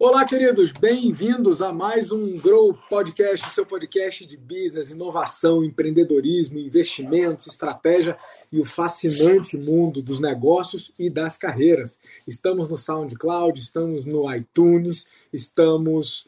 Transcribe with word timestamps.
Olá, 0.00 0.24
queridos, 0.24 0.72
bem-vindos 0.72 1.62
a 1.62 1.72
mais 1.72 2.10
um 2.10 2.36
Grow 2.38 2.74
Podcast, 2.90 3.50
seu 3.50 3.64
podcast 3.64 4.26
de 4.26 4.36
business, 4.36 4.90
inovação, 4.90 5.62
empreendedorismo, 5.62 6.58
investimentos, 6.58 7.46
estratégia 7.46 8.18
e 8.50 8.58
o 8.58 8.64
fascinante 8.64 9.56
mundo 9.56 10.02
dos 10.02 10.18
negócios 10.18 10.92
e 10.98 11.08
das 11.08 11.36
carreiras. 11.36 11.96
Estamos 12.26 12.68
no 12.68 12.76
SoundCloud, 12.76 13.60
estamos 13.60 14.04
no 14.04 14.34
iTunes, 14.34 15.06
estamos 15.32 16.26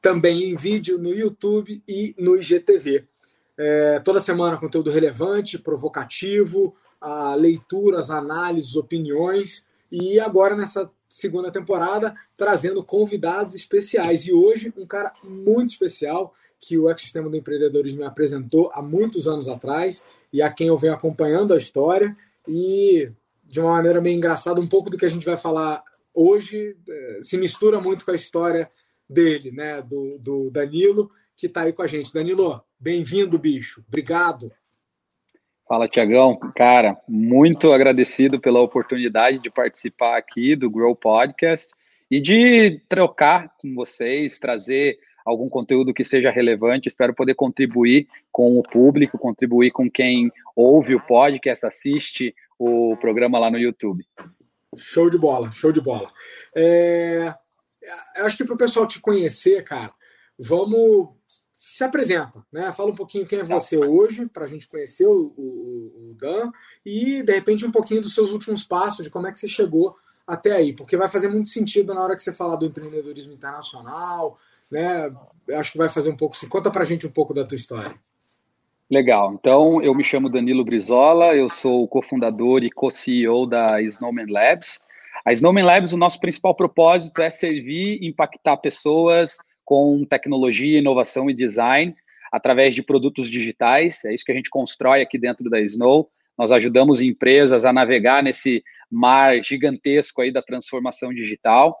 também 0.00 0.44
em 0.44 0.54
vídeo 0.54 0.96
no 0.96 1.12
YouTube 1.12 1.82
e 1.88 2.14
no 2.16 2.36
IGTV. 2.36 3.08
É, 3.58 4.00
toda 4.00 4.20
semana 4.20 4.56
conteúdo 4.56 4.90
relevante, 4.90 5.58
provocativo, 5.58 6.74
leituras, 7.36 8.10
análises, 8.10 8.76
opiniões 8.76 9.64
e 9.90 10.20
agora 10.20 10.54
nessa 10.56 10.90
segunda 11.08 11.50
temporada, 11.50 12.14
trazendo 12.36 12.82
convidados 12.82 13.54
especiais. 13.54 14.26
E 14.26 14.32
hoje, 14.32 14.72
um 14.76 14.86
cara 14.86 15.12
muito 15.22 15.70
especial 15.70 16.34
que 16.58 16.78
o 16.78 16.88
ecossistema 16.88 17.28
do 17.28 17.36
empreendedorismo 17.36 18.00
me 18.00 18.06
apresentou 18.06 18.70
há 18.72 18.80
muitos 18.80 19.26
anos 19.28 19.48
atrás 19.48 20.04
e 20.32 20.40
a 20.40 20.50
quem 20.50 20.68
eu 20.68 20.78
venho 20.78 20.94
acompanhando 20.94 21.52
a 21.52 21.56
história. 21.56 22.16
E 22.48 23.10
de 23.44 23.60
uma 23.60 23.72
maneira 23.72 24.00
meio 24.00 24.16
engraçada, 24.16 24.60
um 24.60 24.68
pouco 24.68 24.88
do 24.88 24.96
que 24.96 25.04
a 25.04 25.10
gente 25.10 25.26
vai 25.26 25.36
falar 25.36 25.82
hoje 26.14 26.76
eh, 26.88 27.18
se 27.20 27.36
mistura 27.36 27.80
muito 27.80 28.04
com 28.04 28.12
a 28.12 28.16
história 28.16 28.70
dele, 29.08 29.50
né? 29.50 29.82
Do, 29.82 30.18
do 30.18 30.50
Danilo, 30.50 31.10
que 31.36 31.46
está 31.46 31.62
aí 31.62 31.72
com 31.72 31.82
a 31.82 31.86
gente. 31.86 32.14
Danilo, 32.14 32.62
bem-vindo, 32.82 33.38
bicho. 33.38 33.84
Obrigado. 33.86 34.50
Fala, 35.68 35.88
Tiagão. 35.88 36.36
Cara, 36.56 36.96
muito 37.08 37.72
agradecido 37.72 38.40
pela 38.40 38.60
oportunidade 38.60 39.38
de 39.38 39.48
participar 39.48 40.18
aqui 40.18 40.56
do 40.56 40.68
Grow 40.68 40.96
Podcast 40.96 41.72
e 42.10 42.20
de 42.20 42.80
trocar 42.88 43.54
com 43.56 43.72
vocês, 43.72 44.40
trazer 44.40 44.98
algum 45.24 45.48
conteúdo 45.48 45.94
que 45.94 46.02
seja 46.02 46.32
relevante. 46.32 46.88
Espero 46.88 47.14
poder 47.14 47.36
contribuir 47.36 48.08
com 48.32 48.58
o 48.58 48.64
público, 48.64 49.16
contribuir 49.16 49.70
com 49.70 49.88
quem 49.88 50.32
ouve 50.56 50.96
o 50.96 51.00
podcast, 51.00 51.64
assiste 51.64 52.34
o 52.58 52.96
programa 52.96 53.38
lá 53.38 53.48
no 53.48 53.60
YouTube. 53.60 54.04
Show 54.76 55.08
de 55.08 55.18
bola, 55.18 55.52
show 55.52 55.70
de 55.70 55.80
bola. 55.80 56.10
É... 56.56 57.32
Acho 58.16 58.36
que 58.36 58.44
para 58.44 58.54
o 58.54 58.58
pessoal 58.58 58.88
te 58.88 59.00
conhecer, 59.00 59.62
cara, 59.62 59.92
vamos 60.36 61.10
se 61.64 61.84
apresenta, 61.84 62.44
né? 62.52 62.72
Fala 62.72 62.90
um 62.90 62.94
pouquinho 62.94 63.24
quem 63.24 63.38
é 63.38 63.44
tá. 63.44 63.58
você 63.58 63.76
hoje, 63.76 64.26
para 64.26 64.44
a 64.44 64.48
gente 64.48 64.68
conhecer 64.68 65.06
o, 65.06 65.32
o, 65.36 66.10
o, 66.10 66.16
Dan, 66.18 66.50
e 66.84 67.22
de 67.22 67.32
repente 67.32 67.64
um 67.64 67.70
pouquinho 67.70 68.02
dos 68.02 68.14
seus 68.14 68.32
últimos 68.32 68.64
passos, 68.64 69.04
de 69.04 69.10
como 69.10 69.28
é 69.28 69.32
que 69.32 69.38
você 69.38 69.46
chegou 69.46 69.96
até 70.26 70.52
aí, 70.52 70.72
porque 70.72 70.96
vai 70.96 71.08
fazer 71.08 71.28
muito 71.28 71.50
sentido 71.50 71.94
na 71.94 72.02
hora 72.02 72.16
que 72.16 72.22
você 72.22 72.32
falar 72.32 72.56
do 72.56 72.66
empreendedorismo 72.66 73.32
internacional, 73.32 74.36
né? 74.68 75.12
Acho 75.52 75.72
que 75.72 75.78
vai 75.78 75.88
fazer 75.88 76.10
um 76.10 76.16
pouco. 76.16 76.36
Conta 76.48 76.70
para 76.70 76.82
a 76.82 76.86
gente 76.86 77.06
um 77.06 77.10
pouco 77.10 77.32
da 77.32 77.44
tua 77.44 77.56
história. 77.56 77.94
Legal. 78.90 79.32
Então, 79.32 79.80
eu 79.80 79.94
me 79.94 80.04
chamo 80.04 80.28
Danilo 80.28 80.64
Brizola, 80.64 81.34
eu 81.34 81.48
sou 81.48 81.84
o 81.84 81.88
cofundador 81.88 82.64
e 82.64 82.70
co-CEO 82.70 83.46
da 83.46 83.80
Snowman 83.82 84.26
Labs. 84.28 84.80
A 85.24 85.32
Snowman 85.32 85.64
Labs, 85.64 85.92
o 85.92 85.96
nosso 85.96 86.18
principal 86.18 86.54
propósito 86.54 87.22
é 87.22 87.30
servir, 87.30 88.02
impactar 88.02 88.56
pessoas 88.56 89.38
com 89.72 90.04
tecnologia, 90.04 90.80
inovação 90.80 91.30
e 91.30 91.34
design 91.34 91.94
através 92.30 92.74
de 92.74 92.82
produtos 92.82 93.30
digitais. 93.30 94.04
É 94.04 94.12
isso 94.12 94.22
que 94.22 94.30
a 94.30 94.34
gente 94.34 94.50
constrói 94.50 95.00
aqui 95.00 95.16
dentro 95.16 95.48
da 95.48 95.58
Snow. 95.62 96.10
Nós 96.36 96.52
ajudamos 96.52 97.00
empresas 97.00 97.64
a 97.64 97.72
navegar 97.72 98.22
nesse 98.22 98.62
mar 98.90 99.42
gigantesco 99.42 100.20
aí 100.20 100.30
da 100.30 100.42
transformação 100.42 101.10
digital. 101.14 101.74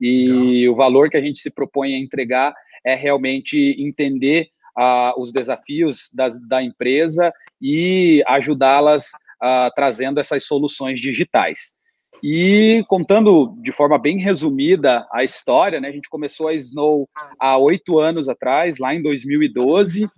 E 0.00 0.26
Legal. 0.26 0.72
o 0.72 0.76
valor 0.76 1.08
que 1.08 1.16
a 1.16 1.20
gente 1.20 1.38
se 1.38 1.48
propõe 1.48 1.94
a 1.94 1.98
entregar 1.98 2.52
é 2.84 2.96
realmente 2.96 3.76
entender 3.78 4.48
uh, 4.76 5.14
os 5.16 5.32
desafios 5.32 6.10
das, 6.12 6.40
da 6.48 6.60
empresa 6.60 7.32
e 7.62 8.24
ajudá-las 8.26 9.10
uh, 9.40 9.70
trazendo 9.76 10.18
essas 10.18 10.42
soluções 10.42 11.00
digitais. 11.00 11.75
E 12.22 12.84
contando 12.88 13.54
de 13.60 13.72
forma 13.72 13.98
bem 13.98 14.18
resumida 14.18 15.06
a 15.12 15.22
história, 15.22 15.80
né, 15.80 15.88
a 15.88 15.92
gente 15.92 16.08
começou 16.08 16.48
a 16.48 16.54
Snow 16.54 17.08
há 17.38 17.56
oito 17.58 17.98
anos 17.98 18.28
atrás, 18.28 18.78
lá 18.78 18.94
em 18.94 19.02
2012, 19.02 20.08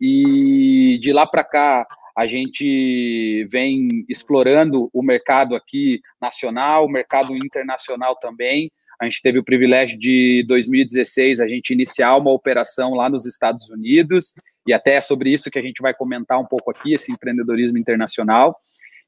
e 0.00 0.98
de 1.00 1.12
lá 1.12 1.26
para 1.26 1.44
cá 1.44 1.86
a 2.16 2.26
gente 2.26 3.46
vem 3.50 4.04
explorando 4.08 4.88
o 4.92 5.02
mercado 5.02 5.56
aqui 5.56 6.00
nacional, 6.20 6.86
o 6.86 6.90
mercado 6.90 7.34
internacional 7.34 8.16
também. 8.16 8.70
A 9.00 9.04
gente 9.04 9.20
teve 9.20 9.38
o 9.38 9.44
privilégio 9.44 9.98
de 9.98 10.44
2016 10.46 11.40
a 11.40 11.48
gente 11.48 11.72
iniciar 11.72 12.16
uma 12.16 12.30
operação 12.30 12.94
lá 12.94 13.08
nos 13.08 13.26
Estados 13.26 13.68
Unidos, 13.68 14.32
e 14.66 14.72
até 14.72 14.94
é 14.94 15.00
sobre 15.00 15.30
isso 15.30 15.50
que 15.50 15.58
a 15.58 15.62
gente 15.62 15.82
vai 15.82 15.92
comentar 15.92 16.38
um 16.38 16.46
pouco 16.46 16.70
aqui, 16.70 16.94
esse 16.94 17.10
empreendedorismo 17.10 17.76
internacional. 17.76 18.56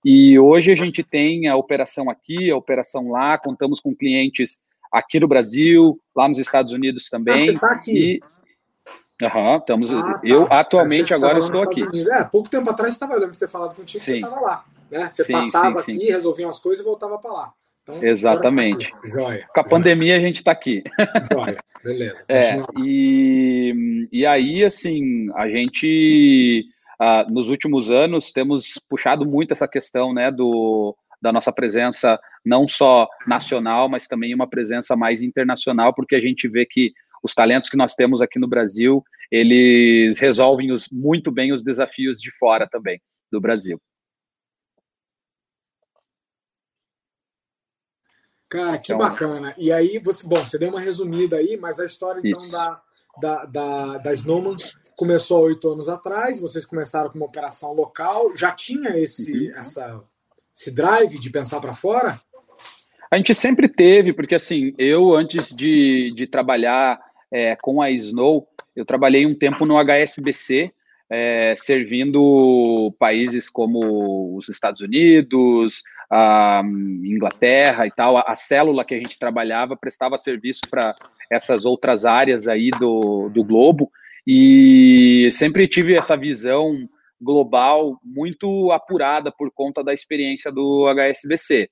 E 0.09 0.39
hoje 0.39 0.71
a 0.71 0.77
gente 0.77 1.03
tem 1.03 1.49
a 1.49 1.56
operação 1.56 2.09
aqui, 2.09 2.49
a 2.49 2.56
operação 2.56 3.11
lá, 3.11 3.37
contamos 3.37 3.81
com 3.81 3.93
clientes 3.93 4.61
aqui 4.93 5.19
no 5.19 5.27
Brasil, 5.27 6.00
lá 6.15 6.28
nos 6.28 6.39
Estados 6.39 6.72
Unidos 6.72 7.09
também. 7.09 7.34
Ah, 7.34 7.39
você 7.39 7.53
está 7.55 7.72
aqui? 7.72 8.21
E... 9.21 9.25
Uhum, 9.25 9.56
estamos, 9.56 9.93
ah, 9.93 10.03
tá. 10.03 10.21
Eu 10.22 10.47
atualmente 10.49 11.12
agora 11.12 11.41
estou 11.41 11.61
aqui. 11.61 11.83
É, 12.12 12.22
pouco 12.22 12.49
tempo 12.49 12.71
atrás 12.71 12.93
estava, 12.93 13.15
lembro 13.15 13.33
de 13.33 13.39
ter 13.41 13.49
falado 13.49 13.75
contigo 13.75 14.05
sim. 14.05 14.12
você 14.12 14.19
estava 14.19 14.41
lá. 14.41 14.65
Né? 14.89 15.11
Você 15.11 15.25
sim, 15.25 15.33
passava 15.33 15.83
sim, 15.83 15.97
aqui, 15.97 16.06
resolvia 16.06 16.47
umas 16.47 16.61
coisas 16.61 16.84
e 16.84 16.84
voltava 16.84 17.19
para 17.19 17.33
lá. 17.33 17.53
Então, 17.83 18.00
Exatamente. 18.00 18.88
Tá 18.88 19.09
Joia. 19.09 19.49
Com 19.53 19.61
a 19.61 19.65
pandemia 19.65 20.17
a 20.17 20.21
gente 20.21 20.37
está 20.37 20.53
aqui. 20.53 20.84
Joia, 21.33 21.56
beleza. 21.83 22.23
É, 22.28 22.56
e, 22.78 24.09
e 24.12 24.25
aí, 24.25 24.65
assim, 24.65 25.33
a 25.34 25.49
gente 25.49 26.65
Uh, 27.01 27.31
nos 27.31 27.49
últimos 27.49 27.91
anos 27.91 28.33
temos 28.33 28.81
puxado 28.89 29.27
muito 29.27 29.53
essa 29.53 29.69
questão 29.69 30.15
né, 30.15 30.31
do, 30.31 30.97
da 31.21 31.33
nossa 31.33 31.53
presença 31.53 32.19
não 32.45 32.67
só 32.67 33.07
nacional, 33.27 33.89
mas 33.89 34.07
também 34.07 34.34
uma 34.34 34.49
presença 34.49 34.97
mais 34.97 35.23
internacional, 35.23 35.95
porque 35.95 36.15
a 36.15 36.21
gente 36.21 36.49
vê 36.49 36.65
que 36.65 36.93
os 37.23 37.35
talentos 37.35 37.69
que 37.69 37.77
nós 37.77 37.95
temos 37.95 38.23
aqui 38.23 38.39
no 38.39 38.47
Brasil, 38.47 39.05
eles 39.31 40.19
resolvem 40.19 40.73
os, 40.73 40.89
muito 40.91 41.31
bem 41.31 41.53
os 41.53 41.62
desafios 41.62 42.19
de 42.21 42.31
fora 42.39 42.69
também, 42.69 43.01
do 43.31 43.41
Brasil. 43.41 43.81
Cara, 48.49 48.79
que 48.79 48.93
então, 48.93 48.99
bacana. 48.99 49.55
E 49.59 49.73
aí, 49.73 49.99
você, 49.99 50.25
bom, 50.25 50.37
você 50.37 50.56
deu 50.56 50.69
uma 50.69 50.81
resumida 50.81 51.37
aí, 51.37 51.56
mas 51.56 51.81
a 51.81 51.85
história 51.85 52.21
então 52.25 52.51
da, 52.51 52.83
da, 53.21 53.45
da, 53.45 53.99
da 53.99 54.12
Snowman 54.12 54.56
começou 54.97 55.37
há 55.37 55.41
oito 55.43 55.71
anos 55.71 55.89
atrás, 55.89 56.41
vocês 56.41 56.65
começaram 56.65 57.11
com 57.11 57.19
uma 57.19 57.27
operação 57.27 57.75
local, 57.75 58.34
já 58.34 58.51
tinha 58.51 58.99
esse, 58.99 59.31
uhum. 59.31 59.55
essa, 59.55 60.03
esse 60.55 60.71
drive 60.71 61.19
de 61.19 61.31
pensar 61.31 61.61
para 61.61 61.75
fora? 61.75 62.21
A 63.11 63.17
gente 63.17 63.35
sempre 63.35 63.69
teve, 63.69 64.12
porque 64.12 64.35
assim, 64.35 64.75
eu 64.79 65.15
antes 65.15 65.55
de, 65.55 66.12
de 66.17 66.27
trabalhar 66.27 66.99
é, 67.31 67.55
com 67.56 67.81
a 67.81 67.91
Snow, 67.91 68.49
eu 68.75 68.85
trabalhei 68.85 69.27
um 69.27 69.35
tempo 69.35 69.65
no 69.65 69.77
HSBC, 69.79 70.73
é, 71.09 71.55
servindo 71.56 72.93
países 72.99 73.49
como 73.49 74.37
os 74.37 74.49
Estados 74.49 74.81
Unidos, 74.81 75.83
a 76.11 76.62
Inglaterra 76.65 77.87
e 77.87 77.91
tal. 77.91 78.17
A, 78.17 78.23
a, 78.23 78.37
célula 78.37 78.85
que 78.85 78.95
a 78.95 78.99
gente 78.99 79.19
trabalhava 79.19 79.77
prestava 79.77 80.19
serviço 80.19 80.62
para 80.69 80.95
essas 81.31 81.65
outras 81.65 82.05
áreas 82.05 82.49
aí 82.49 82.71
do, 82.71 83.29
do 83.29 83.45
globo. 83.45 83.91
E 84.26 85.28
sempre 85.31 85.69
tive 85.69 85.94
essa 85.97 86.16
visão 86.16 86.88
global 87.20 87.98
muito 88.03 88.70
apurada 88.73 89.32
por 89.32 89.50
conta 89.52 89.82
da 89.82 89.93
experiência 89.93 90.50
do 90.50 90.87
HSBC. 90.88 91.70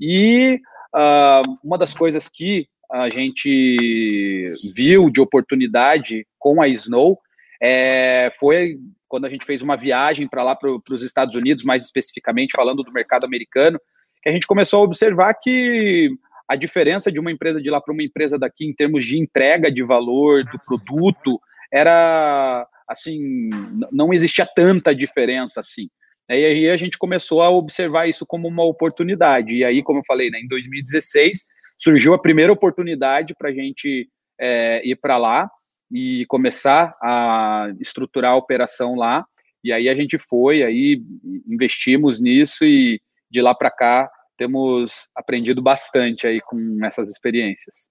E 0.00 0.58
uh, 0.94 1.58
uma 1.64 1.78
das 1.78 1.94
coisas 1.94 2.28
que 2.28 2.66
a 2.90 3.08
gente 3.08 4.52
viu 4.74 5.08
de 5.08 5.20
oportunidade 5.20 6.26
com 6.38 6.60
a 6.60 6.68
Snow 6.68 7.18
é, 7.62 8.30
foi 8.38 8.76
quando 9.08 9.24
a 9.24 9.30
gente 9.30 9.44
fez 9.44 9.62
uma 9.62 9.76
viagem 9.76 10.28
para 10.28 10.42
lá 10.42 10.56
para 10.56 10.70
os 10.90 11.02
Estados 11.02 11.36
Unidos, 11.36 11.64
mais 11.64 11.84
especificamente 11.84 12.52
falando 12.54 12.82
do 12.82 12.92
mercado 12.92 13.24
americano, 13.24 13.78
que 14.22 14.28
a 14.28 14.32
gente 14.32 14.46
começou 14.46 14.80
a 14.80 14.84
observar 14.84 15.34
que 15.34 16.10
a 16.48 16.56
diferença 16.56 17.10
de 17.10 17.20
uma 17.20 17.30
empresa 17.30 17.60
de 17.62 17.70
lá 17.70 17.80
para 17.80 17.92
uma 17.92 18.02
empresa 18.02 18.38
daqui 18.38 18.66
em 18.66 18.74
termos 18.74 19.04
de 19.04 19.18
entrega 19.18 19.70
de 19.70 19.82
valor 19.82 20.44
do 20.44 20.58
produto 20.66 21.40
era 21.72 22.66
assim, 22.88 23.48
não 23.90 24.12
existia 24.12 24.46
tanta 24.46 24.94
diferença 24.94 25.60
assim. 25.60 25.88
E 26.28 26.34
aí 26.44 26.68
a 26.68 26.76
gente 26.76 26.98
começou 26.98 27.42
a 27.42 27.50
observar 27.50 28.08
isso 28.08 28.24
como 28.26 28.48
uma 28.48 28.64
oportunidade. 28.64 29.54
E 29.54 29.64
aí, 29.64 29.82
como 29.82 30.00
eu 30.00 30.04
falei, 30.06 30.30
né, 30.30 30.38
em 30.40 30.48
2016 30.48 31.44
surgiu 31.78 32.14
a 32.14 32.20
primeira 32.20 32.52
oportunidade 32.52 33.34
para 33.36 33.48
a 33.48 33.52
gente 33.52 34.08
é, 34.40 34.86
ir 34.86 34.96
para 34.96 35.18
lá 35.18 35.50
e 35.90 36.24
começar 36.26 36.96
a 37.02 37.72
estruturar 37.80 38.32
a 38.32 38.36
operação 38.36 38.94
lá. 38.94 39.26
E 39.64 39.72
aí 39.72 39.88
a 39.88 39.94
gente 39.94 40.16
foi, 40.16 40.62
aí 40.62 41.02
investimos 41.46 42.20
nisso 42.20 42.64
e 42.64 43.00
de 43.30 43.40
lá 43.40 43.54
para 43.54 43.70
cá 43.70 44.10
temos 44.38 45.08
aprendido 45.14 45.60
bastante 45.60 46.26
aí 46.26 46.40
com 46.40 46.78
essas 46.84 47.08
experiências. 47.08 47.88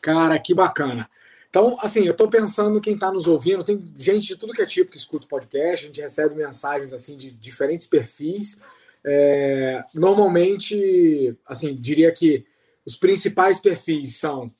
Cara, 0.00 0.38
que 0.38 0.54
bacana. 0.54 1.08
Então, 1.48 1.76
assim, 1.80 2.04
eu 2.04 2.12
estou 2.12 2.28
pensando 2.28 2.80
quem 2.80 2.94
está 2.94 3.10
nos 3.10 3.26
ouvindo, 3.26 3.64
tem 3.64 3.78
gente 3.98 4.28
de 4.28 4.36
tudo 4.36 4.52
que 4.52 4.62
é 4.62 4.66
tipo 4.66 4.92
que 4.92 4.98
escuta 4.98 5.24
o 5.24 5.28
podcast, 5.28 5.84
a 5.84 5.88
gente 5.88 6.00
recebe 6.00 6.34
mensagens 6.36 6.92
assim 6.92 7.16
de 7.16 7.30
diferentes 7.32 7.88
perfis. 7.88 8.56
É, 9.04 9.82
normalmente, 9.94 11.36
assim, 11.44 11.74
diria 11.74 12.12
que 12.12 12.46
os 12.86 12.96
principais 12.96 13.58
perfis 13.58 14.16
são 14.16 14.50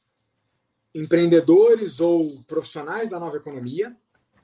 empreendedores 0.93 2.01
ou 2.01 2.43
profissionais 2.47 3.09
da 3.09 3.21
nova 3.21 3.37
economia, 3.37 3.95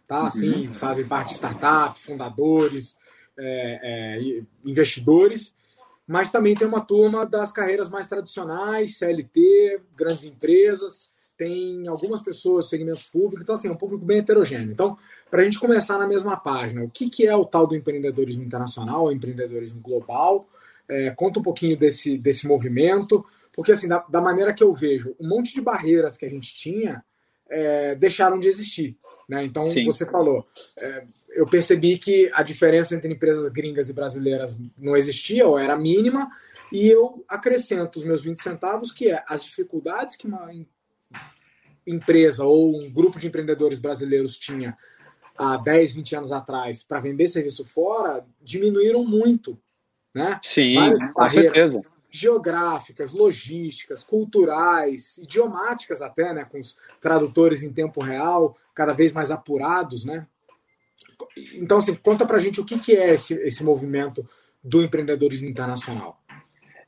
tá? 0.07 0.29
Assim, 0.29 0.69
uhum. 0.69 0.73
fazem 0.73 1.05
parte 1.05 1.31
de 1.31 1.35
startup, 1.35 1.99
fundadores, 1.99 2.95
é, 3.37 3.81
é, 3.83 4.43
investidores, 4.65 5.53
mas 6.07 6.31
também 6.31 6.55
tem 6.55 6.67
uma 6.67 6.81
turma 6.81 7.27
das 7.27 7.51
carreiras 7.51 7.89
mais 7.89 8.07
tradicionais, 8.07 8.99
CLT, 8.99 9.81
grandes 9.97 10.25
empresas, 10.25 11.15
tem 11.37 11.87
algumas 11.87 12.23
pessoas, 12.23 12.69
segmentos 12.69 13.03
públicos, 13.03 13.43
então 13.43 13.55
assim, 13.55 13.69
é 13.69 13.71
um 13.71 13.77
público 13.77 14.05
bem 14.05 14.19
heterogêneo. 14.19 14.73
Então, 14.73 14.97
para 15.31 15.43
a 15.43 15.45
gente 15.45 15.59
começar 15.59 15.99
na 15.99 16.07
mesma 16.07 16.37
página, 16.37 16.83
o 16.83 16.91
que, 16.91 17.11
que 17.11 17.27
é 17.27 17.35
o 17.37 17.45
tal 17.45 17.67
do 17.67 17.77
empreendedorismo 17.77 18.43
internacional, 18.43 19.13
empreendedorismo 19.13 19.81
global? 19.81 20.49
É, 20.89 21.11
conta 21.11 21.41
um 21.41 21.43
pouquinho 21.43 21.77
desse, 21.77 22.17
desse 22.17 22.47
movimento, 22.47 23.25
porque 23.53 23.73
assim, 23.73 23.89
da, 23.89 24.05
da, 24.09 24.21
maneira 24.21 24.55
que 24.55 24.63
eu 24.63 24.73
vejo, 24.73 25.17
um 25.19 25.29
monte 25.29 25.53
de 25.53 25.61
barreiras 25.61 26.17
que 26.17 26.25
a 26.25 26.31
gente 26.31 26.55
tinha 26.55 27.05
é, 27.49 27.95
deixaram 27.95 28.39
de 28.39 28.49
existir. 28.49 28.97
Né? 29.29 29.45
Então, 29.45 29.65
Sim. 29.65 29.85
você 29.85 30.07
falou, 30.07 30.47
é, 30.79 31.05
eu 31.31 31.47
percebi 31.47 31.99
que 31.99 32.31
a 32.33 32.43
diferença 32.43 32.95
entre 32.95 33.13
empresas 33.13 33.49
gringas 33.49 33.89
e 33.89 33.93
brasileiras 33.93 34.57
não 34.79 34.97
existia, 34.97 35.47
ou 35.47 35.59
era 35.59 35.77
mínima, 35.77 36.31
e 36.73 36.87
eu 36.87 37.25
acrescento 37.29 37.97
os 37.97 38.05
meus 38.05 38.23
20 38.23 38.41
centavos, 38.41 38.93
que 38.93 39.11
é 39.11 39.23
as 39.29 39.45
dificuldades 39.45 40.17
que 40.17 40.27
uma 40.27 40.51
empresa 41.87 42.45
ou 42.45 42.81
um 42.81 42.91
grupo 42.91 43.19
de 43.19 43.29
empreendedores 43.29 43.79
brasileiros 43.79 44.37
tinha 44.37 44.77
há 45.39 45.57
10, 45.57 45.95
20 45.95 46.17
anos 46.17 46.33
atrás 46.33 46.83
para 46.83 47.01
vender 47.01 47.29
serviço 47.29 47.65
fora, 47.65 48.25
diminuíram 48.43 49.05
muito. 49.05 49.59
Né? 50.15 50.41
Sim, 50.43 50.77
com 51.13 51.31
certeza 51.31 51.81
geográficas, 52.17 53.13
logísticas, 53.13 54.03
culturais, 54.03 55.19
idiomáticas 55.19 56.01
até, 56.01 56.33
né, 56.33 56.45
com 56.45 56.59
os 56.59 56.77
tradutores 57.01 57.63
em 57.63 57.73
tempo 57.73 58.01
real, 58.01 58.57
cada 58.75 58.93
vez 58.93 59.13
mais 59.13 59.31
apurados, 59.31 60.05
né? 60.05 60.27
Então, 61.55 61.79
assim, 61.79 61.95
conta 61.95 62.27
pra 62.27 62.39
gente 62.39 62.61
o 62.61 62.65
que, 62.65 62.79
que 62.79 62.97
é 62.97 63.15
esse, 63.15 63.35
esse 63.35 63.63
movimento 63.63 64.29
do 64.63 64.83
empreendedorismo 64.83 65.49
internacional. 65.49 66.21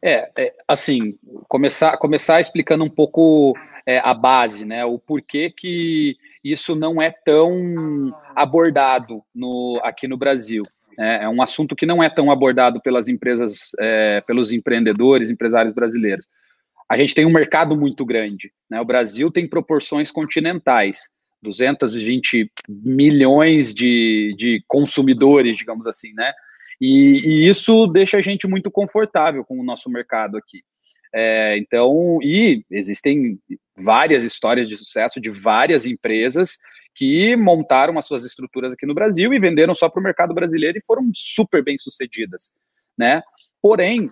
É, 0.03 0.31
é 0.37 0.55
assim, 0.67 1.19
começar, 1.49 1.97
começar 1.99 2.41
explicando 2.41 2.85
um 2.85 2.91
pouco 2.91 3.55
é, 3.85 3.99
a 3.99 4.15
base, 4.15 4.65
né, 4.65 4.85
o 4.85 4.99
porquê 4.99 5.51
que 5.51 6.17
isso 6.43 6.75
não 6.75 7.03
é 7.03 7.11
tão 7.11 8.15
abordado 8.35 9.23
no, 9.35 9.81
aqui 9.83 10.07
no 10.07 10.17
Brasil. 10.17 10.63
É, 10.99 11.25
é 11.25 11.29
um 11.29 11.41
assunto 11.41 11.77
que 11.77 11.87
não 11.87 12.03
é 12.03 12.11
tão 12.11 12.31
abordado 12.31 12.81
pelas 12.81 13.09
empresas, 13.09 13.71
é, 13.79 14.21
pelos 14.23 14.53
empreendedores, 14.53 15.31
empresários 15.31 15.75
brasileiros. 15.75 16.27
A 16.91 16.97
gente 16.97 17.15
tem 17.15 17.27
um 17.27 17.33
mercado 17.33 17.77
muito 17.77 18.05
grande. 18.05 18.51
Né? 18.69 18.81
O 18.81 18.85
Brasil 18.85 19.31
tem 19.31 19.47
proporções 19.47 20.11
continentais. 20.11 21.11
220 21.43 22.51
milhões 22.69 23.73
de, 23.73 24.35
de 24.37 24.63
consumidores, 24.67 25.57
digamos 25.57 25.87
assim, 25.87 26.13
né? 26.13 26.33
E, 26.81 27.45
e, 27.45 27.49
isso 27.49 27.87
deixa 27.87 28.17
a 28.17 28.21
gente 28.21 28.47
muito 28.47 28.71
confortável 28.71 29.45
com 29.45 29.59
o 29.59 29.65
nosso 29.65 29.89
mercado 29.91 30.37
aqui. 30.37 30.63
É, 31.15 31.57
então, 31.57 32.19
e 32.23 32.65
existem 32.71 33.39
várias 33.77 34.25
histórias 34.25 34.69
de 34.69 34.77
sucesso 34.77 35.21
de 35.21 35.31
várias 35.31 35.87
empresas 35.87 36.59
que 36.99 37.37
montaram 37.37 37.97
as 37.97 38.07
suas 38.07 38.25
estruturas 38.25 38.73
aqui 38.73 38.85
no 38.85 38.93
Brasil 38.93 39.33
e 39.33 39.39
venderam 39.39 39.73
só 39.73 39.89
para 39.89 40.01
o 40.01 40.03
mercado 40.03 40.35
brasileiro 40.35 40.77
e 40.77 40.85
foram 40.85 41.09
super 41.15 41.63
bem 41.63 41.79
sucedidas, 41.79 42.51
né? 42.99 43.23
Porém, 43.63 44.11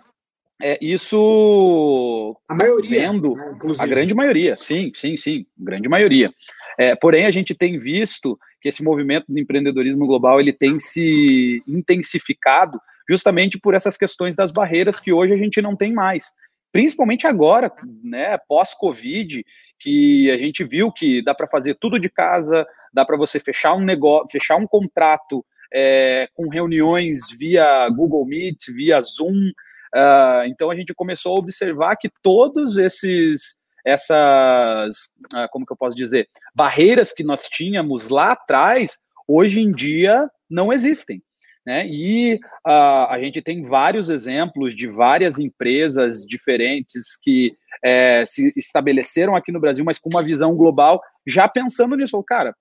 é, 0.62 0.78
isso 0.80 2.40
a 2.48 2.54
maioria, 2.54 3.00
vendo 3.00 3.34
né, 3.34 3.58
a 3.80 3.86
grande 3.86 4.14
maioria, 4.14 4.56
sim, 4.56 4.92
sim, 4.94 5.16
sim, 5.16 5.44
grande 5.58 5.88
maioria. 5.88 6.32
É, 6.78 6.94
porém, 6.94 7.26
a 7.26 7.30
gente 7.32 7.56
tem 7.56 7.76
visto 7.76 8.38
que 8.62 8.68
esse 8.68 8.84
movimento 8.84 9.24
do 9.28 9.38
empreendedorismo 9.38 10.06
global 10.06 10.38
ele 10.38 10.52
tem 10.52 10.78
se 10.78 11.60
intensificado 11.66 12.80
justamente 13.10 13.58
por 13.58 13.74
essas 13.74 13.96
questões 13.96 14.36
das 14.36 14.52
barreiras 14.52 15.00
que 15.00 15.12
hoje 15.12 15.32
a 15.32 15.36
gente 15.36 15.60
não 15.60 15.74
tem 15.74 15.92
mais 15.92 16.32
principalmente 16.76 17.26
agora, 17.26 17.72
né, 18.04 18.36
pós-Covid, 18.46 19.42
que 19.78 20.30
a 20.30 20.36
gente 20.36 20.64
viu 20.64 20.90
que 20.92 21.22
dá 21.22 21.34
para 21.34 21.48
fazer 21.48 21.74
tudo 21.74 21.98
de 21.98 22.08
casa, 22.08 22.66
dá 22.92 23.04
para 23.04 23.16
você 23.16 23.38
fechar 23.38 23.74
um 23.74 23.84
negócio, 23.84 24.28
fechar 24.30 24.56
um 24.56 24.66
contrato 24.66 25.44
é, 25.72 26.28
com 26.34 26.48
reuniões 26.48 27.30
via 27.38 27.88
Google 27.90 28.26
Meet, 28.26 28.68
via 28.74 29.00
Zoom. 29.00 29.50
Uh, 29.94 30.44
então 30.46 30.70
a 30.70 30.76
gente 30.76 30.92
começou 30.94 31.36
a 31.36 31.38
observar 31.38 31.96
que 31.96 32.10
todos 32.22 32.76
esses 32.76 33.56
essas, 33.84 35.12
uh, 35.32 35.48
como 35.52 35.64
que 35.64 35.72
eu 35.72 35.76
posso 35.76 35.96
dizer, 35.96 36.28
barreiras 36.52 37.12
que 37.12 37.22
nós 37.22 37.46
tínhamos 37.46 38.08
lá 38.08 38.32
atrás, 38.32 38.98
hoje 39.28 39.60
em 39.60 39.70
dia 39.70 40.28
não 40.50 40.72
existem. 40.72 41.22
Né? 41.66 41.84
E 41.88 42.34
uh, 42.66 43.10
a 43.10 43.18
gente 43.20 43.42
tem 43.42 43.62
vários 43.62 44.08
exemplos 44.08 44.74
de 44.74 44.86
várias 44.86 45.40
empresas 45.40 46.24
diferentes 46.24 47.18
que 47.20 47.56
é, 47.84 48.24
se 48.24 48.52
estabeleceram 48.56 49.34
aqui 49.34 49.50
no 49.50 49.60
Brasil, 49.60 49.84
mas 49.84 49.98
com 49.98 50.08
uma 50.08 50.22
visão 50.22 50.54
global, 50.54 51.02
já 51.26 51.48
pensando 51.48 51.96
nisso. 51.96 52.22
Cara, 52.22 52.54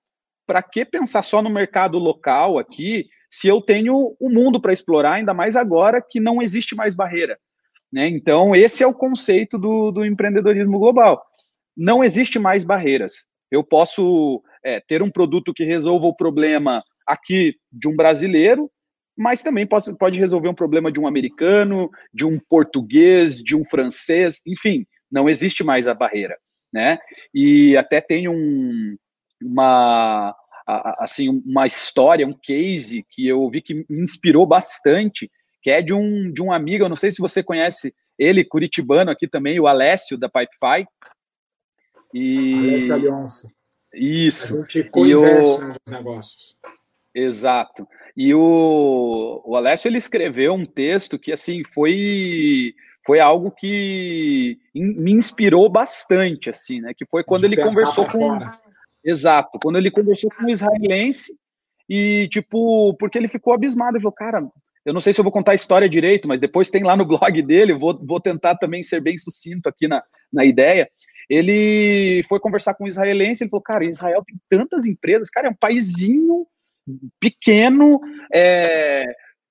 para 0.44 0.60
que 0.60 0.84
pensar 0.84 1.22
só 1.22 1.40
no 1.40 1.48
mercado 1.48 1.98
local 1.98 2.58
aqui, 2.58 3.06
se 3.30 3.46
eu 3.46 3.60
tenho 3.60 4.16
o 4.18 4.28
mundo 4.28 4.60
para 4.60 4.72
explorar, 4.72 5.14
ainda 5.14 5.32
mais 5.32 5.54
agora 5.54 6.02
que 6.02 6.18
não 6.18 6.42
existe 6.42 6.74
mais 6.74 6.94
barreira? 6.94 7.38
Né? 7.92 8.08
Então, 8.08 8.56
esse 8.56 8.82
é 8.82 8.86
o 8.86 8.94
conceito 8.94 9.56
do, 9.56 9.92
do 9.92 10.04
empreendedorismo 10.04 10.78
global. 10.78 11.22
Não 11.76 12.02
existe 12.02 12.38
mais 12.38 12.64
barreiras. 12.64 13.26
Eu 13.50 13.62
posso 13.62 14.42
é, 14.64 14.80
ter 14.80 15.00
um 15.00 15.10
produto 15.10 15.54
que 15.54 15.62
resolva 15.62 16.06
o 16.06 16.16
problema 16.16 16.82
aqui 17.06 17.54
de 17.70 17.86
um 17.86 17.94
brasileiro, 17.94 18.68
mas 19.16 19.42
também 19.42 19.66
pode, 19.66 19.96
pode 19.96 20.18
resolver 20.18 20.48
um 20.48 20.54
problema 20.54 20.92
de 20.92 21.00
um 21.00 21.06
americano, 21.06 21.90
de 22.12 22.26
um 22.26 22.38
português, 22.38 23.42
de 23.42 23.56
um 23.56 23.64
francês, 23.64 24.40
enfim, 24.46 24.86
não 25.10 25.28
existe 25.28 25.64
mais 25.64 25.88
a 25.88 25.94
barreira, 25.94 26.36
né? 26.72 26.98
E 27.32 27.76
até 27.76 28.00
tem 28.00 28.28
um, 28.28 28.96
uma, 29.40 30.36
assim, 30.98 31.42
uma 31.46 31.66
história, 31.66 32.26
um 32.26 32.38
case 32.42 33.04
que 33.10 33.26
eu 33.26 33.48
vi 33.48 33.62
que 33.62 33.74
me 33.88 34.02
inspirou 34.02 34.46
bastante, 34.46 35.30
que 35.62 35.70
é 35.70 35.80
de 35.80 35.94
um, 35.94 36.30
de 36.30 36.42
um 36.42 36.52
amigo, 36.52 36.84
eu 36.84 36.88
não 36.88 36.96
sei 36.96 37.10
se 37.10 37.20
você 37.20 37.42
conhece 37.42 37.94
ele, 38.18 38.44
curitibano 38.44 39.10
aqui 39.10 39.26
também, 39.28 39.58
o 39.60 39.66
Alessio, 39.66 40.18
da 40.18 40.28
Pipefy. 40.28 40.86
E... 42.14 42.68
Alessio 42.68 42.94
Alonso. 42.94 43.50
Isso. 43.94 44.54
A 44.54 44.60
gente 44.60 44.90
co-investe 44.90 45.64
nos 45.64 45.78
negócios. 45.88 46.56
Exato. 47.16 47.88
E 48.14 48.34
o, 48.34 49.42
o 49.42 49.56
Alessio 49.56 49.88
ele 49.88 49.96
escreveu 49.96 50.52
um 50.52 50.66
texto 50.66 51.18
que 51.18 51.32
assim 51.32 51.62
foi 51.64 52.74
foi 53.06 53.20
algo 53.20 53.50
que 53.50 54.58
in, 54.74 54.94
me 55.00 55.12
inspirou 55.12 55.66
bastante 55.68 56.50
assim, 56.50 56.80
né? 56.80 56.92
Que 56.94 57.06
foi 57.06 57.24
quando 57.24 57.48
De 57.48 57.54
ele 57.54 57.62
conversou 57.62 58.04
com 58.04 58.18
fora. 58.18 58.52
Exato, 59.02 59.58
quando 59.62 59.78
ele 59.78 59.90
conversou 59.90 60.30
com 60.30 60.44
um 60.44 60.50
israelense 60.50 61.32
e 61.88 62.28
tipo, 62.28 62.94
porque 62.98 63.16
ele 63.16 63.28
ficou 63.28 63.54
abismado, 63.54 63.96
ele 63.96 64.02
falou, 64.02 64.12
cara, 64.12 64.46
eu 64.84 64.92
não 64.92 65.00
sei 65.00 65.12
se 65.12 65.20
eu 65.20 65.22
vou 65.22 65.32
contar 65.32 65.52
a 65.52 65.54
história 65.54 65.88
direito, 65.88 66.28
mas 66.28 66.40
depois 66.40 66.68
tem 66.68 66.82
lá 66.82 66.96
no 66.96 67.06
blog 67.06 67.40
dele, 67.42 67.72
vou, 67.72 67.98
vou 68.04 68.20
tentar 68.20 68.56
também 68.56 68.82
ser 68.82 69.00
bem 69.00 69.16
sucinto 69.16 69.68
aqui 69.68 69.88
na, 69.88 70.02
na 70.30 70.44
ideia. 70.44 70.90
Ele 71.30 72.22
foi 72.28 72.40
conversar 72.40 72.74
com 72.74 72.84
um 72.84 72.88
israelense, 72.88 73.42
ele 73.42 73.50
falou, 73.50 73.62
cara, 73.62 73.84
Israel 73.84 74.22
tem 74.26 74.36
tantas 74.50 74.84
empresas, 74.84 75.30
cara, 75.30 75.46
é 75.46 75.50
um 75.50 75.56
paísinho 75.56 76.46
pequeno, 77.20 78.00
é, 78.32 79.04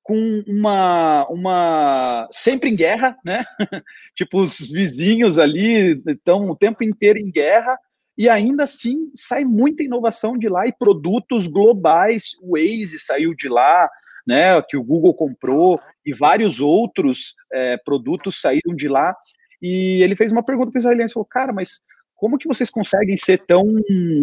com 0.03 0.43
uma, 0.47 1.27
uma 1.29 2.27
sempre 2.31 2.69
em 2.69 2.75
guerra, 2.75 3.17
né? 3.25 3.43
tipo, 4.15 4.41
os 4.41 4.59
vizinhos 4.59 5.39
ali 5.39 6.01
estão 6.05 6.49
o 6.49 6.55
tempo 6.55 6.83
inteiro 6.83 7.19
em 7.19 7.31
guerra, 7.31 7.77
e 8.17 8.29
ainda 8.29 8.63
assim 8.63 9.11
sai 9.13 9.43
muita 9.43 9.83
inovação 9.83 10.37
de 10.37 10.47
lá 10.47 10.65
e 10.67 10.71
produtos 10.77 11.47
globais. 11.47 12.37
O 12.41 12.53
Waze 12.53 12.97
saiu 12.99 13.33
de 13.33 13.49
lá, 13.49 13.89
né? 14.25 14.61
Que 14.61 14.77
o 14.77 14.83
Google 14.83 15.13
comprou, 15.13 15.79
e 16.05 16.13
vários 16.13 16.61
outros 16.61 17.33
é, 17.51 17.77
produtos 17.77 18.39
saíram 18.39 18.75
de 18.75 18.87
lá. 18.87 19.15
E 19.61 20.03
ele 20.03 20.15
fez 20.15 20.31
uma 20.31 20.43
pergunta 20.43 20.71
para 20.71 20.77
o 20.77 20.81
israelense, 20.81 21.13
falou, 21.13 21.25
cara, 21.25 21.51
mas 21.51 21.79
como 22.15 22.37
que 22.37 22.47
vocês 22.47 22.69
conseguem 22.69 23.17
ser 23.17 23.39
tão 23.39 23.65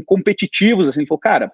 competitivos 0.07 0.89
assim? 0.89 1.01
Ele 1.01 1.09
falou, 1.09 1.21
cara, 1.21 1.51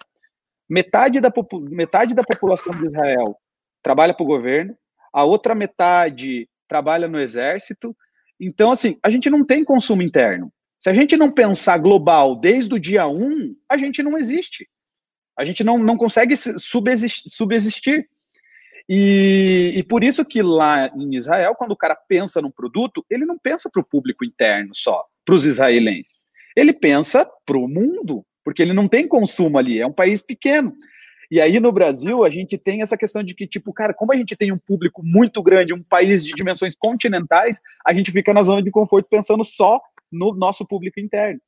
metade 0.69 1.21
da, 1.21 1.33
metade 1.71 2.15
da 2.15 2.23
população 2.23 2.77
de 2.77 2.87
Israel 2.87 3.37
trabalha 3.83 4.13
para 4.13 4.25
o 4.25 4.27
governo, 4.27 4.77
a 5.13 5.25
outra 5.25 5.55
metade 5.55 6.49
trabalha 6.69 7.09
no 7.09 7.19
exército. 7.19 7.97
Então, 8.39 8.71
assim, 8.71 8.99
a 9.03 9.09
gente 9.09 9.31
não 9.31 9.45
tem 9.45 9.65
consumo 9.65 10.03
interno. 10.03 10.53
Se 10.79 10.89
a 10.89 10.93
gente 10.93 11.17
não 11.17 11.31
pensar 11.31 11.79
global 11.79 12.37
desde 12.37 12.75
o 12.75 12.79
dia 12.79 13.07
1, 13.07 13.57
a 13.69 13.77
gente 13.77 14.03
não 14.03 14.17
existe. 14.17 14.69
A 15.37 15.45
gente 15.45 15.65
não, 15.65 15.79
não 15.79 15.97
consegue 15.97 16.37
subsistir. 16.37 17.31
subsistir. 17.31 18.09
E, 18.89 19.75
e 19.77 19.83
por 19.83 20.03
isso 20.03 20.25
que 20.25 20.41
lá 20.41 20.87
em 20.97 21.15
Israel, 21.15 21.55
quando 21.55 21.73
o 21.73 21.77
cara 21.77 21.95
pensa 21.95 22.41
num 22.41 22.51
produto, 22.51 23.05
ele 23.11 23.27
não 23.27 23.39
pensa 23.39 23.69
para 23.71 23.81
o 23.81 23.85
público 23.85 24.25
interno 24.25 24.75
só, 24.75 25.05
para 25.25 25.35
os 25.35 25.45
israelenses. 25.45 26.27
Ele 26.57 26.73
pensa 26.73 27.29
para 27.45 27.59
o 27.59 27.69
mundo, 27.69 28.25
porque 28.49 28.63
ele 28.63 28.73
não 28.73 28.89
tem 28.89 29.07
consumo 29.07 29.59
ali, 29.59 29.79
é 29.79 29.87
um 29.87 29.93
país 29.93 30.23
pequeno. 30.23 30.75
E 31.31 31.39
aí 31.39 31.61
no 31.61 31.71
Brasil 31.71 32.25
a 32.25 32.31
gente 32.31 32.57
tem 32.57 32.81
essa 32.81 32.97
questão 32.97 33.23
de 33.23 33.35
que, 33.35 33.47
tipo, 33.47 33.75
cara, 33.75 33.93
como 33.93 34.11
a 34.11 34.17
gente 34.17 34.35
tem 34.35 34.51
um 34.51 34.57
público 34.57 35.03
muito 35.05 35.43
grande, 35.43 35.75
um 35.75 35.83
país 35.83 36.25
de 36.25 36.33
dimensões 36.33 36.75
continentais, 36.75 37.61
a 37.87 37.93
gente 37.93 38.11
fica 38.11 38.33
na 38.33 38.43
zona 38.43 38.63
de 38.63 38.71
conforto 38.71 39.07
pensando 39.07 39.45
só 39.45 39.79
no 40.11 40.35
nosso 40.35 40.67
público 40.67 40.99
interno. 40.99 41.39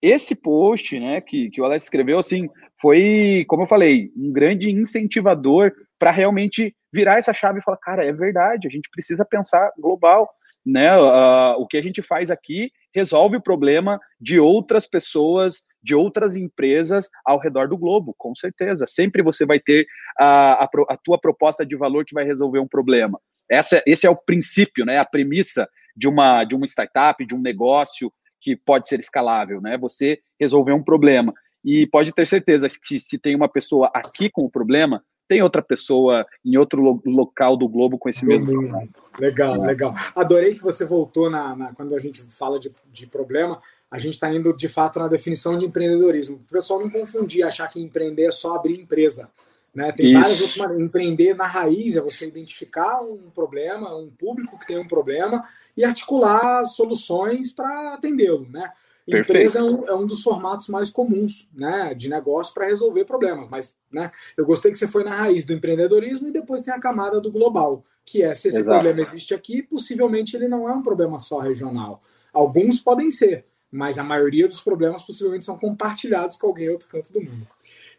Esse 0.00 0.34
post, 0.34 0.98
né, 0.98 1.20
que, 1.20 1.50
que 1.50 1.60
o 1.60 1.64
Alex 1.66 1.84
escreveu, 1.84 2.18
assim, 2.18 2.48
foi, 2.80 3.44
como 3.48 3.64
eu 3.64 3.66
falei, 3.66 4.10
um 4.16 4.32
grande 4.32 4.70
incentivador 4.70 5.74
para 5.98 6.10
realmente 6.10 6.74
virar 6.90 7.18
essa 7.18 7.34
chave 7.34 7.58
e 7.58 7.62
falar, 7.62 7.76
cara, 7.76 8.02
é 8.02 8.12
verdade, 8.14 8.66
a 8.66 8.70
gente 8.70 8.88
precisa 8.88 9.26
pensar 9.26 9.70
global, 9.78 10.26
né? 10.64 10.96
Uh, 10.96 11.60
o 11.60 11.66
que 11.66 11.76
a 11.76 11.82
gente 11.82 12.00
faz 12.00 12.30
aqui 12.30 12.72
resolve 12.96 13.36
o 13.36 13.42
problema 13.42 14.00
de 14.18 14.40
outras 14.40 14.86
pessoas, 14.86 15.62
de 15.82 15.94
outras 15.94 16.34
empresas 16.34 17.10
ao 17.26 17.38
redor 17.38 17.68
do 17.68 17.76
globo, 17.76 18.14
com 18.16 18.34
certeza. 18.34 18.86
Sempre 18.88 19.22
você 19.22 19.44
vai 19.44 19.60
ter 19.60 19.86
a, 20.18 20.64
a, 20.64 20.68
a 20.88 20.96
tua 20.96 21.20
proposta 21.20 21.64
de 21.64 21.76
valor 21.76 22.06
que 22.06 22.14
vai 22.14 22.24
resolver 22.24 22.58
um 22.58 22.66
problema. 22.66 23.20
Essa, 23.50 23.82
esse 23.86 24.06
é 24.06 24.10
o 24.10 24.16
princípio, 24.16 24.86
né? 24.86 24.98
A 24.98 25.04
premissa 25.04 25.68
de 25.94 26.08
uma, 26.08 26.42
de 26.44 26.54
uma 26.54 26.64
startup, 26.64 27.24
de 27.24 27.34
um 27.34 27.40
negócio 27.40 28.10
que 28.40 28.56
pode 28.56 28.88
ser 28.88 28.98
escalável, 28.98 29.60
né? 29.60 29.76
Você 29.76 30.18
resolver 30.40 30.72
um 30.72 30.82
problema. 30.82 31.34
E 31.62 31.86
pode 31.88 32.12
ter 32.12 32.26
certeza 32.26 32.66
que 32.82 32.98
se 32.98 33.18
tem 33.18 33.36
uma 33.36 33.48
pessoa 33.48 33.90
aqui 33.94 34.30
com 34.30 34.42
o 34.42 34.50
problema, 34.50 35.04
tem 35.28 35.42
outra 35.42 35.62
pessoa 35.62 36.26
em 36.44 36.56
outro 36.56 36.80
lo 36.80 37.02
local 37.04 37.56
do 37.56 37.68
globo 37.68 37.98
com 37.98 38.08
esse 38.08 38.24
mesmo 38.24 38.50
problema. 38.52 38.88
Legal, 39.18 39.64
é. 39.64 39.66
legal. 39.66 39.94
Adorei 40.14 40.54
que 40.54 40.62
você 40.62 40.84
voltou 40.84 41.30
na, 41.30 41.56
na 41.56 41.72
quando 41.74 41.94
a 41.94 41.98
gente 41.98 42.22
fala 42.30 42.58
de, 42.58 42.72
de 42.92 43.06
problema, 43.06 43.60
a 43.90 43.98
gente 43.98 44.14
está 44.14 44.32
indo 44.32 44.52
de 44.54 44.68
fato 44.68 44.98
na 44.98 45.08
definição 45.08 45.56
de 45.56 45.64
empreendedorismo. 45.64 46.36
O 46.36 46.52
pessoal 46.52 46.80
não 46.80 46.90
confundir, 46.90 47.42
achar 47.42 47.68
que 47.68 47.80
empreender 47.80 48.24
é 48.24 48.30
só 48.30 48.56
abrir 48.56 48.80
empresa. 48.80 49.30
Né? 49.74 49.92
Tem 49.92 50.10
Isso. 50.10 50.20
várias 50.20 50.40
outras 50.40 50.56
maneiras. 50.56 50.86
Empreender 50.86 51.34
na 51.34 51.46
raiz 51.46 51.96
é 51.96 52.00
você 52.00 52.26
identificar 52.26 53.02
um 53.02 53.30
problema, 53.34 53.94
um 53.94 54.10
público 54.10 54.58
que 54.58 54.66
tem 54.66 54.78
um 54.78 54.86
problema 54.86 55.44
e 55.76 55.84
articular 55.84 56.64
soluções 56.64 57.50
para 57.50 57.94
atendê-lo. 57.94 58.46
Né? 58.48 58.70
Empresa 59.06 59.60
é 59.60 59.62
um, 59.62 59.86
é 59.86 59.94
um, 59.94 60.06
dos 60.06 60.22
formatos 60.22 60.68
mais 60.68 60.90
comuns 60.90 61.48
né, 61.54 61.94
de 61.94 62.08
negócio 62.08 62.52
para 62.52 62.66
resolver 62.66 63.04
problemas. 63.04 63.48
Mas 63.48 63.76
né, 63.92 64.10
eu 64.36 64.44
gostei 64.44 64.72
que 64.72 64.78
você 64.78 64.88
foi 64.88 65.04
na 65.04 65.14
raiz 65.14 65.44
do 65.44 65.52
empreendedorismo 65.52 66.26
e 66.28 66.32
depois 66.32 66.62
tem 66.62 66.74
a 66.74 66.80
camada 66.80 67.20
do 67.20 67.30
global, 67.30 67.84
que 68.04 68.22
é 68.22 68.34
se 68.34 68.48
esse 68.48 68.58
Exato. 68.58 68.80
problema 68.80 69.00
existe 69.00 69.32
aqui, 69.32 69.62
possivelmente 69.62 70.34
ele 70.34 70.48
não 70.48 70.68
é 70.68 70.72
um 70.72 70.82
problema 70.82 71.20
só 71.20 71.38
regional. 71.38 72.02
Alguns 72.32 72.80
podem 72.80 73.10
ser, 73.10 73.46
mas 73.70 73.96
a 73.96 74.02
maioria 74.02 74.48
dos 74.48 74.60
problemas 74.60 75.02
possivelmente 75.02 75.44
são 75.44 75.56
compartilhados 75.56 76.36
com 76.36 76.48
alguém 76.48 76.66
em 76.66 76.70
outro 76.70 76.88
canto 76.88 77.12
do 77.12 77.20
mundo. 77.20 77.46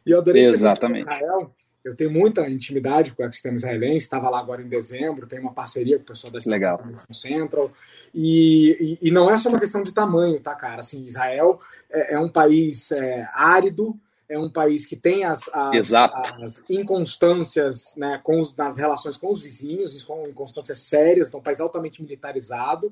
E 0.06 0.12
eu 0.12 0.20
adorei 0.20 0.44
Exatamente. 0.44 1.04
Israel, 1.04 1.54
eu 1.88 1.96
tenho 1.96 2.12
muita 2.12 2.50
intimidade 2.50 3.14
com 3.14 3.24
o 3.24 3.26
ecossistema 3.26 3.56
israelense, 3.56 4.00
estava 4.00 4.30
lá 4.30 4.40
agora 4.40 4.62
em 4.62 4.68
dezembro, 4.68 5.26
tenho 5.26 5.42
uma 5.42 5.54
parceria 5.54 5.96
com 5.96 6.04
o 6.04 6.08
pessoal 6.08 6.34
da 6.34 6.40
Legal. 6.46 6.82
Central. 7.14 7.72
E, 8.14 8.98
e, 9.02 9.08
e, 9.08 9.12
não 9.12 9.32
é 9.32 9.38
só 9.38 9.48
uma 9.48 9.60
questão 9.60 9.82
de 9.82 9.94
tamanho, 9.94 10.38
tá, 10.42 10.54
cara? 10.54 10.82
Assim, 10.82 11.08
Israel 11.08 11.62
é, 11.90 12.16
é 12.16 12.20
um 12.20 12.30
país 12.30 12.92
é, 12.92 13.30
árido, 13.34 13.98
é 14.28 14.38
um 14.38 14.52
país 14.52 14.86
que 14.86 14.98
tem 14.98 15.24
as, 15.24 15.50
as, 15.54 15.94
as 15.94 16.64
inconstâncias 16.70 17.96
né, 17.96 18.20
com 18.22 18.42
os, 18.42 18.54
nas 18.54 18.78
relações 18.78 19.16
com 19.16 19.30
os 19.30 19.42
vizinhos, 19.42 20.04
com 20.04 20.28
inconstâncias 20.28 20.80
sérias, 20.80 21.30
então, 21.30 21.40
um 21.40 21.44
país 21.44 21.62
altamente 21.62 22.02
militarizado. 22.02 22.92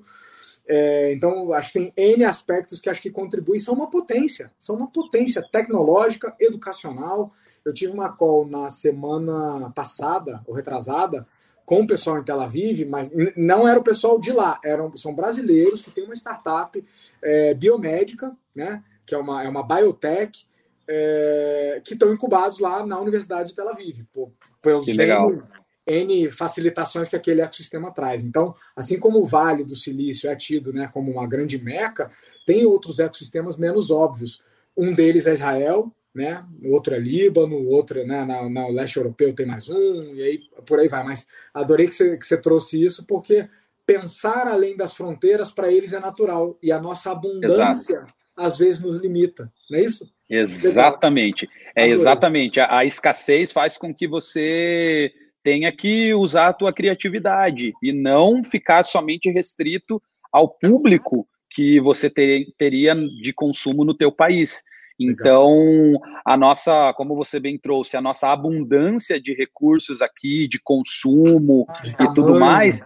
É, 0.66 1.12
então, 1.12 1.52
acho 1.52 1.74
que 1.74 1.80
tem 1.80 1.94
N 1.98 2.24
aspectos 2.24 2.80
que 2.80 2.90
acho 2.90 3.02
que 3.02 3.12
contribuem, 3.12 3.60
são 3.60 3.74
uma 3.74 3.90
potência, 3.90 4.52
são 4.58 4.78
uma 4.78 4.88
potência 4.88 5.46
tecnológica, 5.52 6.34
educacional, 6.40 7.34
eu 7.66 7.74
tive 7.74 7.92
uma 7.92 8.10
call 8.10 8.48
na 8.48 8.70
semana 8.70 9.72
passada, 9.72 10.42
ou 10.46 10.54
retrasada, 10.54 11.26
com 11.66 11.82
o 11.82 11.88
pessoal 11.88 12.20
em 12.20 12.24
Tel 12.24 12.40
Aviv, 12.40 12.86
mas 12.86 13.10
não 13.36 13.68
era 13.68 13.80
o 13.80 13.84
pessoal 13.84 14.20
de 14.20 14.32
lá, 14.32 14.60
eram, 14.64 14.96
são 14.96 15.16
brasileiros 15.16 15.82
que 15.82 15.90
têm 15.90 16.06
uma 16.06 16.14
startup 16.14 16.84
é, 17.24 17.56
biomédica, 17.56 18.32
né, 18.56 18.84
que 19.04 19.16
é 19.16 19.18
uma, 19.18 19.44
é 19.44 19.50
uma 19.50 19.64
biotech, 19.64 20.46
é, 20.88 21.82
que 21.84 21.96
estão 21.96 22.14
incubados 22.14 22.60
lá 22.60 22.86
na 22.86 23.00
Universidade 23.00 23.50
de 23.50 23.56
Tel 23.56 23.68
Aviv, 23.68 24.06
por, 24.14 24.32
pelos 24.62 24.86
N, 25.88 26.30
facilitações 26.32 27.08
que 27.08 27.16
aquele 27.16 27.42
ecossistema 27.42 27.92
traz. 27.92 28.24
Então, 28.24 28.56
assim 28.76 29.00
como 29.00 29.20
o 29.20 29.26
Vale 29.26 29.64
do 29.64 29.76
Silício 29.76 30.30
é 30.30 30.36
tido 30.36 30.74
né, 30.74 30.90
como 30.92 31.12
uma 31.12 31.28
grande 31.28 31.62
meca, 31.62 32.12
tem 32.46 32.66
outros 32.66 33.00
ecossistemas 33.00 33.58
menos 33.58 33.92
óbvios. 33.92 34.42
Um 34.76 34.94
deles 34.94 35.28
é 35.28 35.34
Israel, 35.34 35.92
né? 36.16 36.46
O 36.64 36.72
outro 36.72 36.96
é 36.96 37.00
Líbano, 37.00 37.68
outro 37.68 38.06
né, 38.08 38.24
na, 38.24 38.50
na 38.50 38.68
leste 38.70 38.96
europeu 38.96 39.36
tem 39.36 39.46
mais 39.46 39.70
um, 39.70 40.16
e 40.16 40.24
aí 40.24 40.40
por 40.66 40.80
aí 40.80 40.88
vai. 40.88 41.04
Mas 41.04 41.28
adorei 41.54 41.88
que 41.88 41.94
você, 41.94 42.18
que 42.18 42.26
você 42.26 42.38
trouxe 42.38 42.82
isso, 42.82 43.06
porque 43.06 43.50
pensar 43.86 44.48
além 44.48 44.78
das 44.78 44.96
fronteiras 44.96 45.52
para 45.52 45.72
eles 45.72 45.92
é 45.92 46.00
natural, 46.00 46.58
e 46.64 46.72
a 46.72 46.80
nossa 46.80 47.12
abundância 47.12 47.98
Exato. 47.98 48.14
às 48.36 48.58
vezes 48.58 48.82
nos 48.82 49.02
limita, 49.02 49.52
não 49.70 49.78
é 49.78 49.84
isso? 49.84 50.10
Exatamente. 50.30 51.48
É 51.76 51.88
exatamente. 51.88 52.60
A, 52.60 52.80
a 52.80 52.86
escassez 52.86 53.52
faz 53.52 53.78
com 53.78 53.94
que 53.94 54.08
você 54.08 55.14
tenha 55.44 55.72
que 55.72 56.14
usar 56.16 56.48
a 56.48 56.54
tua 56.54 56.74
criatividade 56.74 57.74
e 57.84 57.92
não 57.92 58.44
ficar 58.44 58.82
somente 58.82 59.30
restrito 59.30 60.02
ao 60.32 60.50
público 60.50 61.28
que 61.52 61.80
você 61.80 62.10
ter, 62.10 62.48
teria 62.58 62.96
de 62.96 63.32
consumo 63.32 63.86
no 63.86 63.94
teu 63.94 64.12
país. 64.12 64.64
Então, 65.00 65.94
a 66.26 66.38
nossa, 66.38 66.94
como 66.94 67.16
você 67.16 67.40
bem 67.40 67.58
trouxe, 67.58 67.98
a 67.98 68.02
nossa 68.02 68.32
abundância 68.32 69.20
de 69.20 69.34
recursos 69.34 70.02
aqui, 70.02 70.48
de 70.48 70.60
consumo 70.60 71.66
de 71.84 71.90
e 71.90 71.94
tamanho. 71.94 72.14
tudo 72.14 72.40
mais, 72.40 72.82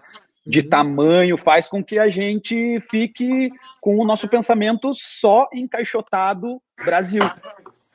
de 0.45 0.61
uhum. 0.61 0.69
tamanho, 0.69 1.37
faz 1.37 1.69
com 1.69 1.83
que 1.83 1.99
a 1.99 2.09
gente 2.09 2.79
fique 2.81 3.49
com 3.79 3.95
o 3.97 4.05
nosso 4.05 4.27
pensamento 4.27 4.91
só 4.95 5.47
encaixotado 5.53 6.59
Brasil, 6.83 7.21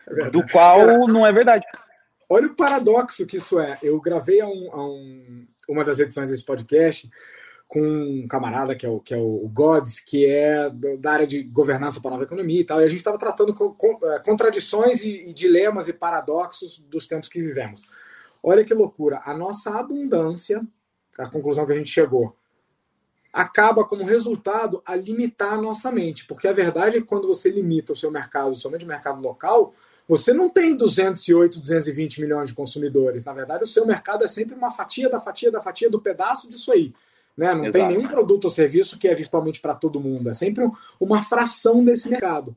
é 0.08 0.30
do 0.30 0.46
qual 0.46 1.08
não 1.08 1.26
é 1.26 1.32
verdade. 1.32 1.64
Olha 2.28 2.46
o 2.46 2.54
paradoxo 2.54 3.26
que 3.26 3.36
isso 3.36 3.58
é. 3.58 3.78
Eu 3.82 4.00
gravei 4.00 4.40
a, 4.40 4.46
um, 4.46 4.70
a 4.72 4.86
um, 4.86 5.46
uma 5.68 5.84
das 5.84 5.98
edições 5.98 6.30
desse 6.30 6.44
podcast 6.44 7.08
com 7.74 7.80
um 7.80 8.28
camarada 8.28 8.76
que 8.76 8.86
é 8.86 8.88
o, 8.88 9.00
que 9.00 9.12
é 9.12 9.16
o 9.16 9.50
Gods, 9.52 9.98
que 9.98 10.24
é 10.24 10.70
da 10.70 11.10
área 11.10 11.26
de 11.26 11.42
governança 11.42 12.00
para 12.00 12.10
a 12.10 12.12
nova 12.12 12.22
economia 12.22 12.60
e 12.60 12.64
tal, 12.64 12.80
e 12.80 12.84
a 12.84 12.88
gente 12.88 12.98
estava 12.98 13.18
tratando 13.18 13.52
com, 13.52 13.74
com, 13.74 13.98
é, 14.06 14.20
contradições 14.20 15.02
e, 15.02 15.28
e, 15.28 15.34
dilemas 15.34 15.88
e 15.88 15.92
paradoxos 15.92 16.78
dos 16.88 17.08
tempos 17.08 17.28
que 17.28 17.42
vivemos. 17.42 17.82
Olha 18.40 18.64
que 18.64 18.72
loucura, 18.72 19.22
a 19.24 19.34
nossa 19.36 19.76
abundância, 19.76 20.64
a 21.18 21.28
conclusão 21.28 21.66
que 21.66 21.72
a 21.72 21.74
gente 21.74 21.90
chegou, 21.90 22.36
acaba 23.32 23.84
como 23.84 24.04
resultado 24.04 24.80
a 24.86 24.94
limitar 24.94 25.54
a 25.54 25.60
nossa 25.60 25.90
mente, 25.90 26.24
porque 26.28 26.46
a 26.46 26.52
verdade 26.52 26.98
é 26.98 27.00
que 27.00 27.06
quando 27.06 27.26
você 27.26 27.50
limita 27.50 27.92
o 27.92 27.96
seu 27.96 28.08
mercado 28.08 28.54
somente 28.54 28.86
mercado 28.86 29.20
local, 29.20 29.74
você 30.06 30.32
não 30.32 30.48
tem 30.48 30.76
208, 30.76 31.58
220 31.58 32.20
milhões 32.20 32.50
de 32.50 32.54
consumidores. 32.54 33.24
Na 33.24 33.32
verdade, 33.32 33.64
o 33.64 33.66
seu 33.66 33.84
mercado 33.84 34.22
é 34.22 34.28
sempre 34.28 34.54
uma 34.54 34.70
fatia 34.70 35.08
da 35.08 35.20
fatia 35.20 35.50
da 35.50 35.60
fatia 35.60 35.90
do 35.90 36.00
pedaço 36.00 36.48
disso 36.48 36.70
aí. 36.70 36.94
Né? 37.36 37.52
Não 37.54 37.66
Exato. 37.66 37.72
tem 37.72 37.96
nenhum 37.96 38.08
produto 38.08 38.44
ou 38.44 38.50
serviço 38.50 38.98
que 38.98 39.08
é 39.08 39.14
virtualmente 39.14 39.60
para 39.60 39.74
todo 39.74 40.00
mundo. 40.00 40.30
É 40.30 40.34
sempre 40.34 40.64
uma 41.00 41.22
fração 41.22 41.84
desse 41.84 42.08
mercado. 42.08 42.56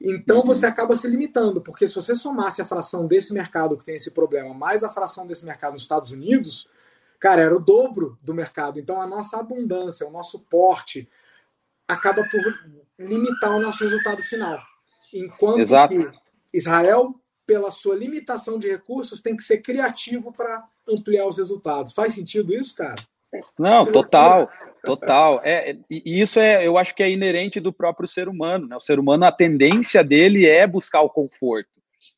Então 0.00 0.38
uhum. 0.38 0.44
você 0.44 0.66
acaba 0.66 0.94
se 0.94 1.08
limitando, 1.08 1.60
porque 1.60 1.86
se 1.86 1.94
você 1.94 2.14
somasse 2.14 2.60
a 2.60 2.66
fração 2.66 3.06
desse 3.06 3.32
mercado 3.32 3.76
que 3.76 3.84
tem 3.84 3.96
esse 3.96 4.10
problema, 4.10 4.52
mais 4.52 4.84
a 4.84 4.90
fração 4.90 5.26
desse 5.26 5.44
mercado 5.44 5.72
nos 5.72 5.82
Estados 5.82 6.12
Unidos, 6.12 6.68
cara, 7.18 7.42
era 7.42 7.56
o 7.56 7.60
dobro 7.60 8.18
do 8.22 8.34
mercado. 8.34 8.78
Então 8.78 9.00
a 9.00 9.06
nossa 9.06 9.38
abundância, 9.38 10.06
o 10.06 10.10
nosso 10.10 10.40
porte, 10.40 11.08
acaba 11.88 12.24
por 12.24 12.42
limitar 12.98 13.56
o 13.56 13.60
nosso 13.60 13.84
resultado 13.84 14.22
final. 14.22 14.60
Enquanto 15.14 15.60
Exato. 15.60 15.96
que 15.96 16.10
Israel, 16.52 17.14
pela 17.46 17.70
sua 17.70 17.96
limitação 17.96 18.58
de 18.58 18.68
recursos, 18.68 19.20
tem 19.20 19.36
que 19.36 19.44
ser 19.44 19.58
criativo 19.58 20.32
para 20.32 20.66
ampliar 20.86 21.26
os 21.26 21.38
resultados. 21.38 21.92
Faz 21.92 22.14
sentido 22.14 22.52
isso, 22.52 22.74
cara? 22.74 22.96
Não, 23.58 23.84
total, 23.84 24.48
total. 24.84 25.40
É, 25.44 25.76
e 25.90 26.20
isso 26.20 26.38
é, 26.38 26.66
eu 26.66 26.78
acho 26.78 26.94
que 26.94 27.02
é 27.02 27.10
inerente 27.10 27.60
do 27.60 27.72
próprio 27.72 28.08
ser 28.08 28.28
humano. 28.28 28.66
Né? 28.66 28.76
O 28.76 28.80
ser 28.80 28.98
humano, 28.98 29.24
a 29.24 29.32
tendência 29.32 30.02
dele 30.02 30.46
é 30.46 30.66
buscar 30.66 31.00
o 31.00 31.10
conforto. 31.10 31.68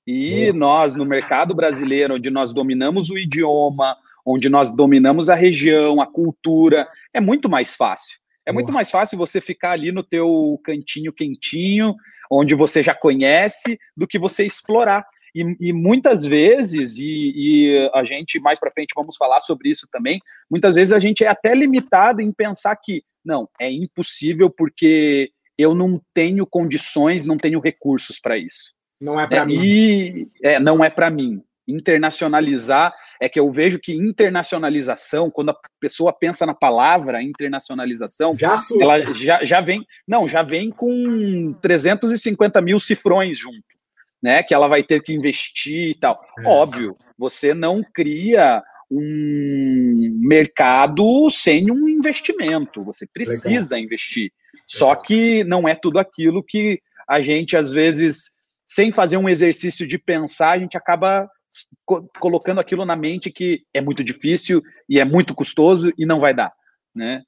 E 0.06 0.52
nós, 0.52 0.94
no 0.94 1.04
mercado 1.04 1.54
brasileiro, 1.54 2.14
onde 2.14 2.30
nós 2.30 2.52
dominamos 2.52 3.10
o 3.10 3.18
idioma, 3.18 3.96
onde 4.24 4.48
nós 4.48 4.70
dominamos 4.70 5.28
a 5.28 5.34
região, 5.34 6.00
a 6.00 6.06
cultura, 6.06 6.88
é 7.12 7.20
muito 7.20 7.48
mais 7.48 7.76
fácil. 7.76 8.18
É 8.46 8.52
muito 8.52 8.72
mais 8.72 8.90
fácil 8.90 9.18
você 9.18 9.42
ficar 9.42 9.72
ali 9.72 9.92
no 9.92 10.02
teu 10.02 10.58
cantinho 10.64 11.12
quentinho, 11.12 11.94
onde 12.30 12.54
você 12.54 12.82
já 12.82 12.94
conhece, 12.94 13.78
do 13.94 14.06
que 14.06 14.18
você 14.18 14.44
explorar. 14.44 15.04
E, 15.35 15.56
e 15.61 15.73
muitas 15.73 16.25
vezes, 16.25 16.99
e, 16.99 17.32
e, 17.35 17.90
a 17.94 18.04
gente 18.04 18.38
mais 18.40 18.58
para 18.58 18.70
frente 18.70 18.92
vamos 18.94 19.16
falar 19.16 19.40
sobre 19.40 19.70
isso 19.70 19.87
também, 19.90 20.20
muitas 20.50 20.75
vezes 20.75 20.92
a 20.92 20.99
gente 20.99 21.25
é 21.25 21.28
até 21.28 21.54
limitado 21.54 22.20
em 22.20 22.32
pensar 22.32 22.75
que 22.76 23.02
não, 23.25 23.49
é 23.61 23.70
impossível 23.70 24.50
porque 24.50 25.30
eu 25.58 25.75
não 25.75 26.00
tenho 26.14 26.47
condições, 26.47 27.26
não 27.26 27.37
tenho 27.37 27.61
recursos 27.61 28.20
para 28.20 28.38
isso. 28.38 28.73
Não 29.00 29.20
é 29.20 29.26
para 29.26 29.42
é, 29.42 29.47
mim. 29.47 29.61
E, 29.62 30.28
é, 30.42 30.61
não 30.61 30.85
é 30.85 30.90
para 30.90 31.11
mim. 31.11 31.42
Internacionalizar 31.66 32.94
é 33.20 33.28
que 33.28 33.38
eu 33.38 33.52
vejo 33.52 33.78
que 33.78 33.92
internacionalização, 33.92 35.30
quando 35.30 35.50
a 35.50 35.58
pessoa 35.78 36.12
pensa 36.12 36.47
na 36.47 36.54
palavra 36.54 37.23
internacionalização, 37.23 38.35
já 38.35 38.56
ela 38.80 39.14
já, 39.14 39.44
já 39.44 39.61
vem, 39.61 39.85
não, 40.06 40.26
já 40.26 40.42
vem 40.42 40.70
com 40.70 41.52
350 41.61 42.62
mil 42.62 42.80
cifrões 42.80 43.37
junto, 43.37 43.76
né? 44.22 44.42
Que 44.42 44.54
ela 44.54 44.68
vai 44.68 44.82
ter 44.82 45.02
que 45.02 45.12
investir 45.12 45.90
e 45.90 45.94
tal. 45.94 46.18
É. 46.38 46.48
Óbvio, 46.48 46.96
você 47.16 47.54
não 47.54 47.82
cria 47.82 48.62
um 48.90 50.16
mercado 50.20 51.28
sem 51.30 51.70
um 51.70 51.88
investimento. 51.88 52.82
Você 52.84 53.06
precisa 53.06 53.75
Legal. 53.75 53.87
investir. 53.87 54.32
Legal. 54.52 54.64
Só 54.66 54.94
que 54.94 55.44
não 55.44 55.68
é 55.68 55.75
tudo 55.75 55.98
aquilo 55.98 56.42
que 56.42 56.80
a 57.08 57.20
gente, 57.20 57.56
às 57.56 57.72
vezes, 57.72 58.30
sem 58.66 58.92
fazer 58.92 59.16
um 59.16 59.28
exercício 59.28 59.87
de 59.87 59.98
pensar, 59.98 60.52
a 60.52 60.58
gente 60.58 60.76
acaba 60.76 61.28
co 61.87 62.06
colocando 62.20 62.60
aquilo 62.60 62.84
na 62.84 62.94
mente 62.94 63.30
que 63.30 63.62
é 63.72 63.80
muito 63.80 64.04
difícil 64.04 64.62
e 64.88 65.00
é 65.00 65.04
muito 65.04 65.34
custoso 65.34 65.90
e 65.96 66.04
não 66.04 66.20
vai 66.20 66.34
dar, 66.34 66.52
né? 66.94 67.22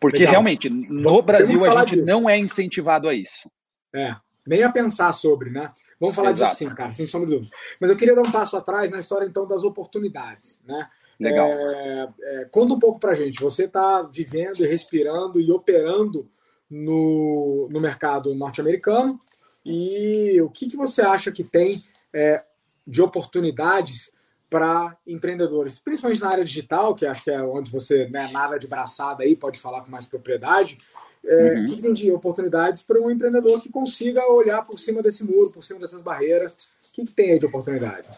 Porque 0.00 0.18
Legal. 0.18 0.32
realmente, 0.32 0.68
no 0.68 1.22
Brasil, 1.22 1.64
a 1.64 1.80
gente 1.80 1.96
disso. 1.96 2.06
não 2.06 2.28
é 2.28 2.38
incentivado 2.38 3.08
a 3.08 3.14
isso. 3.14 3.50
É, 3.94 4.16
nem 4.46 4.62
a 4.62 4.70
pensar 4.70 5.12
sobre, 5.12 5.50
né? 5.50 5.70
Vamos 6.00 6.16
falar 6.16 6.30
Exato. 6.30 6.52
disso 6.52 6.70
sim, 6.70 6.74
cara, 6.74 6.92
sem 6.92 7.04
sombra 7.04 7.28
de 7.28 7.34
dúvida. 7.34 7.54
Mas 7.78 7.90
eu 7.90 7.96
queria 7.96 8.14
dar 8.14 8.22
um 8.22 8.32
passo 8.32 8.56
atrás 8.56 8.90
na 8.90 8.98
história, 8.98 9.26
então, 9.26 9.46
das 9.46 9.62
oportunidades, 9.62 10.60
né? 10.64 10.88
Legal. 11.20 11.46
É, 11.46 12.08
é, 12.22 12.44
conta 12.46 12.72
um 12.72 12.78
pouco 12.78 12.98
pra 12.98 13.14
gente. 13.14 13.42
Você 13.42 13.64
está 13.64 14.02
vivendo 14.02 14.64
e 14.64 14.66
respirando 14.66 15.38
e 15.38 15.52
operando 15.52 16.26
no, 16.70 17.68
no 17.70 17.78
mercado 17.78 18.34
norte-americano 18.34 19.20
e 19.64 20.40
o 20.40 20.48
que, 20.48 20.66
que 20.66 20.76
você 20.76 21.02
acha 21.02 21.30
que 21.30 21.44
tem 21.44 21.82
é, 22.14 22.42
de 22.86 23.02
oportunidades 23.02 24.10
para 24.48 24.96
empreendedores, 25.06 25.78
principalmente 25.78 26.20
na 26.20 26.30
área 26.30 26.44
digital, 26.44 26.94
que 26.94 27.06
acho 27.06 27.22
que 27.22 27.30
é 27.30 27.40
onde 27.40 27.70
você, 27.70 28.08
né, 28.08 28.30
nada 28.32 28.58
de 28.58 28.66
braçada 28.66 29.22
aí, 29.22 29.36
pode 29.36 29.60
falar 29.60 29.82
com 29.82 29.90
mais 29.90 30.06
propriedade, 30.06 30.78
é, 31.24 31.54
uhum. 31.54 31.64
que 31.66 31.82
tem 31.82 31.92
de 31.92 32.10
oportunidades 32.10 32.82
para 32.82 33.00
um 33.00 33.10
empreendedor 33.10 33.60
que 33.60 33.68
consiga 33.68 34.26
olhar 34.32 34.64
por 34.64 34.78
cima 34.78 35.02
desse 35.02 35.24
muro, 35.24 35.50
por 35.50 35.62
cima 35.62 35.80
dessas 35.80 36.02
barreiras? 36.02 36.54
O 36.88 36.92
que, 36.92 37.04
que 37.04 37.12
tem 37.12 37.32
aí 37.32 37.38
de 37.38 37.46
oportunidade? 37.46 38.08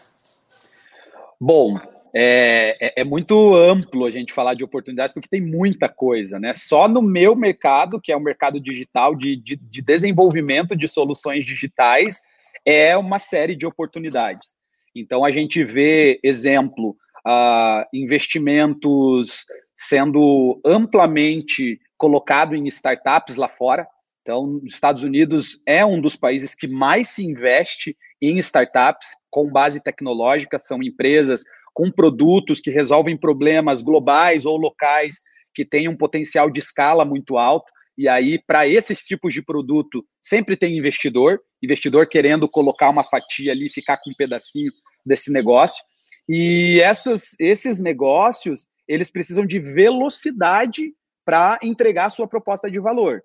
Bom, 1.39 1.79
é, 2.15 2.77
é, 2.79 3.01
é, 3.01 3.03
muito 3.03 3.55
amplo 3.55 4.05
a 4.05 4.11
gente 4.11 4.31
falar 4.31 4.53
de 4.53 4.63
oportunidades, 4.63 5.13
porque 5.13 5.27
tem 5.27 5.41
muita 5.41 5.89
coisa, 5.89 6.39
né? 6.39 6.53
Só 6.53 6.87
no 6.87 7.01
meu 7.01 7.35
mercado, 7.35 7.99
que 7.99 8.11
é 8.11 8.15
o 8.15 8.21
mercado 8.21 8.59
digital 8.59 9.15
de, 9.15 9.35
de, 9.35 9.55
de 9.55 9.81
desenvolvimento 9.81 10.75
de 10.75 10.87
soluções 10.87 11.43
digitais, 11.43 12.21
é 12.65 12.95
uma 12.95 13.19
série 13.19 13.55
de 13.55 13.65
oportunidades. 13.65 14.55
Então, 14.95 15.25
a 15.25 15.31
gente 15.31 15.63
vê, 15.63 16.19
exemplo, 16.23 16.95
uh, 17.27 17.83
investimentos 17.91 19.45
sendo 19.75 20.61
amplamente 20.63 21.79
colocado 22.03 22.53
em 22.53 22.67
startups 22.67 23.37
lá 23.37 23.47
fora. 23.47 23.87
Então, 24.21 24.59
os 24.61 24.73
Estados 24.73 25.03
Unidos 25.03 25.61
é 25.65 25.85
um 25.85 26.01
dos 26.01 26.17
países 26.17 26.53
que 26.53 26.67
mais 26.67 27.07
se 27.07 27.25
investe 27.25 27.95
em 28.21 28.37
startups 28.39 29.07
com 29.31 29.49
base 29.49 29.81
tecnológica, 29.81 30.59
são 30.59 30.83
empresas 30.83 31.45
com 31.73 31.89
produtos 31.89 32.59
que 32.59 32.69
resolvem 32.69 33.17
problemas 33.17 33.81
globais 33.81 34.45
ou 34.45 34.57
locais 34.57 35.21
que 35.55 35.63
têm 35.63 35.87
um 35.87 35.95
potencial 35.95 36.49
de 36.49 36.59
escala 36.59 37.05
muito 37.05 37.37
alto. 37.37 37.71
E 37.97 38.09
aí, 38.09 38.37
para 38.37 38.67
esses 38.67 39.05
tipos 39.05 39.33
de 39.33 39.41
produto, 39.41 40.05
sempre 40.21 40.57
tem 40.57 40.77
investidor, 40.77 41.39
investidor 41.63 42.09
querendo 42.09 42.49
colocar 42.49 42.89
uma 42.89 43.05
fatia 43.05 43.53
ali, 43.53 43.69
ficar 43.69 43.95
com 43.95 44.09
um 44.09 44.15
pedacinho 44.17 44.73
desse 45.05 45.31
negócio. 45.31 45.81
E 46.27 46.81
essas, 46.81 47.39
esses 47.39 47.79
negócios, 47.79 48.67
eles 48.89 49.09
precisam 49.09 49.45
de 49.45 49.57
velocidade 49.57 50.91
para 51.25 51.59
entregar 51.61 52.05
a 52.05 52.09
sua 52.09 52.27
proposta 52.27 52.69
de 52.69 52.79
valor. 52.79 53.21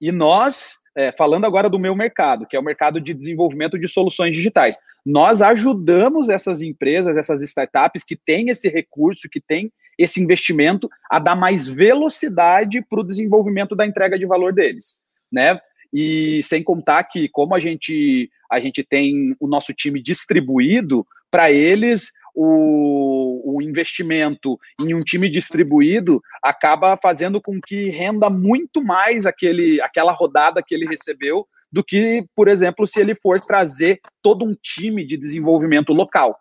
E 0.00 0.10
nós, 0.10 0.76
é, 0.96 1.12
falando 1.12 1.44
agora 1.44 1.68
do 1.68 1.78
meu 1.78 1.94
mercado, 1.94 2.46
que 2.46 2.56
é 2.56 2.60
o 2.60 2.64
mercado 2.64 3.00
de 3.00 3.12
desenvolvimento 3.12 3.78
de 3.78 3.86
soluções 3.86 4.34
digitais, 4.34 4.78
nós 5.04 5.42
ajudamos 5.42 6.28
essas 6.28 6.62
empresas, 6.62 7.16
essas 7.16 7.42
startups 7.42 8.02
que 8.02 8.16
têm 8.16 8.48
esse 8.48 8.68
recurso, 8.68 9.28
que 9.30 9.40
têm 9.40 9.70
esse 9.98 10.22
investimento, 10.22 10.88
a 11.10 11.18
dar 11.18 11.36
mais 11.36 11.68
velocidade 11.68 12.82
para 12.88 13.00
o 13.00 13.04
desenvolvimento 13.04 13.76
da 13.76 13.86
entrega 13.86 14.18
de 14.18 14.24
valor 14.24 14.52
deles, 14.54 14.98
né? 15.30 15.60
E 15.92 16.42
sem 16.44 16.62
contar 16.62 17.04
que, 17.04 17.28
como 17.28 17.54
a 17.54 17.60
gente, 17.60 18.30
a 18.50 18.58
gente 18.60 18.82
tem 18.82 19.36
o 19.38 19.46
nosso 19.46 19.74
time 19.74 20.02
distribuído, 20.02 21.06
para 21.30 21.52
eles 21.52 22.10
o, 22.34 23.56
o 23.56 23.62
investimento 23.62 24.58
em 24.80 24.94
um 24.94 25.00
time 25.00 25.30
distribuído 25.30 26.20
acaba 26.42 26.98
fazendo 27.00 27.40
com 27.40 27.60
que 27.60 27.88
renda 27.88 28.30
muito 28.30 28.82
mais 28.82 29.26
aquele, 29.26 29.80
aquela 29.82 30.12
rodada 30.12 30.62
que 30.66 30.74
ele 30.74 30.86
recebeu 30.86 31.46
do 31.72 31.84
que, 31.84 32.24
por 32.34 32.48
exemplo, 32.48 32.86
se 32.86 33.00
ele 33.00 33.14
for 33.14 33.40
trazer 33.40 34.00
todo 34.22 34.44
um 34.44 34.54
time 34.60 35.06
de 35.06 35.16
desenvolvimento 35.16 35.92
local. 35.92 36.36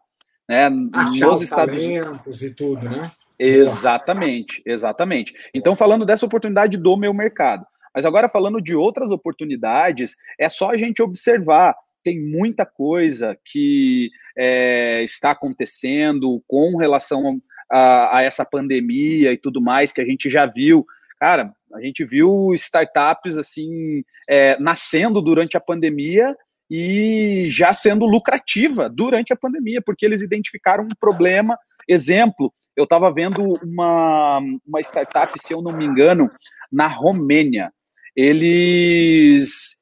Né, 0.48 0.66
Achar 0.94 1.28
nos 1.28 1.42
Estados 1.44 1.86
Unidos 1.86 2.42
e 2.42 2.50
tudo, 2.50 2.90
né? 2.90 3.12
Exatamente, 3.38 4.62
exatamente. 4.66 5.34
Então, 5.54 5.76
falando 5.76 6.06
dessa 6.06 6.26
oportunidade 6.26 6.76
do 6.76 6.98
meu 6.98 7.14
mercado. 7.14 7.66
Mas 7.96 8.06
agora, 8.06 8.28
falando 8.28 8.62
de 8.62 8.76
outras 8.76 9.12
oportunidades, 9.12 10.16
é 10.38 10.50
só 10.50 10.72
a 10.72 10.78
gente 10.78 11.02
observar 11.02 11.76
tem 12.04 12.20
muita 12.20 12.66
coisa 12.66 13.38
que 13.46 14.10
é, 14.38 15.04
está 15.04 15.32
acontecendo 15.32 16.42
com 16.48 16.78
relação 16.78 17.42
a, 17.72 18.18
a, 18.18 18.24
essa 18.24 18.46
pandemia 18.46 19.32
e 19.32 19.38
tudo 19.38 19.62
mais 19.62 19.92
que 19.92 20.02
a 20.02 20.06
gente 20.06 20.30
já 20.30 20.46
viu. 20.46 20.86
Cara, 21.20 21.54
a 21.74 21.82
gente 21.82 22.04
viu 22.06 22.54
startups 22.56 23.38
assim 23.38 24.04
é, 24.30 24.58
nascendo 24.60 25.22
durante 25.22 25.58
a 25.58 25.62
pandemia 25.62 26.36
e 26.70 27.48
já 27.50 27.74
sendo 27.74 28.06
lucrativa 28.06 28.90
durante 28.90 29.34
a 29.34 29.36
pandemia, 29.36 29.82
porque 29.84 30.06
eles 30.06 30.22
identificaram 30.22 30.84
um 30.84 30.96
problema. 31.00 31.58
Exemplo, 31.88 32.54
eu 32.76 32.84
estava 32.84 33.12
vendo 33.12 33.42
uma, 33.64 34.40
uma 34.66 34.80
startup, 34.80 35.34
se 35.38 35.54
eu 35.54 35.62
não 35.62 35.76
me 35.76 35.86
engano, 35.86 36.30
na 36.72 36.88
Romênia. 36.88 37.74
Eles 38.16 39.79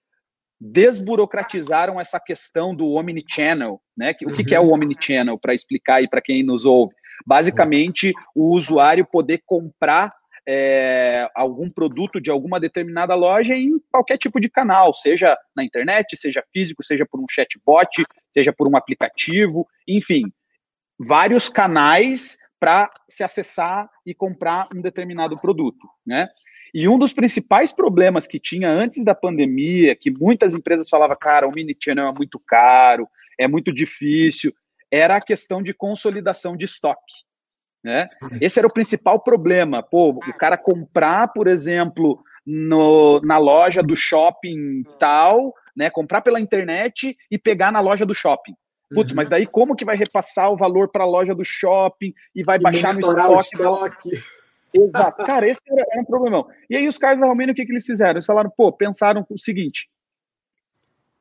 desburocratizaram 0.59 1.99
essa 1.99 2.19
questão 2.19 2.75
do 2.75 2.93
omnichannel, 2.93 3.81
né? 3.95 4.15
O 4.23 4.31
que, 4.31 4.43
que 4.43 4.55
é 4.55 4.59
o 4.59 4.63
uhum. 4.63 4.73
omnichannel, 4.73 5.37
para 5.37 5.53
explicar 5.53 5.95
aí 5.95 6.09
para 6.09 6.21
quem 6.21 6.43
nos 6.43 6.65
ouve? 6.65 6.95
Basicamente, 7.25 8.13
o 8.35 8.55
usuário 8.55 9.05
poder 9.05 9.41
comprar 9.45 10.11
é, 10.47 11.29
algum 11.35 11.69
produto 11.69 12.21
de 12.21 12.31
alguma 12.31 12.59
determinada 12.59 13.13
loja 13.15 13.53
em 13.53 13.77
qualquer 13.91 14.17
tipo 14.17 14.39
de 14.39 14.49
canal, 14.49 14.93
seja 14.93 15.37
na 15.55 15.63
internet, 15.63 16.15
seja 16.15 16.41
físico, 16.53 16.83
seja 16.83 17.05
por 17.05 17.19
um 17.19 17.25
chatbot, 17.29 18.05
seja 18.31 18.53
por 18.53 18.69
um 18.69 18.77
aplicativo, 18.77 19.67
enfim, 19.87 20.21
vários 20.97 21.49
canais 21.49 22.37
para 22.59 22.89
se 23.09 23.23
acessar 23.23 23.89
e 24.05 24.15
comprar 24.15 24.67
um 24.73 24.81
determinado 24.81 25.37
produto, 25.37 25.85
né? 26.05 26.27
E 26.73 26.87
um 26.87 26.97
dos 26.97 27.13
principais 27.13 27.71
problemas 27.71 28.27
que 28.27 28.39
tinha 28.39 28.69
antes 28.69 29.03
da 29.03 29.15
pandemia, 29.15 29.95
que 29.95 30.11
muitas 30.11 30.53
empresas 30.53 30.89
falavam, 30.89 31.17
cara, 31.19 31.47
o 31.47 31.51
mini 31.51 31.75
channel 31.79 32.07
é 32.07 32.13
muito 32.17 32.39
caro, 32.39 33.07
é 33.39 33.47
muito 33.47 33.73
difícil, 33.73 34.53
era 34.91 35.15
a 35.15 35.21
questão 35.21 35.61
de 35.61 35.73
consolidação 35.73 36.55
de 36.55 36.65
estoque. 36.65 37.27
Né? 37.83 38.05
Esse 38.41 38.59
era 38.59 38.67
o 38.67 38.73
principal 38.73 39.19
problema. 39.19 39.81
Pô, 39.83 40.09
o 40.09 40.33
cara 40.33 40.57
comprar, 40.57 41.29
por 41.29 41.47
exemplo, 41.47 42.19
no, 42.45 43.21
na 43.21 43.37
loja 43.37 43.81
do 43.81 43.95
shopping 43.95 44.83
tal, 44.99 45.53
né? 45.75 45.89
Comprar 45.89 46.21
pela 46.21 46.39
internet 46.39 47.15
e 47.29 47.37
pegar 47.37 47.71
na 47.71 47.79
loja 47.79 48.05
do 48.05 48.13
shopping. 48.13 48.53
Putz, 48.93 49.11
uhum. 49.11 49.17
mas 49.17 49.29
daí 49.29 49.45
como 49.45 49.75
que 49.75 49.83
vai 49.83 49.97
repassar 49.97 50.51
o 50.51 50.55
valor 50.55 50.89
para 50.89 51.03
a 51.03 51.07
loja 51.07 51.35
do 51.35 51.43
shopping 51.43 52.13
e 52.33 52.43
vai 52.43 52.57
e 52.57 52.61
baixar 52.61 52.93
no 52.93 53.01
estoque? 53.01 53.55
estoque. 53.55 54.09
Exato. 54.73 55.25
Cara, 55.25 55.47
esse 55.47 55.61
era, 55.67 55.85
era, 55.91 56.01
um 56.01 56.05
problemão. 56.05 56.47
E 56.69 56.75
aí 56.75 56.87
os 56.87 56.97
caras 56.97 57.19
da 57.19 57.25
Romênia, 57.25 57.51
o 57.51 57.55
que, 57.55 57.65
que 57.65 57.71
eles 57.71 57.85
fizeram? 57.85 58.13
Eles 58.13 58.25
falaram, 58.25 58.49
pô, 58.49 58.71
pensaram 58.71 59.25
o 59.29 59.37
seguinte, 59.37 59.89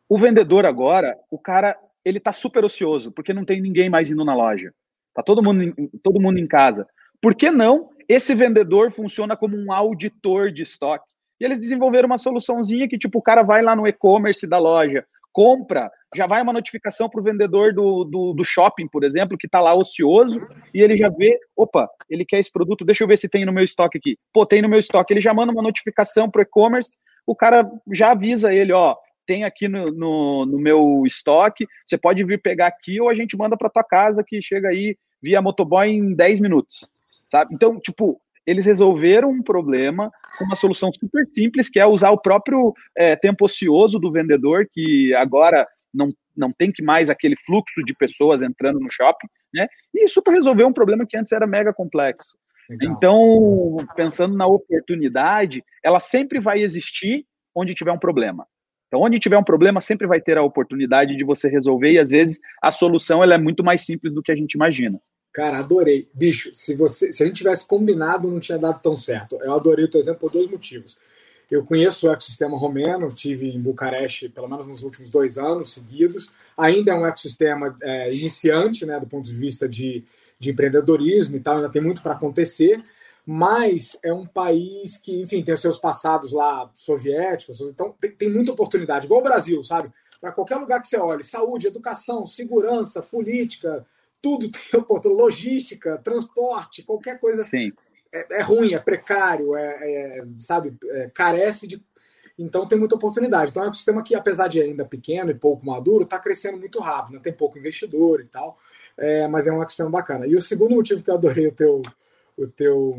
o 0.08 0.18
vendedor 0.18 0.66
agora, 0.66 1.18
o 1.30 1.38
cara, 1.38 1.76
ele 2.04 2.18
está 2.18 2.32
super 2.32 2.64
ocioso, 2.64 3.10
porque 3.10 3.32
não 3.32 3.44
tem 3.44 3.60
ninguém 3.60 3.90
mais 3.90 4.10
indo 4.10 4.24
na 4.24 4.34
loja. 4.34 4.72
Tá 5.14 5.22
todo 5.22 5.42
mundo, 5.42 5.74
todo 6.02 6.20
mundo 6.20 6.38
em 6.38 6.46
casa. 6.46 6.86
Por 7.20 7.34
que 7.34 7.50
não? 7.50 7.90
Esse 8.08 8.34
vendedor 8.34 8.92
funciona 8.92 9.36
como 9.36 9.56
um 9.56 9.72
auditor 9.72 10.52
de 10.52 10.62
estoque. 10.62 11.12
E 11.40 11.44
eles 11.44 11.60
desenvolveram 11.60 12.06
uma 12.06 12.18
soluçãozinha 12.18 12.88
que, 12.88 12.98
tipo, 12.98 13.18
o 13.18 13.22
cara 13.22 13.42
vai 13.42 13.62
lá 13.62 13.74
no 13.74 13.86
e-commerce 13.86 14.46
da 14.46 14.58
loja, 14.58 15.04
compra, 15.36 15.92
já 16.14 16.26
vai 16.26 16.40
uma 16.40 16.52
notificação 16.54 17.10
para 17.10 17.20
o 17.20 17.22
vendedor 17.22 17.74
do, 17.74 18.04
do, 18.04 18.32
do, 18.32 18.42
shopping, 18.42 18.88
por 18.88 19.04
exemplo, 19.04 19.36
que 19.36 19.46
está 19.46 19.60
lá 19.60 19.74
ocioso, 19.74 20.40
e 20.72 20.80
ele 20.80 20.96
já 20.96 21.10
vê, 21.10 21.38
opa, 21.54 21.86
ele 22.08 22.24
quer 22.24 22.38
esse 22.38 22.50
produto, 22.50 22.86
deixa 22.86 23.04
eu 23.04 23.08
ver 23.08 23.18
se 23.18 23.28
tem 23.28 23.44
no 23.44 23.52
meu 23.52 23.62
estoque 23.62 23.98
aqui. 23.98 24.16
Pô, 24.32 24.46
tem 24.46 24.62
no 24.62 24.68
meu 24.68 24.78
estoque. 24.78 25.12
Ele 25.12 25.20
já 25.20 25.34
manda 25.34 25.52
uma 25.52 25.62
notificação 25.62 26.30
para 26.30 26.38
o 26.38 26.42
e-commerce, 26.42 26.92
o 27.26 27.36
cara 27.36 27.70
já 27.92 28.12
avisa 28.12 28.54
ele, 28.54 28.72
ó, 28.72 28.96
tem 29.26 29.44
aqui 29.44 29.68
no, 29.68 29.84
no, 29.84 30.46
no, 30.46 30.58
meu 30.58 31.02
estoque, 31.04 31.66
você 31.84 31.98
pode 31.98 32.24
vir 32.24 32.40
pegar 32.40 32.68
aqui 32.68 32.98
ou 32.98 33.10
a 33.10 33.14
gente 33.14 33.36
manda 33.36 33.54
para 33.54 33.68
tua 33.68 33.84
casa 33.84 34.24
que 34.26 34.40
chega 34.40 34.68
aí 34.68 34.96
via 35.20 35.42
motoboy 35.42 35.86
em 35.86 36.14
10 36.14 36.40
minutos, 36.40 36.88
sabe? 37.30 37.54
Então, 37.54 37.78
tipo, 37.78 38.18
eles 38.46 38.64
resolveram 38.64 39.30
um 39.30 39.42
problema 39.42 40.10
com 40.38 40.44
uma 40.44 40.54
solução 40.54 40.90
super 40.92 41.26
simples, 41.34 41.68
que 41.68 41.80
é 41.80 41.86
usar 41.86 42.10
o 42.10 42.20
próprio 42.20 42.72
é, 42.96 43.16
tempo 43.16 43.44
ocioso 43.44 43.98
do 43.98 44.12
vendedor, 44.12 44.68
que 44.70 45.12
agora 45.14 45.66
não, 45.92 46.12
não 46.36 46.52
tem 46.52 46.70
que 46.70 46.82
mais 46.82 47.10
aquele 47.10 47.36
fluxo 47.44 47.82
de 47.84 47.94
pessoas 47.94 48.42
entrando 48.42 48.78
no 48.78 48.90
shopping, 48.90 49.26
né? 49.52 49.66
E 49.94 50.06
super 50.08 50.32
resolveu 50.32 50.66
um 50.68 50.72
problema 50.72 51.06
que 51.06 51.16
antes 51.16 51.32
era 51.32 51.46
mega 51.46 51.72
complexo. 51.72 52.36
Legal. 52.68 52.92
Então, 52.92 53.76
pensando 53.94 54.36
na 54.36 54.46
oportunidade, 54.46 55.64
ela 55.82 56.00
sempre 56.00 56.40
vai 56.40 56.58
existir 56.58 57.24
onde 57.54 57.74
tiver 57.74 57.92
um 57.92 57.98
problema. 57.98 58.46
Então, 58.88 59.00
onde 59.00 59.18
tiver 59.18 59.38
um 59.38 59.44
problema, 59.44 59.80
sempre 59.80 60.06
vai 60.06 60.20
ter 60.20 60.38
a 60.38 60.42
oportunidade 60.42 61.16
de 61.16 61.24
você 61.24 61.48
resolver, 61.48 61.92
e 61.92 61.98
às 61.98 62.10
vezes 62.10 62.38
a 62.62 62.70
solução 62.70 63.22
ela 63.22 63.34
é 63.34 63.38
muito 63.38 63.64
mais 63.64 63.84
simples 63.84 64.12
do 64.12 64.22
que 64.22 64.30
a 64.30 64.36
gente 64.36 64.54
imagina. 64.54 65.00
Cara, 65.32 65.58
adorei. 65.58 66.08
Bicho, 66.14 66.50
se, 66.52 66.74
você, 66.74 67.12
se 67.12 67.22
a 67.22 67.26
gente 67.26 67.36
tivesse 67.36 67.66
combinado, 67.66 68.30
não 68.30 68.40
tinha 68.40 68.58
dado 68.58 68.80
tão 68.80 68.96
certo. 68.96 69.36
Eu 69.42 69.52
adorei 69.52 69.84
o 69.84 69.90
teu 69.90 70.00
exemplo 70.00 70.20
por 70.20 70.30
dois 70.30 70.50
motivos. 70.50 70.96
Eu 71.50 71.64
conheço 71.64 72.06
o 72.06 72.12
ecossistema 72.12 72.58
romeno, 72.58 73.12
tive 73.12 73.48
em 73.48 73.60
Bucareste 73.60 74.28
pelo 74.28 74.48
menos 74.48 74.66
nos 74.66 74.82
últimos 74.82 75.10
dois 75.10 75.38
anos 75.38 75.72
seguidos. 75.72 76.30
Ainda 76.56 76.92
é 76.92 76.94
um 76.94 77.06
ecossistema 77.06 77.76
é, 77.82 78.12
iniciante, 78.12 78.84
né, 78.84 78.98
do 78.98 79.06
ponto 79.06 79.28
de 79.28 79.36
vista 79.36 79.68
de, 79.68 80.04
de 80.38 80.50
empreendedorismo 80.50 81.36
e 81.36 81.40
tal, 81.40 81.56
ainda 81.56 81.68
tem 81.68 81.82
muito 81.82 82.02
para 82.02 82.12
acontecer, 82.14 82.84
mas 83.24 83.96
é 84.02 84.12
um 84.12 84.26
país 84.26 84.98
que, 84.98 85.20
enfim, 85.20 85.42
tem 85.42 85.54
os 85.54 85.60
seus 85.60 85.78
passados 85.78 86.32
lá 86.32 86.70
soviéticos, 86.74 87.60
então 87.60 87.94
tem, 88.00 88.10
tem 88.10 88.30
muita 88.30 88.52
oportunidade, 88.52 89.06
igual 89.06 89.20
o 89.20 89.24
Brasil, 89.24 89.62
sabe? 89.62 89.90
Para 90.20 90.32
qualquer 90.32 90.56
lugar 90.56 90.80
que 90.80 90.88
você 90.88 90.96
olhe, 90.96 91.22
saúde, 91.22 91.66
educação, 91.66 92.26
segurança, 92.26 93.02
política, 93.02 93.86
tudo 94.20 94.50
tem 94.50 94.80
oportunidade, 94.80 95.22
logística, 95.22 95.98
transporte, 95.98 96.82
qualquer 96.82 97.20
coisa. 97.20 97.42
Sim. 97.42 97.72
É, 98.12 98.40
é 98.40 98.42
ruim, 98.42 98.74
é 98.74 98.78
precário, 98.78 99.56
é, 99.56 99.62
é 99.62 100.24
sabe, 100.38 100.76
é, 100.84 101.10
carece 101.12 101.66
de. 101.66 101.82
Então 102.38 102.66
tem 102.66 102.78
muita 102.78 102.96
oportunidade. 102.96 103.50
Então 103.50 103.64
é 103.64 103.68
um 103.68 103.74
sistema 103.74 104.02
que, 104.02 104.14
apesar 104.14 104.48
de 104.48 104.60
ainda 104.60 104.84
pequeno 104.84 105.30
e 105.30 105.34
pouco 105.34 105.64
maduro, 105.64 106.04
está 106.04 106.18
crescendo 106.18 106.58
muito 106.58 106.78
rápido, 106.80 107.14
né? 107.14 107.20
tem 107.22 107.32
pouco 107.32 107.58
investidor 107.58 108.20
e 108.20 108.26
tal, 108.26 108.58
é, 108.96 109.26
mas 109.26 109.46
é 109.46 109.52
um 109.52 109.62
ecossistema 109.62 109.90
bacana. 109.90 110.26
E 110.26 110.34
o 110.34 110.40
segundo 110.40 110.74
motivo 110.74 111.02
que 111.02 111.10
eu 111.10 111.14
adorei 111.14 111.46
o 111.46 111.52
teu, 111.52 111.80
o 112.36 112.46
teu, 112.46 112.98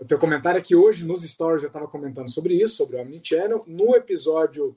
o 0.00 0.04
teu 0.06 0.18
comentário 0.18 0.58
é 0.58 0.62
que 0.62 0.74
hoje 0.74 1.04
nos 1.04 1.22
stories 1.22 1.62
eu 1.62 1.66
estava 1.66 1.86
comentando 1.86 2.30
sobre 2.30 2.54
isso, 2.54 2.76
sobre 2.76 2.96
o 2.96 3.02
Omnichannel. 3.02 3.62
No 3.66 3.94
episódio, 3.94 4.74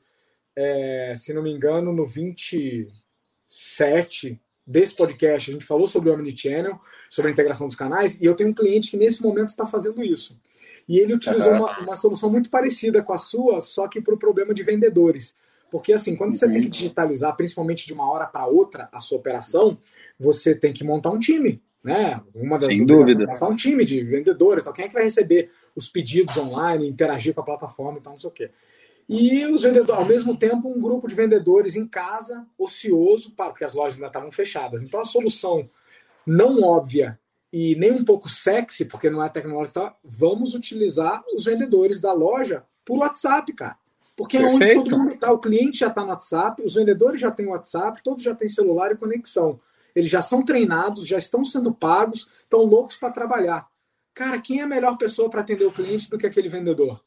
é, 0.55 1.13
se 1.15 1.33
não 1.33 1.41
me 1.41 1.51
engano, 1.51 1.93
no 1.93 2.05
27 2.05 4.41
desse 4.65 4.95
podcast, 4.95 5.49
a 5.49 5.53
gente 5.53 5.65
falou 5.65 5.87
sobre 5.87 6.09
o 6.09 6.13
Omnichannel, 6.13 6.79
sobre 7.09 7.29
a 7.29 7.31
integração 7.31 7.67
dos 7.67 7.75
canais, 7.75 8.19
e 8.19 8.25
eu 8.25 8.35
tenho 8.35 8.49
um 8.49 8.53
cliente 8.53 8.91
que 8.91 8.97
nesse 8.97 9.21
momento 9.21 9.49
está 9.49 9.65
fazendo 9.65 10.03
isso. 10.03 10.39
E 10.87 10.99
ele 10.99 11.13
utilizou 11.13 11.51
uhum. 11.51 11.59
uma, 11.59 11.79
uma, 11.79 11.95
solução 11.95 12.29
muito 12.29 12.49
parecida 12.49 13.01
com 13.01 13.13
a 13.13 13.17
sua, 13.17 13.61
só 13.61 13.87
que 13.87 14.01
para 14.01 14.13
o 14.13 14.17
problema 14.17 14.53
de 14.53 14.63
vendedores. 14.63 15.35
Porque, 15.69 15.93
assim, 15.93 16.15
quando 16.15 16.33
uhum. 16.33 16.37
você 16.37 16.47
tem 16.47 16.59
que 16.59 16.67
uhum. 16.67 16.71
digitalizar, 16.71 17.35
principalmente 17.35 17.85
de 17.85 17.93
uma 17.93 18.09
hora 18.11 18.25
para 18.25 18.45
outra, 18.45 18.89
a 18.91 18.99
sua 18.99 19.17
operação, 19.17 19.77
você 20.19 20.53
tem 20.53 20.73
que 20.73 20.83
montar 20.83 21.11
um 21.11 21.19
time. 21.19 21.61
Né? 21.83 22.21
Uma 22.35 22.59
das 22.59 22.67
Sem 22.67 22.85
dúvida. 22.85 23.25
montar 23.25 23.47
um 23.47 23.55
time 23.55 23.83
de 23.83 24.03
vendedores. 24.03 24.63
Então, 24.63 24.73
quem 24.73 24.85
é 24.85 24.87
que 24.87 24.93
vai 24.93 25.03
receber 25.03 25.49
os 25.75 25.89
pedidos 25.89 26.37
online, 26.37 26.87
interagir 26.87 27.33
com 27.33 27.41
a 27.41 27.45
plataforma 27.45 27.97
e 27.97 28.01
tal, 28.01 28.13
não 28.13 28.19
sei 28.19 28.29
o 28.29 28.33
quê. 28.33 28.51
E 29.13 29.45
os 29.45 29.63
vendedores, 29.63 29.99
ao 29.99 30.07
mesmo 30.07 30.37
tempo, 30.37 30.69
um 30.69 30.79
grupo 30.79 31.05
de 31.05 31.13
vendedores 31.13 31.75
em 31.75 31.85
casa, 31.85 32.47
ocioso, 32.57 33.33
porque 33.35 33.65
as 33.65 33.73
lojas 33.73 33.95
ainda 33.95 34.07
estavam 34.07 34.31
fechadas. 34.31 34.81
Então 34.81 35.01
a 35.01 35.05
solução 35.05 35.69
não 36.25 36.63
óbvia 36.63 37.19
e 37.51 37.75
nem 37.75 37.91
um 37.91 38.05
pouco 38.05 38.29
sexy, 38.29 38.85
porque 38.85 39.09
não 39.09 39.21
é 39.21 39.27
tecnológica, 39.27 39.81
tá? 39.81 39.95
vamos 40.01 40.53
utilizar 40.53 41.21
os 41.35 41.43
vendedores 41.43 41.99
da 41.99 42.13
loja 42.13 42.63
por 42.85 42.99
WhatsApp, 42.99 43.51
cara. 43.51 43.77
Porque 44.15 44.37
é 44.37 44.45
onde 44.45 44.73
todo 44.75 44.97
mundo 44.97 45.13
está. 45.13 45.29
O 45.33 45.39
cliente 45.39 45.79
já 45.79 45.87
está 45.87 46.03
no 46.03 46.09
WhatsApp, 46.09 46.61
os 46.63 46.75
vendedores 46.75 47.19
já 47.19 47.31
têm 47.31 47.47
WhatsApp, 47.47 48.01
todos 48.01 48.23
já 48.23 48.33
têm 48.33 48.47
celular 48.47 48.93
e 48.93 48.97
conexão. 48.97 49.59
Eles 49.93 50.09
já 50.09 50.21
são 50.21 50.41
treinados, 50.41 51.05
já 51.05 51.17
estão 51.17 51.43
sendo 51.43 51.73
pagos, 51.73 52.29
estão 52.43 52.61
loucos 52.61 52.95
para 52.95 53.11
trabalhar. 53.11 53.67
Cara, 54.13 54.39
quem 54.39 54.61
é 54.61 54.63
a 54.63 54.67
melhor 54.67 54.97
pessoa 54.97 55.29
para 55.29 55.41
atender 55.41 55.65
o 55.65 55.71
cliente 55.71 56.09
do 56.09 56.17
que 56.17 56.25
aquele 56.25 56.47
vendedor? 56.47 57.03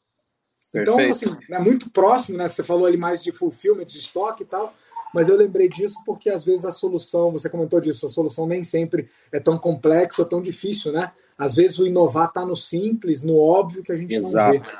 Então, 0.81 0.99
assim, 0.99 1.25
é 1.49 1.59
muito 1.59 1.89
próximo, 1.89 2.37
né? 2.37 2.47
Você 2.47 2.63
falou 2.63 2.85
ali 2.85 2.97
mais 2.97 3.23
de 3.23 3.31
fulfillment, 3.31 3.85
de 3.85 3.99
estoque 3.99 4.43
e 4.43 4.45
tal, 4.45 4.73
mas 5.13 5.29
eu 5.29 5.37
lembrei 5.37 5.69
disso 5.69 6.01
porque 6.05 6.29
às 6.29 6.43
vezes 6.43 6.65
a 6.65 6.71
solução, 6.71 7.31
você 7.31 7.49
comentou 7.49 7.79
disso, 7.79 8.05
a 8.05 8.09
solução 8.09 8.45
nem 8.45 8.63
sempre 8.63 9.09
é 9.31 9.39
tão 9.39 9.57
complexa 9.57 10.21
ou 10.21 10.27
tão 10.27 10.41
difícil, 10.41 10.91
né? 10.91 11.11
Às 11.37 11.55
vezes 11.55 11.79
o 11.79 11.87
inovar 11.87 12.27
está 12.27 12.45
no 12.45 12.55
simples, 12.55 13.21
no 13.21 13.37
óbvio 13.37 13.83
que 13.83 13.91
a 13.91 13.95
gente 13.95 14.15
Exato. 14.15 14.57
não 14.57 14.63
vê. 14.63 14.71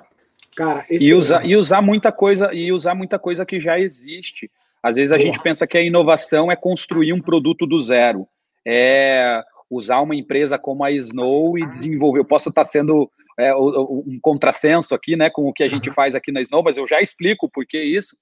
Cara, 0.55 0.85
e 0.89 1.13
usar, 1.13 1.43
é... 1.43 1.47
e 1.47 1.57
usar 1.57 1.81
muita 1.81 2.11
coisa 2.11 2.53
e 2.53 2.71
usar 2.71 2.95
muita 2.95 3.19
coisa 3.19 3.45
que 3.45 3.59
já 3.59 3.79
existe. 3.79 4.49
Às 4.81 4.95
vezes 4.95 5.11
a 5.11 5.15
Boa. 5.15 5.25
gente 5.25 5.41
pensa 5.41 5.67
que 5.67 5.77
a 5.77 5.81
inovação 5.81 6.51
é 6.51 6.55
construir 6.55 7.11
um 7.11 7.21
produto 7.21 7.65
do 7.65 7.81
zero. 7.81 8.27
É 8.65 9.41
usar 9.69 10.01
uma 10.01 10.15
empresa 10.15 10.57
como 10.57 10.83
a 10.83 10.91
Snow 10.91 11.57
e 11.57 11.65
desenvolver. 11.69 12.19
Eu 12.19 12.25
posso 12.25 12.49
estar 12.49 12.63
sendo 12.65 13.09
é, 13.37 13.55
um 13.55 14.17
contrassenso 14.21 14.95
aqui, 14.95 15.15
né, 15.15 15.29
com 15.29 15.43
o 15.47 15.53
que 15.53 15.63
a 15.63 15.67
gente 15.67 15.91
faz 15.91 16.15
aqui 16.15 16.31
na 16.31 16.41
Snow, 16.41 16.63
mas 16.63 16.77
eu 16.77 16.87
já 16.87 17.01
explico 17.01 17.49
por 17.49 17.65
que 17.65 17.81
isso. 17.81 18.15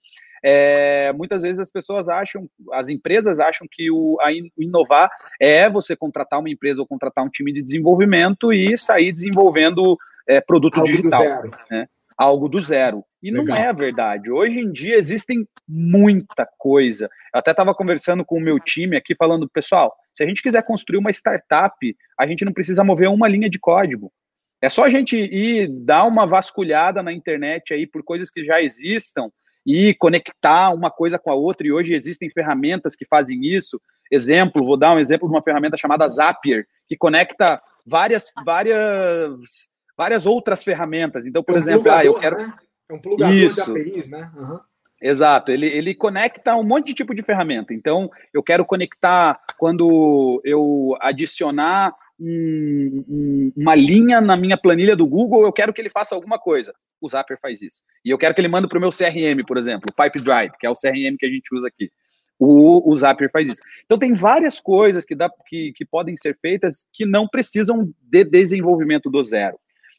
É, 0.45 1.13
muitas 1.13 1.41
vezes 1.41 1.59
as 1.59 1.71
pessoas 1.71 2.09
acham, 2.09 2.49
as 2.73 2.89
empresas 2.89 3.39
acham 3.39 3.65
que 3.71 3.89
o 3.89 4.17
inovar 4.57 5.09
é 5.39 5.69
você 5.69 5.95
contratar 5.95 6.39
uma 6.39 6.49
empresa 6.49 6.81
ou 6.81 6.87
contratar 6.87 7.23
um 7.23 7.29
time 7.29 7.53
de 7.53 7.61
desenvolvimento 7.61 8.51
e 8.51 8.77
sair 8.77 9.13
desenvolvendo 9.13 9.97
é, 10.27 10.41
produto 10.41 10.79
Algo 10.79 10.91
digital. 10.91 11.21
Do 11.21 11.29
zero. 11.29 11.51
Né? 11.71 11.87
Algo 12.17 12.49
do 12.49 12.61
zero. 12.61 13.05
E 13.21 13.31
Legal. 13.31 13.45
não 13.45 13.55
é 13.55 13.67
a 13.67 13.71
verdade. 13.71 14.29
Hoje 14.29 14.59
em 14.59 14.69
dia 14.69 14.97
existem 14.97 15.47
muita 15.67 16.45
coisa. 16.57 17.05
Eu 17.33 17.39
até 17.39 17.51
estava 17.51 17.73
conversando 17.73 18.25
com 18.25 18.37
o 18.37 18.41
meu 18.41 18.59
time 18.59 18.97
aqui, 18.97 19.15
falando, 19.15 19.49
pessoal, 19.49 19.95
se 20.13 20.25
a 20.25 20.27
gente 20.27 20.43
quiser 20.43 20.63
construir 20.63 20.97
uma 20.97 21.09
startup, 21.09 21.95
a 22.19 22.27
gente 22.27 22.43
não 22.43 22.51
precisa 22.51 22.83
mover 22.83 23.07
uma 23.07 23.29
linha 23.29 23.49
de 23.49 23.57
código. 23.57 24.11
É 24.63 24.69
só 24.69 24.85
a 24.85 24.89
gente 24.89 25.17
ir 25.17 25.67
dar 25.67 26.05
uma 26.05 26.25
vasculhada 26.25 27.03
na 27.03 27.11
internet 27.11 27.73
aí 27.73 27.85
por 27.85 28.01
coisas 28.01 28.31
que 28.31 28.45
já 28.45 28.61
existam 28.61 29.29
e 29.65 29.93
conectar 29.93 30.73
uma 30.73 30.89
coisa 30.89 31.19
com 31.19 31.29
a 31.29 31.35
outra. 31.35 31.67
E 31.67 31.71
hoje 31.73 31.93
existem 31.93 32.29
ferramentas 32.29 32.95
que 32.95 33.05
fazem 33.05 33.43
isso. 33.43 33.77
Exemplo, 34.09 34.63
vou 34.63 34.77
dar 34.77 34.95
um 34.95 34.99
exemplo 34.99 35.27
de 35.27 35.35
uma 35.35 35.43
ferramenta 35.43 35.75
chamada 35.75 36.07
Zapier, 36.07 36.65
que 36.87 36.95
conecta 36.95 37.61
várias, 37.85 38.31
várias, 38.45 39.69
várias 39.97 40.25
outras 40.25 40.63
ferramentas. 40.63 41.27
Então, 41.27 41.43
por 41.43 41.55
é 41.55 41.57
um 41.57 41.59
exemplo, 41.59 41.91
ah, 41.91 42.05
eu 42.05 42.13
quero. 42.13 42.37
Né? 42.37 42.53
É 42.89 42.93
um 42.93 43.01
plugador 43.01 43.35
isso. 43.35 43.73
de 43.73 43.81
APIs, 43.81 44.09
né? 44.09 44.31
Uhum. 44.33 44.59
Exato, 45.01 45.51
ele, 45.51 45.67
ele 45.67 45.93
conecta 45.93 46.55
um 46.55 46.63
monte 46.63 46.87
de 46.87 46.93
tipo 46.93 47.13
de 47.13 47.21
ferramenta. 47.21 47.73
Então, 47.73 48.09
eu 48.33 48.41
quero 48.41 48.63
conectar 48.63 49.37
quando 49.57 50.41
eu 50.45 50.95
adicionar 51.01 51.93
um, 52.23 53.05
um, 53.09 53.53
uma 53.55 53.75
linha 53.75 54.21
na 54.21 54.37
minha 54.37 54.57
planilha 54.57 54.95
do 54.95 55.05
Google, 55.05 55.43
eu 55.43 55.51
quero 55.51 55.73
que 55.73 55.81
ele 55.81 55.89
faça 55.89 56.15
alguma 56.15 56.39
coisa. 56.39 56.73
O 57.01 57.09
Zapier 57.09 57.37
faz 57.41 57.61
isso. 57.61 57.83
E 58.05 58.09
eu 58.09 58.17
quero 58.17 58.33
que 58.33 58.39
ele 58.39 58.47
mande 58.47 58.67
para 58.67 58.77
o 58.77 58.81
meu 58.81 58.89
CRM, 58.89 59.43
por 59.45 59.57
exemplo, 59.57 59.89
o 59.91 59.93
Pipedrive, 59.93 60.53
que 60.57 60.65
é 60.65 60.69
o 60.69 60.73
CRM 60.73 61.17
que 61.19 61.25
a 61.25 61.29
gente 61.29 61.53
usa 61.53 61.67
aqui. 61.67 61.91
O, 62.39 62.89
o 62.89 62.95
Zapier 62.95 63.29
faz 63.31 63.49
isso. 63.49 63.61
Então 63.85 63.97
tem 63.97 64.13
várias 64.13 64.59
coisas 64.59 65.05
que, 65.05 65.13
dá, 65.13 65.29
que, 65.47 65.73
que 65.75 65.85
podem 65.85 66.15
ser 66.15 66.37
feitas 66.41 66.85
que 66.93 67.05
não 67.05 67.27
precisam 67.27 67.93
de 68.01 68.23
desenvolvimento 68.23 69.09
do 69.09 69.21
zero. 69.23 69.57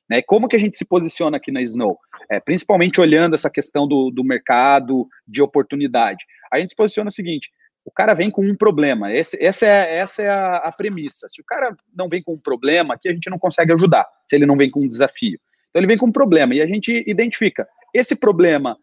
Né? 0.08 0.22
Como 0.22 0.48
que 0.48 0.56
a 0.56 0.58
gente 0.58 0.76
se 0.76 0.84
posiciona 0.84 1.36
aqui 1.36 1.52
na 1.52 1.62
Snow? 1.62 1.98
É, 2.30 2.40
principalmente 2.40 3.00
olhando 3.00 3.34
essa 3.34 3.50
questão 3.50 3.86
do, 3.86 4.10
do 4.10 4.24
mercado 4.24 5.06
de 5.26 5.42
oportunidade. 5.42 6.24
A 6.50 6.58
gente 6.58 6.70
se 6.70 6.76
posiciona 6.76 7.08
o 7.08 7.12
seguinte: 7.12 7.50
o 7.84 7.90
cara 7.90 8.14
vem 8.14 8.30
com 8.30 8.44
um 8.44 8.56
problema. 8.56 9.12
Esse, 9.12 9.42
essa 9.42 9.66
é, 9.66 9.98
essa 9.98 10.22
é 10.22 10.28
a, 10.28 10.56
a, 10.56 10.72
premissa. 10.72 11.28
Se 11.28 11.40
o 11.40 11.44
cara 11.44 11.76
não 11.96 12.08
vem 12.08 12.22
com 12.22 12.34
um 12.34 12.38
problema, 12.38 12.94
aqui 12.94 13.08
a 13.08 13.12
gente 13.12 13.30
não 13.30 13.38
consegue 13.38 13.72
ajudar, 13.72 14.06
se 14.26 14.34
ele 14.34 14.46
não 14.46 14.56
vem 14.56 14.70
com 14.70 14.80
um 14.80 14.88
desafio. 14.88 15.38
Então 15.70 15.80
ele 15.80 15.86
vem 15.86 15.98
com 15.98 16.06
um 16.06 16.12
problema 16.12 16.54
e 16.54 16.62
a 16.62 16.66
gente 16.66 17.04
identifica. 17.06 17.68
Esse 17.92 18.16
problema 18.16 18.76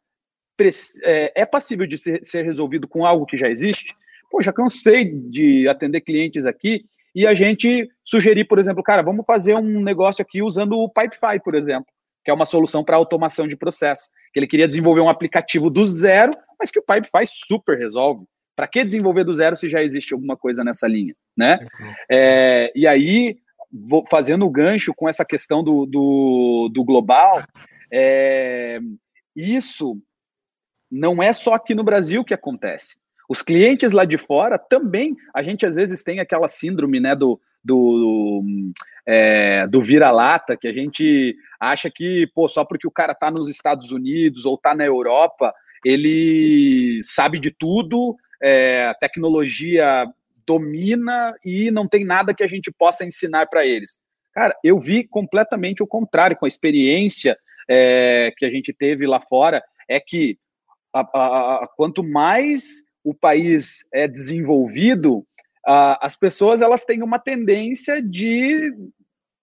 é, 1.04 1.42
é 1.42 1.46
passível 1.46 1.88
de 1.88 1.98
ser, 1.98 2.24
ser 2.24 2.44
resolvido 2.44 2.88
com 2.88 3.06
algo 3.06 3.26
que 3.26 3.38
já 3.38 3.50
existe? 3.50 3.96
pô, 4.32 4.42
já 4.42 4.54
cansei 4.54 5.06
de 5.06 5.68
atender 5.68 6.02
clientes 6.02 6.48
aqui, 6.48 6.86
e 7.14 7.28
a 7.28 7.34
gente 7.34 7.90
sugerir, 8.06 8.46
por 8.46 8.58
exemplo, 8.58 8.82
cara, 8.82 9.02
vamos 9.02 9.26
fazer 9.26 9.54
um 9.54 9.84
negócio 9.84 10.22
aqui 10.22 10.42
usando 10.42 10.80
o 10.80 10.90
Pipefy, 10.90 11.42
por 11.44 11.54
exemplo, 11.54 11.92
que 12.24 12.32
é 12.32 12.34
uma 12.34 12.46
solução 12.46 12.86
para 12.86 12.96
automação 12.96 13.46
de 13.46 13.58
processo. 13.58 14.10
Que 14.34 14.40
ele 14.40 14.48
queria 14.48 14.68
desenvolver 14.68 15.02
um 15.02 15.10
aplicativo 15.10 15.70
do 15.70 15.86
zero, 15.86 16.32
mas 16.58 16.72
que 16.72 16.80
o 16.80 16.84
Pipefy 16.84 17.26
super 17.26 17.78
resolve. 17.78 18.24
Para 18.62 18.68
que 18.68 18.86
desenvolver 18.86 19.24
do 19.24 19.34
zero 19.34 19.58
se 19.58 19.68
já 19.68 19.82
existe 19.82 20.14
alguma 20.14 20.38
coisa 20.38 20.64
nessa 20.64 20.88
linha, 20.88 21.16
né? 21.36 21.66
É, 22.08 22.72
e 22.76 22.86
aí, 22.86 23.40
vou 23.74 24.06
fazendo 24.08 24.46
o 24.46 24.52
gancho 24.52 24.94
com 24.94 25.10
essa 25.10 25.26
questão 25.26 25.64
do, 25.64 25.88
do, 25.88 26.70
do 26.72 26.84
global, 26.84 27.42
é, 27.92 28.80
isso 29.36 29.98
não 30.92 31.24
é 31.24 31.34
só 31.34 31.56
aqui 31.56 31.74
no 31.74 31.84
Brasil 31.84 32.24
que 32.24 32.36
acontece. 32.36 32.98
Os 33.28 33.42
clientes 33.42 33.94
lá 33.94 34.06
de 34.06 34.20
fora 34.20 34.60
também, 34.60 35.16
a 35.34 35.42
gente 35.42 35.66
às 35.66 35.76
vezes 35.76 36.04
tem 36.04 36.20
aquela 36.20 36.48
síndrome 36.48 37.00
né, 37.00 37.16
do, 37.16 37.42
do, 37.64 38.44
é, 39.08 39.66
do 39.66 39.82
vira-lata, 39.82 40.56
que 40.56 40.68
a 40.68 40.74
gente 40.74 41.36
acha 41.60 41.90
que, 41.90 42.30
pô, 42.36 42.48
só 42.48 42.64
porque 42.64 42.88
o 42.88 42.92
cara 42.92 43.16
tá 43.16 43.32
nos 43.32 43.50
Estados 43.50 43.90
Unidos 43.90 44.46
ou 44.46 44.56
tá 44.56 44.76
na 44.76 44.86
Europa, 44.86 45.52
ele 45.84 47.00
sabe 47.02 47.40
de 47.40 47.50
tudo, 47.50 48.16
é, 48.42 48.86
a 48.88 48.94
tecnologia 48.94 50.06
domina 50.46 51.36
e 51.46 51.72
não 51.72 51.88
tem 51.88 52.04
nada 52.04 52.34
que 52.34 52.44
a 52.44 52.48
gente 52.48 52.72
possa 52.72 53.06
ensinar 53.06 53.48
para 53.48 53.66
eles. 53.66 54.00
Cara, 54.34 54.56
eu 54.64 54.80
vi 54.80 55.04
completamente 55.04 55.84
o 55.84 55.88
contrário, 55.88 56.38
com 56.38 56.46
a 56.46 56.48
experiência 56.48 57.38
é, 57.70 58.34
que 58.38 58.46
a 58.46 58.50
gente 58.50 58.74
teve 58.74 59.06
lá 59.06 59.20
fora, 59.20 59.64
é 59.88 60.00
que 60.00 60.38
a, 60.94 61.02
a, 61.02 61.64
a, 61.64 61.68
quanto 61.76 62.04
mais 62.04 62.84
o 63.04 63.14
país 63.14 63.88
é 63.94 64.08
desenvolvido, 64.08 65.26
as 65.66 66.16
pessoas 66.16 66.62
elas 66.62 66.86
têm 66.86 67.04
uma 67.04 67.20
tendência 67.20 68.02
de 68.02 68.74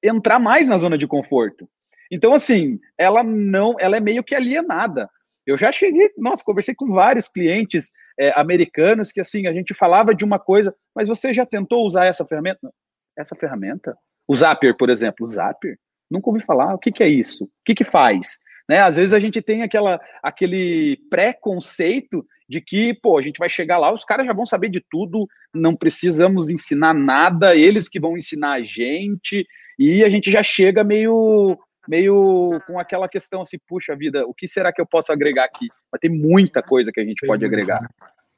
entrar 0.02 0.38
mais 0.38 0.68
na 0.68 0.76
zona 0.76 0.98
de 0.98 1.06
conforto. 1.06 1.68
Então, 2.10 2.34
assim, 2.34 2.78
ela 2.96 3.22
não, 3.22 3.76
ela 3.78 3.96
é 3.96 4.00
meio 4.00 4.24
que 4.24 4.34
alienada. 4.34 5.08
Eu 5.48 5.56
já 5.56 5.72
cheguei, 5.72 6.10
nossa, 6.18 6.44
conversei 6.44 6.74
com 6.74 6.92
vários 6.92 7.26
clientes 7.26 7.90
é, 8.20 8.38
americanos 8.38 9.10
que, 9.10 9.18
assim, 9.18 9.46
a 9.46 9.52
gente 9.54 9.72
falava 9.72 10.14
de 10.14 10.22
uma 10.22 10.38
coisa, 10.38 10.74
mas 10.94 11.08
você 11.08 11.32
já 11.32 11.46
tentou 11.46 11.86
usar 11.86 12.04
essa 12.04 12.22
ferramenta? 12.26 12.70
Essa 13.16 13.34
ferramenta? 13.34 13.96
O 14.28 14.36
Zapier, 14.36 14.76
por 14.76 14.90
exemplo, 14.90 15.24
o 15.24 15.28
Zapier? 15.28 15.78
Nunca 16.10 16.28
ouvi 16.28 16.42
falar. 16.42 16.74
O 16.74 16.78
que, 16.78 16.92
que 16.92 17.02
é 17.02 17.08
isso? 17.08 17.44
O 17.44 17.50
que, 17.64 17.74
que 17.74 17.82
faz? 17.82 18.36
Né? 18.68 18.80
Às 18.80 18.96
vezes 18.96 19.14
a 19.14 19.18
gente 19.18 19.40
tem 19.40 19.62
aquela, 19.62 19.98
aquele 20.22 20.98
preconceito 21.08 22.26
de 22.46 22.60
que, 22.60 22.92
pô, 22.92 23.16
a 23.16 23.22
gente 23.22 23.38
vai 23.38 23.48
chegar 23.48 23.78
lá, 23.78 23.90
os 23.90 24.04
caras 24.04 24.26
já 24.26 24.34
vão 24.34 24.44
saber 24.44 24.68
de 24.68 24.84
tudo, 24.90 25.26
não 25.54 25.74
precisamos 25.74 26.50
ensinar 26.50 26.92
nada, 26.92 27.56
eles 27.56 27.88
que 27.88 27.98
vão 27.98 28.18
ensinar 28.18 28.52
a 28.52 28.62
gente, 28.62 29.46
e 29.78 30.04
a 30.04 30.10
gente 30.10 30.30
já 30.30 30.42
chega 30.42 30.84
meio 30.84 31.58
meio 31.88 32.60
com 32.66 32.78
aquela 32.78 33.08
questão 33.08 33.40
assim, 33.40 33.58
puxa 33.66 33.96
vida, 33.96 34.26
o 34.26 34.34
que 34.34 34.46
será 34.46 34.70
que 34.70 34.80
eu 34.80 34.86
posso 34.86 35.10
agregar 35.10 35.44
aqui? 35.44 35.68
Mas 35.90 36.00
tem 36.00 36.10
muita 36.10 36.62
coisa 36.62 36.92
que 36.92 37.00
a 37.00 37.04
gente 37.04 37.20
tem 37.20 37.26
pode 37.26 37.44
agregar. 37.44 37.88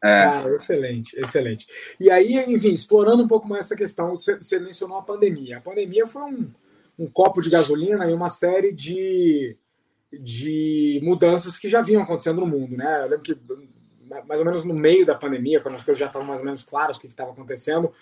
É. 0.02 0.24
Ah, 0.24 0.44
excelente, 0.54 1.18
excelente. 1.18 1.66
E 1.98 2.10
aí, 2.10 2.36
enfim, 2.46 2.72
explorando 2.72 3.22
um 3.22 3.28
pouco 3.28 3.46
mais 3.46 3.66
essa 3.66 3.76
questão, 3.76 4.14
você 4.14 4.58
mencionou 4.58 4.96
a 4.96 5.02
pandemia. 5.02 5.58
A 5.58 5.60
pandemia 5.60 6.06
foi 6.06 6.22
um, 6.22 6.50
um 6.98 7.06
copo 7.06 7.42
de 7.42 7.50
gasolina 7.50 8.08
e 8.08 8.14
uma 8.14 8.30
série 8.30 8.72
de, 8.72 9.56
de 10.12 11.00
mudanças 11.02 11.58
que 11.58 11.68
já 11.68 11.82
vinham 11.82 12.02
acontecendo 12.02 12.40
no 12.40 12.46
mundo, 12.46 12.76
né? 12.76 13.02
Eu 13.02 13.08
lembro 13.08 13.20
que 13.20 13.36
mais 14.26 14.40
ou 14.40 14.46
menos 14.46 14.64
no 14.64 14.74
meio 14.74 15.04
da 15.04 15.14
pandemia, 15.14 15.60
quando 15.60 15.74
as 15.74 15.84
coisas 15.84 15.98
já 15.98 16.06
estavam 16.06 16.26
mais 16.26 16.40
ou 16.40 16.46
menos 16.46 16.62
claras 16.62 16.96
o 16.96 17.00
que 17.00 17.06
estava 17.06 17.30
acontecendo, 17.30 17.92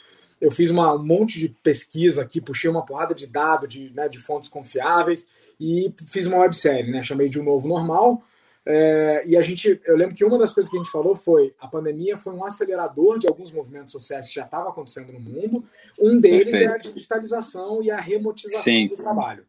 eu 0.41 0.51
fiz 0.51 0.71
uma, 0.71 0.95
um 0.95 1.05
monte 1.05 1.39
de 1.39 1.49
pesquisa 1.49 2.23
aqui, 2.23 2.41
puxei 2.41 2.71
uma 2.71 2.87
porrada 2.87 3.15
de 3.15 3.27
dados 3.27 3.69
de, 3.69 3.91
né, 3.91 4.09
de 4.09 4.19
fontes 4.19 4.49
confiáveis 4.49 5.27
e 5.61 5.93
fiz 6.07 6.27
uma 6.27 6.39
websérie, 6.39 6.91
né? 6.91 7.03
Chamei 7.03 7.29
de 7.29 7.41
um 7.41 7.45
novo 7.45 7.69
normal. 7.69 8.23
É, 8.71 9.23
e 9.27 9.35
a 9.37 9.41
gente, 9.41 9.81
eu 9.87 9.97
lembro 9.97 10.15
que 10.15 10.25
uma 10.25 10.39
das 10.39 10.53
coisas 10.53 10.71
que 10.71 10.77
a 10.77 10.83
gente 10.83 10.93
falou 10.93 11.17
foi 11.17 11.55
a 11.59 11.67
pandemia 11.67 12.19
foi 12.19 12.35
um 12.35 12.45
acelerador 12.45 13.19
de 13.19 13.27
alguns 13.27 13.51
movimentos 13.51 13.93
sociais 13.93 14.29
que 14.29 14.35
já 14.35 14.45
estavam 14.45 14.71
acontecendo 14.71 15.13
no 15.13 15.19
mundo. 15.19 15.65
Um 15.99 16.21
deles 16.21 16.51
Perfeito. 16.51 16.71
é 16.71 16.75
a 16.75 16.79
digitalização 16.79 17.83
e 17.83 17.91
a 17.91 17.99
remotização 17.99 18.63
Sim. 18.63 18.89
do 18.89 18.97
trabalho. 18.97 19.47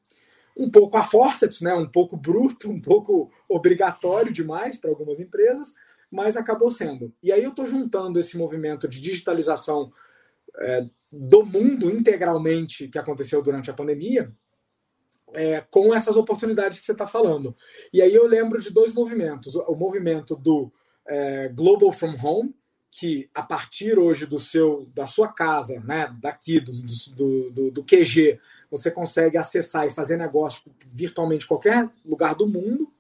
Um 0.55 0.71
pouco 0.71 0.97
a 0.97 1.03
forceps, 1.03 1.61
né? 1.61 1.73
Um 1.73 1.87
pouco 1.87 2.15
bruto, 2.15 2.71
um 2.71 2.79
pouco 2.79 3.29
obrigatório 3.47 4.31
demais 4.31 4.77
para 4.77 4.89
algumas 4.89 5.19
empresas, 5.19 5.73
mas 6.09 6.37
acabou 6.37 6.71
sendo. 6.71 7.13
E 7.21 7.31
aí 7.31 7.43
eu 7.43 7.49
estou 7.49 7.67
juntando 7.67 8.19
esse 8.19 8.37
movimento 8.37 8.87
de 8.87 9.01
digitalização 9.01 9.91
é, 10.59 10.85
do 11.11 11.45
mundo 11.45 11.89
integralmente 11.91 12.87
que 12.87 12.97
aconteceu 12.97 13.41
durante 13.41 13.69
a 13.69 13.73
pandemia 13.73 14.33
é, 15.33 15.61
com 15.69 15.93
essas 15.93 16.15
oportunidades 16.15 16.79
que 16.79 16.85
você 16.85 16.91
está 16.91 17.07
falando. 17.07 17.55
E 17.93 18.01
aí 18.01 18.13
eu 18.13 18.27
lembro 18.27 18.59
de 18.61 18.69
dois 18.69 18.93
movimentos. 18.93 19.55
O 19.55 19.75
movimento 19.75 20.35
do 20.35 20.71
é, 21.07 21.49
Global 21.49 21.91
from 21.91 22.15
Home, 22.21 22.55
que 22.91 23.29
a 23.33 23.43
partir 23.43 23.99
hoje 23.99 24.25
do 24.25 24.39
seu 24.39 24.89
da 24.95 25.05
sua 25.05 25.27
casa, 25.27 25.79
né, 25.81 26.13
daqui 26.19 26.59
do, 26.59 26.71
do, 26.71 27.51
do, 27.51 27.71
do 27.71 27.83
QG, 27.83 28.39
você 28.69 28.89
consegue 28.89 29.37
acessar 29.37 29.85
e 29.87 29.91
fazer 29.91 30.17
negócio 30.17 30.63
virtualmente 30.87 31.45
em 31.45 31.47
qualquer 31.47 31.89
lugar 32.05 32.35
do 32.35 32.47
mundo. 32.47 32.91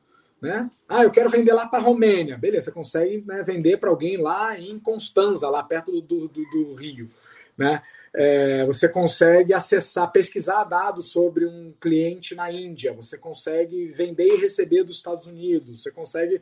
Né? 0.41 0.69
Ah, 0.87 1.03
eu 1.03 1.11
quero 1.11 1.29
vender 1.29 1.53
lá 1.53 1.67
para 1.67 1.79
a 1.79 1.81
Romênia. 1.81 2.37
Beleza, 2.37 2.65
você 2.65 2.71
consegue 2.71 3.23
né, 3.27 3.43
vender 3.43 3.77
para 3.77 3.89
alguém 3.89 4.17
lá 4.17 4.57
em 4.57 4.79
Constanza, 4.79 5.49
lá 5.49 5.61
perto 5.61 6.01
do, 6.01 6.27
do, 6.27 6.49
do 6.49 6.73
Rio. 6.75 7.09
Né? 7.57 7.81
É, 8.15 8.65
você 8.65 8.89
consegue 8.89 9.53
acessar, 9.53 10.11
pesquisar 10.11 10.63
dados 10.63 11.11
sobre 11.11 11.45
um 11.45 11.73
cliente 11.79 12.33
na 12.33 12.51
Índia, 12.51 12.93
você 12.93 13.17
consegue 13.17 13.91
vender 13.91 14.27
e 14.27 14.41
receber 14.41 14.83
dos 14.83 14.97
Estados 14.97 15.27
Unidos, 15.27 15.83
você 15.83 15.91
consegue 15.91 16.41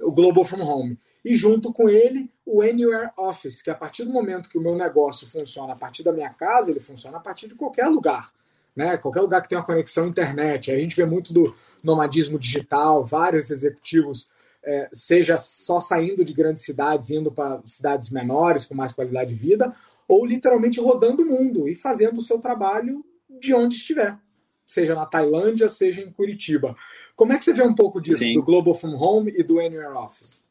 o 0.00 0.12
Global 0.12 0.44
from 0.44 0.62
Home. 0.62 0.98
E 1.24 1.34
junto 1.34 1.72
com 1.72 1.88
ele, 1.88 2.30
o 2.46 2.62
Anywhere 2.62 3.10
Office, 3.18 3.60
que 3.60 3.70
a 3.70 3.74
partir 3.74 4.04
do 4.04 4.12
momento 4.12 4.48
que 4.48 4.56
o 4.56 4.60
meu 4.60 4.76
negócio 4.76 5.26
funciona 5.26 5.72
a 5.72 5.76
partir 5.76 6.04
da 6.04 6.12
minha 6.12 6.30
casa, 6.30 6.70
ele 6.70 6.80
funciona 6.80 7.16
a 7.16 7.20
partir 7.20 7.48
de 7.48 7.56
qualquer 7.56 7.88
lugar. 7.88 8.32
Né? 8.76 8.96
Qualquer 8.96 9.20
lugar 9.20 9.42
que 9.42 9.48
tenha 9.48 9.60
uma 9.60 9.66
conexão 9.66 10.04
à 10.04 10.08
internet. 10.08 10.70
A 10.70 10.78
gente 10.78 10.94
vê 10.94 11.04
muito 11.04 11.32
do, 11.32 11.52
nomadismo 11.82 12.38
digital, 12.38 13.04
vários 13.04 13.50
executivos, 13.50 14.28
é, 14.62 14.88
seja 14.92 15.36
só 15.36 15.80
saindo 15.80 16.24
de 16.24 16.32
grandes 16.32 16.64
cidades, 16.64 17.10
indo 17.10 17.30
para 17.30 17.60
cidades 17.66 18.10
menores, 18.10 18.66
com 18.66 18.74
mais 18.74 18.92
qualidade 18.92 19.30
de 19.30 19.36
vida, 19.36 19.74
ou 20.08 20.24
literalmente 20.24 20.80
rodando 20.80 21.22
o 21.22 21.26
mundo 21.26 21.68
e 21.68 21.74
fazendo 21.74 22.16
o 22.16 22.22
seu 22.22 22.38
trabalho 22.38 23.04
de 23.28 23.54
onde 23.54 23.76
estiver, 23.76 24.18
seja 24.66 24.94
na 24.94 25.06
Tailândia, 25.06 25.68
seja 25.68 26.00
em 26.00 26.10
Curitiba. 26.10 26.74
Como 27.14 27.32
é 27.32 27.38
que 27.38 27.44
você 27.44 27.52
vê 27.52 27.62
um 27.62 27.74
pouco 27.74 28.00
disso, 28.00 28.18
Sim. 28.18 28.32
do 28.32 28.42
Global 28.42 28.74
from 28.74 28.96
Home 28.96 29.32
e 29.36 29.42
do 29.42 29.60
Anywhere 29.60 29.96
Office? 29.96 30.42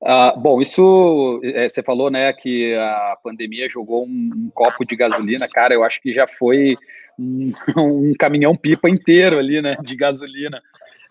Uh, 0.00 0.38
bom, 0.38 0.60
isso 0.60 1.40
é, 1.42 1.68
você 1.68 1.82
falou, 1.82 2.10
né, 2.10 2.32
que 2.32 2.74
a 2.74 3.16
pandemia 3.22 3.68
jogou 3.70 4.04
um, 4.04 4.30
um, 4.36 4.50
copo 4.52 4.84
de 4.84 4.96
gasolina, 4.96 5.48
cara. 5.48 5.72
Eu 5.72 5.82
acho 5.82 6.00
que 6.00 6.12
já 6.12 6.26
foi 6.26 6.76
um, 7.18 7.52
um 7.76 8.12
caminhão 8.18 8.56
pipa 8.56 8.88
inteiro 8.88 9.38
ali, 9.38 9.62
né, 9.62 9.74
de 9.82 9.96
gasolina 9.96 10.60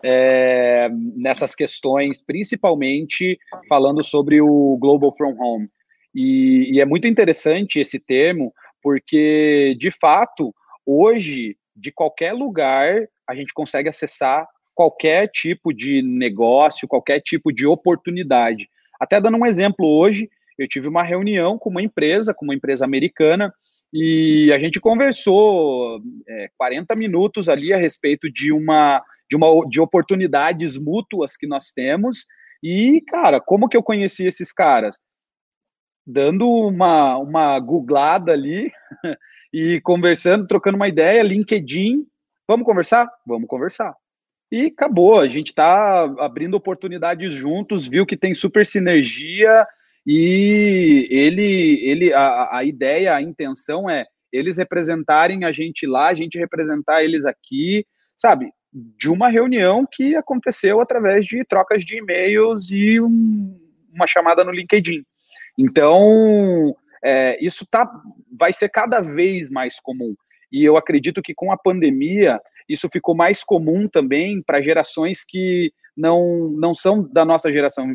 é, 0.04 0.88
nessas 1.16 1.54
questões, 1.54 2.24
principalmente 2.24 3.38
falando 3.68 4.04
sobre 4.04 4.40
o 4.40 4.76
Global 4.78 5.12
From 5.16 5.34
Home. 5.40 5.68
E, 6.14 6.74
e 6.74 6.80
é 6.80 6.84
muito 6.84 7.08
interessante 7.08 7.80
esse 7.80 7.98
termo, 7.98 8.52
porque 8.82 9.74
de 9.78 9.90
fato 9.90 10.54
hoje 10.86 11.56
de 11.74 11.90
qualquer 11.90 12.32
lugar 12.32 13.08
a 13.26 13.34
gente 13.34 13.52
consegue 13.52 13.88
acessar 13.88 14.46
qualquer 14.74 15.28
tipo 15.28 15.72
de 15.72 16.02
negócio, 16.02 16.88
qualquer 16.88 17.20
tipo 17.20 17.52
de 17.52 17.66
oportunidade. 17.66 18.68
Até 19.00 19.20
dando 19.20 19.38
um 19.38 19.46
exemplo, 19.46 19.86
hoje 19.86 20.28
eu 20.58 20.68
tive 20.68 20.88
uma 20.88 21.02
reunião 21.02 21.58
com 21.58 21.70
uma 21.70 21.82
empresa, 21.82 22.34
com 22.34 22.44
uma 22.44 22.54
empresa 22.54 22.84
americana, 22.84 23.52
e 23.92 24.52
a 24.52 24.58
gente 24.58 24.80
conversou 24.80 26.00
é, 26.28 26.48
40 26.58 26.96
minutos 26.96 27.48
ali 27.48 27.72
a 27.72 27.76
respeito 27.76 28.30
de 28.30 28.52
uma, 28.52 29.02
de 29.30 29.36
uma 29.36 29.46
de 29.68 29.80
oportunidades 29.80 30.76
mútuas 30.76 31.36
que 31.36 31.46
nós 31.46 31.72
temos. 31.72 32.26
E, 32.62 33.00
cara, 33.02 33.40
como 33.40 33.68
que 33.68 33.76
eu 33.76 33.82
conheci 33.82 34.26
esses 34.26 34.52
caras? 34.52 34.98
Dando 36.06 36.48
uma, 36.48 37.16
uma 37.18 37.58
googlada 37.58 38.32
ali 38.32 38.70
e 39.52 39.80
conversando, 39.80 40.46
trocando 40.46 40.76
uma 40.76 40.88
ideia, 40.88 41.22
LinkedIn. 41.22 42.06
Vamos 42.46 42.66
conversar? 42.66 43.08
Vamos 43.26 43.48
conversar. 43.48 43.94
E 44.52 44.66
acabou, 44.66 45.18
a 45.18 45.26
gente 45.26 45.48
está 45.48 46.04
abrindo 46.18 46.54
oportunidades 46.54 47.32
juntos, 47.32 47.88
viu 47.88 48.06
que 48.06 48.16
tem 48.16 48.34
super 48.34 48.64
sinergia 48.64 49.66
e 50.06 51.08
ele, 51.10 51.80
ele 51.82 52.12
a, 52.12 52.58
a 52.58 52.64
ideia, 52.64 53.14
a 53.14 53.22
intenção 53.22 53.88
é 53.88 54.04
eles 54.32 54.56
representarem 54.56 55.44
a 55.44 55.52
gente 55.52 55.86
lá, 55.86 56.08
a 56.08 56.14
gente 56.14 56.38
representar 56.38 57.04
eles 57.04 57.24
aqui, 57.24 57.86
sabe? 58.18 58.50
De 58.72 59.08
uma 59.08 59.28
reunião 59.28 59.86
que 59.90 60.16
aconteceu 60.16 60.80
através 60.80 61.24
de 61.24 61.44
trocas 61.44 61.84
de 61.84 61.98
e-mails 61.98 62.70
e 62.72 63.00
um, 63.00 63.56
uma 63.92 64.08
chamada 64.08 64.42
no 64.44 64.50
LinkedIn. 64.50 65.04
Então, 65.58 66.74
é, 67.04 67.42
isso 67.44 67.66
tá, 67.70 67.90
vai 68.38 68.52
ser 68.52 68.68
cada 68.68 69.00
vez 69.00 69.50
mais 69.50 69.78
comum. 69.80 70.14
E 70.50 70.64
eu 70.64 70.76
acredito 70.76 71.22
que 71.22 71.34
com 71.34 71.52
a 71.52 71.56
pandemia, 71.56 72.40
isso 72.68 72.88
ficou 72.90 73.14
mais 73.14 73.42
comum 73.42 73.88
também 73.88 74.42
para 74.42 74.62
gerações 74.62 75.24
que 75.24 75.72
não, 75.96 76.48
não 76.50 76.74
são 76.74 77.02
da 77.12 77.24
nossa 77.24 77.52
geração, 77.52 77.94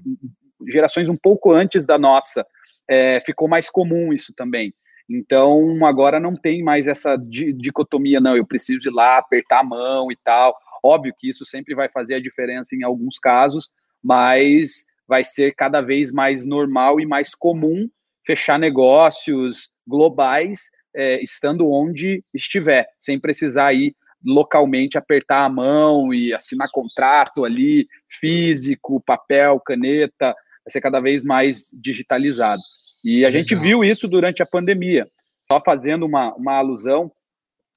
gerações 0.67 1.09
um 1.09 1.17
pouco 1.17 1.51
antes 1.51 1.85
da 1.85 1.97
nossa. 1.97 2.45
É, 2.89 3.21
ficou 3.25 3.47
mais 3.47 3.69
comum 3.69 4.13
isso 4.13 4.33
também. 4.35 4.73
Então, 5.09 5.83
agora 5.85 6.19
não 6.19 6.35
tem 6.35 6.61
mais 6.61 6.87
essa 6.87 7.17
dicotomia, 7.17 8.19
não, 8.19 8.37
eu 8.37 8.45
preciso 8.45 8.89
ir 8.89 8.93
lá, 8.93 9.17
apertar 9.17 9.61
a 9.61 9.63
mão 9.63 10.11
e 10.11 10.15
tal. 10.23 10.55
Óbvio 10.83 11.13
que 11.17 11.29
isso 11.29 11.45
sempre 11.45 11.73
vai 11.73 11.89
fazer 11.89 12.15
a 12.15 12.21
diferença 12.21 12.75
em 12.75 12.83
alguns 12.83 13.17
casos, 13.17 13.71
mas 14.03 14.85
vai 15.09 15.23
ser 15.23 15.55
cada 15.55 15.81
vez 15.81 16.11
mais 16.11 16.45
normal 16.45 16.99
e 16.99 17.05
mais 17.05 17.33
comum 17.33 17.89
fechar 18.23 18.59
negócios 18.59 19.71
globais 19.87 20.69
é, 20.95 21.21
estando 21.23 21.67
onde 21.67 22.23
estiver, 22.31 22.87
sem 22.99 23.19
precisar 23.19 23.73
ir 23.73 23.95
localmente 24.23 24.97
apertar 24.97 25.45
a 25.45 25.49
mão 25.49 26.13
e 26.13 26.31
assinar 26.31 26.69
contrato 26.71 27.43
ali, 27.43 27.87
físico, 28.07 29.01
papel, 29.01 29.59
caneta, 29.61 30.27
vai 30.63 30.71
ser 30.71 30.81
cada 30.81 30.99
vez 30.99 31.23
mais 31.23 31.69
digitalizado. 31.81 32.61
E 33.03 33.25
a 33.25 33.31
gente 33.31 33.55
viu 33.55 33.83
isso 33.83 34.07
durante 34.07 34.43
a 34.43 34.45
pandemia. 34.45 35.07
Só 35.49 35.59
fazendo 35.65 36.05
uma, 36.05 36.35
uma 36.35 36.57
alusão, 36.57 37.11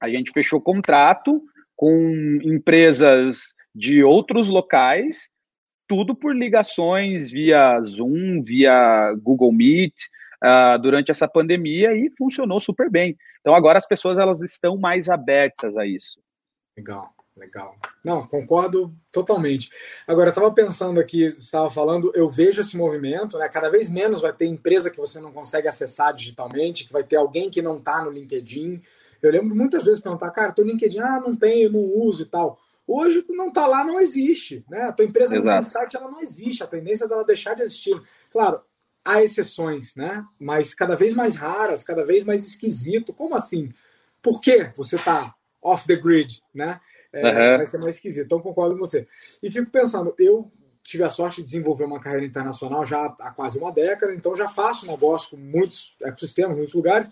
a 0.00 0.08
gente 0.10 0.32
fechou 0.32 0.60
contrato 0.60 1.40
com 1.76 2.38
empresas 2.42 3.54
de 3.74 4.02
outros 4.02 4.48
locais, 4.48 5.30
tudo 5.88 6.14
por 6.14 6.34
ligações 6.34 7.30
via 7.30 7.80
Zoom, 7.82 8.42
via 8.42 9.14
Google 9.22 9.52
Meet, 9.52 9.94
uh, 10.42 10.78
durante 10.80 11.10
essa 11.10 11.28
pandemia 11.28 11.94
e 11.94 12.10
funcionou 12.16 12.60
super 12.60 12.90
bem. 12.90 13.16
Então 13.40 13.54
agora 13.54 13.78
as 13.78 13.86
pessoas 13.86 14.18
elas 14.18 14.42
estão 14.42 14.76
mais 14.76 15.08
abertas 15.08 15.76
a 15.76 15.86
isso. 15.86 16.20
Legal. 16.76 17.14
Legal. 17.36 17.74
Não, 18.04 18.26
concordo 18.26 18.94
totalmente. 19.10 19.70
Agora, 20.06 20.28
eu 20.28 20.32
estava 20.32 20.52
pensando 20.52 21.00
aqui, 21.00 21.24
estava 21.24 21.70
falando, 21.70 22.12
eu 22.14 22.28
vejo 22.28 22.60
esse 22.60 22.76
movimento, 22.76 23.38
né? 23.38 23.48
Cada 23.48 23.70
vez 23.70 23.88
menos 23.88 24.20
vai 24.20 24.34
ter 24.34 24.44
empresa 24.44 24.90
que 24.90 24.98
você 24.98 25.18
não 25.18 25.32
consegue 25.32 25.66
acessar 25.66 26.12
digitalmente, 26.12 26.84
que 26.84 26.92
vai 26.92 27.02
ter 27.02 27.16
alguém 27.16 27.48
que 27.48 27.62
não 27.62 27.78
está 27.78 28.04
no 28.04 28.10
LinkedIn. 28.10 28.82
Eu 29.22 29.32
lembro 29.32 29.56
muitas 29.56 29.84
vezes 29.84 30.02
perguntar, 30.02 30.30
cara, 30.30 30.52
teu 30.52 30.64
LinkedIn, 30.64 30.98
ah, 30.98 31.20
não 31.20 31.34
tenho, 31.34 31.72
não 31.72 31.80
uso 31.80 32.22
e 32.22 32.26
tal. 32.26 32.58
Hoje, 32.94 33.24
não 33.30 33.48
está 33.48 33.66
lá, 33.66 33.82
não 33.84 33.98
existe. 33.98 34.64
Né? 34.68 34.82
A 34.82 34.92
tua 34.92 35.04
empresa 35.04 35.36
Exato. 35.36 35.58
no 35.58 35.64
site 35.64 35.96
ela 35.96 36.10
não 36.10 36.20
existe. 36.20 36.62
A 36.62 36.66
tendência 36.66 37.08
dela 37.08 37.24
deixar 37.24 37.54
de 37.54 37.62
existir. 37.62 37.98
Claro, 38.30 38.60
há 39.04 39.22
exceções, 39.22 39.96
né? 39.96 40.24
Mas 40.38 40.74
cada 40.74 40.94
vez 40.94 41.14
mais 41.14 41.34
raras, 41.34 41.82
cada 41.82 42.04
vez 42.04 42.24
mais 42.24 42.46
esquisito. 42.46 43.14
Como 43.14 43.34
assim? 43.34 43.72
Por 44.20 44.40
que 44.40 44.70
você 44.76 44.96
está 44.96 45.34
off 45.62 45.86
the 45.86 45.96
grid, 45.96 46.42
né? 46.54 46.80
É, 47.12 47.26
uhum. 47.26 47.56
Vai 47.58 47.66
ser 47.66 47.78
mais 47.78 47.94
esquisito. 47.94 48.26
Então, 48.26 48.40
concordo 48.40 48.74
com 48.74 48.80
você. 48.80 49.06
E 49.42 49.50
fico 49.50 49.70
pensando, 49.70 50.14
eu 50.18 50.50
tive 50.82 51.04
a 51.04 51.10
sorte 51.10 51.36
de 51.36 51.44
desenvolver 51.44 51.84
uma 51.84 52.00
carreira 52.00 52.26
internacional 52.26 52.84
já 52.84 53.06
há 53.20 53.30
quase 53.30 53.58
uma 53.58 53.70
década, 53.70 54.14
então 54.14 54.34
já 54.34 54.48
faço 54.48 54.86
negócio 54.86 55.30
com 55.30 55.36
muitos 55.36 55.96
ecossistemas, 56.02 56.56
muitos 56.56 56.74
lugares. 56.74 57.10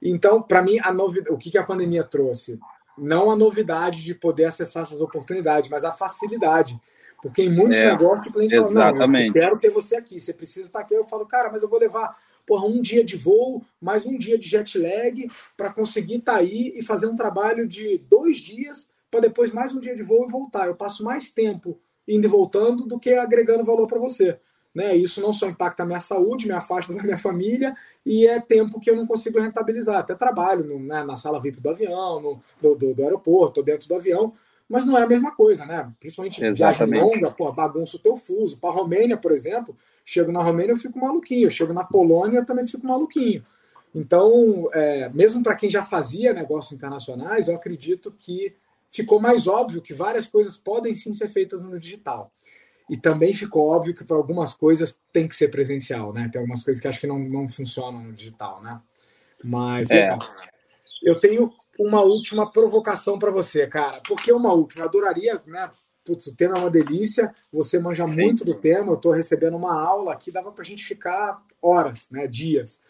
Então, 0.00 0.42
para 0.42 0.62
mim, 0.62 0.78
a 0.80 0.92
novidade, 0.92 1.34
o 1.34 1.36
que, 1.36 1.50
que 1.50 1.58
a 1.58 1.62
pandemia 1.62 2.02
trouxe? 2.02 2.58
Não 3.00 3.30
a 3.30 3.36
novidade 3.36 4.02
de 4.02 4.14
poder 4.14 4.44
acessar 4.44 4.82
essas 4.82 5.00
oportunidades, 5.00 5.70
mas 5.70 5.84
a 5.84 5.92
facilidade. 5.92 6.78
Porque 7.22 7.42
em 7.42 7.50
muitos 7.50 7.76
é, 7.76 7.90
negócios 7.90 8.26
o 8.26 8.32
cliente 8.32 8.54
exatamente. 8.54 8.96
fala, 8.96 9.06
não, 9.06 9.20
eu 9.20 9.32
quero 9.32 9.58
ter 9.58 9.70
você 9.70 9.96
aqui, 9.96 10.20
você 10.20 10.32
precisa 10.32 10.66
estar 10.66 10.80
aqui. 10.80 10.94
Eu 10.94 11.04
falo, 11.04 11.26
cara, 11.26 11.50
mas 11.50 11.62
eu 11.62 11.68
vou 11.68 11.78
levar 11.78 12.16
porra, 12.46 12.66
um 12.66 12.80
dia 12.80 13.04
de 13.04 13.16
voo, 13.16 13.62
mais 13.80 14.04
um 14.04 14.16
dia 14.16 14.36
de 14.38 14.48
jet 14.48 14.78
lag, 14.78 15.30
para 15.56 15.72
conseguir 15.72 16.16
estar 16.16 16.32
tá 16.32 16.38
aí 16.38 16.72
e 16.76 16.82
fazer 16.82 17.06
um 17.06 17.14
trabalho 17.14 17.66
de 17.66 17.98
dois 18.08 18.38
dias 18.38 18.88
para 19.10 19.20
depois 19.20 19.50
mais 19.50 19.74
um 19.74 19.80
dia 19.80 19.94
de 19.94 20.02
voo 20.02 20.24
e 20.26 20.30
voltar. 20.30 20.66
Eu 20.66 20.74
passo 20.74 21.04
mais 21.04 21.30
tempo 21.30 21.78
indo 22.06 22.26
e 22.26 22.30
voltando 22.30 22.86
do 22.86 22.98
que 22.98 23.12
agregando 23.14 23.64
valor 23.64 23.86
para 23.86 23.98
você. 23.98 24.38
Né? 24.74 24.94
Isso 24.94 25.20
não 25.20 25.32
só 25.32 25.48
impacta 25.48 25.82
a 25.82 25.86
minha 25.86 26.00
saúde, 26.00 26.46
me 26.46 26.52
afasta 26.52 26.92
da 26.94 27.02
minha 27.02 27.18
família 27.18 27.76
e 28.06 28.26
é 28.26 28.40
tempo 28.40 28.78
que 28.78 28.88
eu 28.88 28.96
não 28.96 29.06
consigo 29.06 29.40
rentabilizar. 29.40 29.98
Até 29.98 30.14
trabalho 30.14 30.64
no, 30.64 30.78
né, 30.78 31.02
na 31.02 31.16
sala 31.16 31.40
VIP 31.40 31.60
do 31.60 31.70
avião, 31.70 32.20
no, 32.20 32.42
do, 32.62 32.74
do, 32.76 32.94
do 32.94 33.02
aeroporto, 33.02 33.62
dentro 33.62 33.88
do 33.88 33.94
avião, 33.96 34.32
mas 34.68 34.84
não 34.84 34.96
é 34.96 35.02
a 35.02 35.06
mesma 35.08 35.34
coisa, 35.34 35.66
né? 35.66 35.92
Principalmente 35.98 36.44
Exatamente. 36.44 37.00
viagem 37.00 37.00
longa, 37.00 37.30
pô, 37.32 37.52
bagunça 37.52 37.96
o 37.96 38.00
teu 38.00 38.16
fuso. 38.16 38.58
Para 38.58 38.70
a 38.70 38.74
Romênia, 38.74 39.16
por 39.16 39.32
exemplo, 39.32 39.76
chego 40.04 40.30
na 40.30 40.40
Romênia 40.40 40.72
eu 40.72 40.76
fico 40.76 40.98
maluquinho, 40.98 41.46
eu 41.46 41.50
chego 41.50 41.72
na 41.72 41.82
Polônia 41.82 42.38
eu 42.38 42.46
também 42.46 42.64
fico 42.66 42.86
maluquinho. 42.86 43.44
Então, 43.92 44.70
é, 44.72 45.08
mesmo 45.08 45.42
para 45.42 45.56
quem 45.56 45.68
já 45.68 45.82
fazia 45.82 46.32
negócios 46.32 46.72
internacionais, 46.72 47.48
eu 47.48 47.56
acredito 47.56 48.14
que 48.16 48.54
ficou 48.90 49.20
mais 49.20 49.46
óbvio 49.46 49.82
que 49.82 49.92
várias 49.92 50.28
coisas 50.28 50.56
podem 50.56 50.94
sim 50.94 51.12
ser 51.12 51.28
feitas 51.28 51.60
no 51.60 51.78
digital. 51.78 52.32
E 52.90 52.96
também 52.96 53.32
ficou 53.32 53.68
óbvio 53.68 53.94
que 53.94 54.02
para 54.02 54.16
algumas 54.16 54.52
coisas 54.52 54.98
tem 55.12 55.28
que 55.28 55.36
ser 55.36 55.48
presencial, 55.48 56.12
né? 56.12 56.28
Tem 56.30 56.40
algumas 56.40 56.64
coisas 56.64 56.82
que 56.82 56.88
acho 56.88 56.98
que 56.98 57.06
não, 57.06 57.20
não 57.20 57.48
funcionam 57.48 58.02
no 58.02 58.12
digital, 58.12 58.60
né? 58.60 58.80
Mas 59.44 59.88
é. 59.92 60.18
eu 61.00 61.20
tenho 61.20 61.52
uma 61.78 62.00
última 62.00 62.50
provocação 62.50 63.16
para 63.16 63.30
você, 63.30 63.64
cara. 63.68 64.00
Por 64.00 64.20
que 64.20 64.32
uma 64.32 64.52
última? 64.52 64.82
Eu 64.82 64.88
adoraria, 64.88 65.40
né? 65.46 65.70
Putz, 66.04 66.26
o 66.26 66.36
tema 66.36 66.56
é 66.56 66.60
uma 66.60 66.70
delícia, 66.70 67.32
você 67.52 67.78
manja 67.78 68.04
sim. 68.08 68.22
muito 68.22 68.44
do 68.44 68.54
tema, 68.54 68.90
eu 68.90 68.96
estou 68.96 69.12
recebendo 69.12 69.56
uma 69.56 69.80
aula 69.80 70.12
aqui, 70.12 70.32
dava 70.32 70.50
para 70.50 70.62
a 70.62 70.66
gente 70.66 70.84
ficar 70.84 71.40
horas, 71.62 72.08
né? 72.10 72.26
Dias 72.26 72.80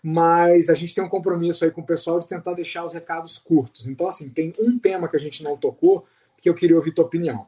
mas 0.00 0.68
a 0.68 0.74
gente 0.74 0.94
tem 0.94 1.02
um 1.02 1.08
compromisso 1.08 1.64
aí 1.64 1.72
com 1.72 1.80
o 1.80 1.86
pessoal 1.86 2.20
de 2.20 2.28
tentar 2.28 2.54
deixar 2.54 2.84
os 2.84 2.92
recados 2.92 3.36
curtos. 3.36 3.86
Então, 3.86 4.06
assim, 4.06 4.28
tem 4.28 4.54
um 4.58 4.78
tema 4.78 5.08
que 5.08 5.16
a 5.16 5.20
gente 5.20 5.42
não 5.42 5.56
tocou 5.56 6.06
que 6.40 6.48
eu 6.48 6.54
queria 6.54 6.76
ouvir 6.76 6.92
tua 6.92 7.04
opinião. 7.04 7.46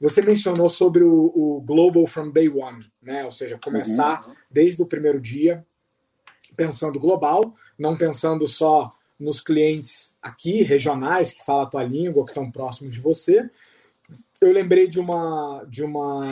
Você 0.00 0.22
mencionou 0.22 0.68
sobre 0.68 1.02
o, 1.02 1.32
o 1.34 1.60
Global 1.60 2.06
from 2.06 2.30
Day 2.30 2.48
One, 2.48 2.84
né? 3.02 3.24
Ou 3.24 3.30
seja, 3.30 3.58
começar 3.58 4.26
uhum. 4.26 4.34
desde 4.50 4.82
o 4.82 4.86
primeiro 4.86 5.20
dia 5.20 5.66
pensando 6.56 6.98
global, 6.98 7.54
não 7.78 7.96
pensando 7.96 8.46
só 8.46 8.94
nos 9.18 9.40
clientes 9.40 10.16
aqui, 10.22 10.62
regionais, 10.62 11.32
que 11.32 11.44
falam 11.44 11.62
a 11.62 11.70
tua 11.70 11.82
língua, 11.82 12.24
que 12.24 12.30
estão 12.30 12.50
próximos 12.50 12.94
de 12.94 13.00
você. 13.00 13.48
Eu 14.40 14.52
lembrei 14.52 14.86
de 14.86 15.00
uma, 15.00 15.64
de 15.68 15.82
uma 15.82 16.24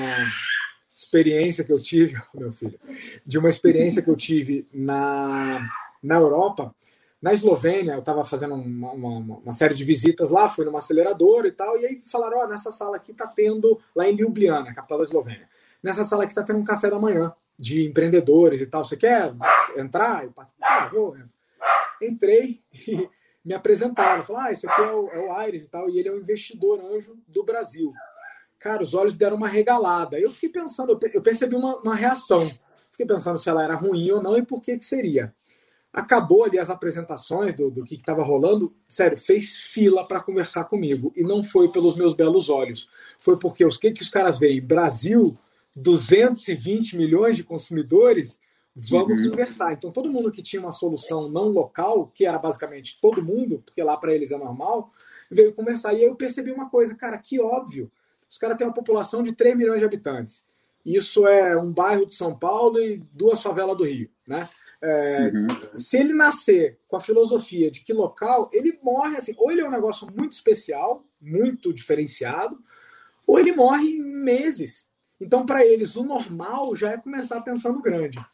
experiência 0.95 1.65
que 1.65 1.73
eu 1.73 1.83
tive, 1.83 2.21
meu 2.35 2.53
filho, 2.53 2.79
de 3.25 3.39
uma 3.39 3.49
experiência 3.51 4.01
que 4.01 4.09
eu 4.09 4.17
tive 4.17 4.67
na, 4.73 5.61
na 6.03 6.15
Europa, 6.15 6.75
na 7.27 7.33
Eslovênia, 7.33 7.95
eu 7.95 7.99
estava 7.99 8.25
fazendo 8.25 8.55
uma, 8.55 8.93
uma, 8.93 9.39
uma, 9.39 9.53
série 9.53 9.75
de 9.75 9.85
visitas 9.85 10.31
lá, 10.31 10.49
fui 10.49 10.65
numa 10.65 10.79
aceleradora 10.79 11.49
e 11.49 11.51
tal, 11.51 11.77
e 11.77 11.85
aí 11.85 12.01
falaram, 12.07 12.39
ó, 12.39 12.45
oh, 12.45 12.47
nessa 12.47 12.71
sala 12.71 12.95
aqui 12.95 13.13
tá 13.13 13.27
tendo, 13.27 13.81
lá 13.97 14.09
em 14.09 14.15
Ljubljana, 14.15 14.73
capital 14.73 14.99
da 14.99 15.03
Eslovênia, 15.03 15.49
nessa 15.83 16.05
sala 16.05 16.23
aqui 16.23 16.33
tá 16.33 16.45
tendo 16.45 16.61
um 16.61 16.65
café 16.65 16.89
da 16.89 17.01
manhã 17.01 17.35
de 17.59 17.85
empreendedores 17.85 18.61
e 18.61 18.67
tal, 18.67 18.85
você 18.85 18.97
quer 18.97 19.35
entrar? 19.77 20.23
Eu 20.23 20.33
ah, 20.63 20.87
vou. 20.87 21.17
Entrei 22.01 22.63
e 22.87 23.09
me 23.45 23.55
apresentaram, 23.55 24.23
falaram, 24.23 24.47
ah, 24.47 24.53
esse 24.53 24.69
aqui 24.69 24.81
é 24.81 24.93
o, 24.93 25.09
é 25.09 25.19
o 25.27 25.33
Aires 25.33 25.65
e 25.65 25.69
tal, 25.69 25.91
e 25.91 25.99
ele 25.99 26.09
é 26.09 26.13
um 26.13 26.19
investidor 26.19 26.79
anjo 26.79 27.19
do 27.27 27.43
Brasil 27.43 27.93
cara, 28.57 28.83
os 28.83 28.95
olhos 28.95 29.15
deram 29.15 29.37
uma 29.37 29.49
regalada. 29.49 30.19
Eu 30.19 30.31
fiquei 30.31 30.49
pensando, 30.49 30.99
eu 31.13 31.23
percebi 31.23 31.55
uma, 31.55 31.77
uma 31.77 31.95
reação. 31.95 32.51
Fiquei 32.91 33.07
pensando 33.07 33.39
se 33.39 33.49
ela 33.49 33.63
era 33.63 33.75
ruim 33.75 34.11
ou 34.11 34.23
não 34.23 34.37
e 34.37 34.43
por 34.43 34.61
que 34.61 34.79
que 34.79 34.87
seria. 34.87 35.33
Acabou 35.97 36.45
ali 36.45 36.59
as 36.59 36.69
apresentações 36.71 37.55
do, 37.55 37.71
do 37.71 37.83
que 37.83 37.95
estava 37.95 38.23
rolando, 38.23 38.73
sério, 38.89 39.17
fez 39.17 39.57
fila 39.57 40.07
para 40.07 40.21
conversar 40.21 40.65
comigo. 40.65 41.13
E 41.17 41.23
não 41.23 41.43
foi 41.43 41.73
pelos 41.73 41.97
meus 41.97 42.13
belos 42.13 42.51
olhos. 42.51 42.89
Foi 43.19 43.39
porque 43.39 43.65
os 43.65 43.79
que, 43.79 43.91
que 43.91 44.03
os 44.03 44.11
caras 44.11 44.39
veem? 44.39 44.61
Brasil, 44.61 45.37
220 45.75 46.97
milhões 46.97 47.37
de 47.37 47.43
consumidores, 47.43 48.39
vamos 48.75 49.19
uhum. 49.19 49.31
conversar. 49.31 49.73
Então, 49.73 49.91
todo 49.91 50.13
mundo 50.13 50.31
que 50.31 50.43
tinha 50.43 50.61
uma 50.61 50.73
solução 50.73 51.31
não 51.31 51.49
local, 51.49 52.13
que 52.15 52.27
era 52.27 52.39
basicamente 52.39 52.99
todo 53.01 53.25
mundo, 53.25 53.63
porque 53.65 53.83
lá 53.83 53.97
para 53.97 54.15
eles 54.15 54.31
é 54.31 54.37
normal, 54.37 54.93
veio 55.31 55.55
conversar. 55.55 55.95
E 55.95 55.99
aí 55.99 56.05
eu 56.05 56.15
percebi 56.15 56.53
uma 56.53 56.69
coisa, 56.69 56.95
cara, 56.95 57.17
que 57.17 57.41
óbvio 57.41 57.91
os 58.29 58.39
caras 58.39 58.57
têm 58.57 58.67
uma 58.67 58.75
população 58.75 59.23
de 59.23 59.33
3 59.33 59.57
milhões 59.57 59.79
de 59.79 59.85
habitantes. 59.85 60.45
Isso 60.85 61.27
é 61.27 61.57
um 61.57 61.73
bairro 61.73 62.07
de 62.07 62.15
São 62.15 62.37
Paulo 62.37 62.79
e 62.79 63.03
duas 63.13 63.43
favelas 63.43 63.77
do 63.77 63.85
Rio, 63.85 64.09
né? 64.27 64.49
É, 64.89 65.33
uhum. 65.35 65.49
Se 65.75 65.99
ele 65.99 66.15
nascer 66.15 66.79
com 66.87 66.97
a 66.97 67.01
filosofia 67.01 67.73
de 67.73 67.81
que 67.81 67.93
local, 67.93 68.49
ele 68.53 68.79
morre 68.85 69.17
assim, 69.17 69.35
ou 69.37 69.51
ele 69.51 69.61
é 69.61 69.67
um 69.67 69.71
negócio 69.71 70.07
muito 70.17 70.33
especial, 70.33 71.05
muito 71.21 71.75
diferenciado, 71.75 72.57
ou 73.27 73.41
ele 73.41 73.51
morre 73.51 73.97
em 73.97 74.01
meses. 74.01 74.89
Então, 75.21 75.45
para 75.45 75.67
eles, 75.67 75.97
o 75.97 76.05
normal 76.05 76.77
já 76.77 76.93
é 76.93 76.99
começar 76.99 77.41
pensando 77.41 77.83
grande. 77.83 78.25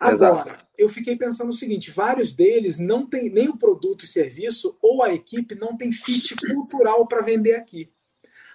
Agora, 0.00 0.52
Exato. 0.52 0.66
eu 0.78 0.88
fiquei 0.88 1.16
pensando 1.16 1.50
o 1.50 1.52
seguinte: 1.52 1.90
vários 1.90 2.32
deles 2.32 2.78
não 2.78 3.06
tem 3.06 3.28
nem 3.28 3.50
o 3.50 3.58
produto 3.58 4.04
e 4.04 4.08
serviço, 4.08 4.78
ou 4.80 5.02
a 5.02 5.12
equipe 5.12 5.54
não 5.54 5.76
tem 5.76 5.92
fit 5.92 6.34
cultural 6.46 7.06
para 7.06 7.20
vender 7.20 7.56
aqui. 7.56 7.92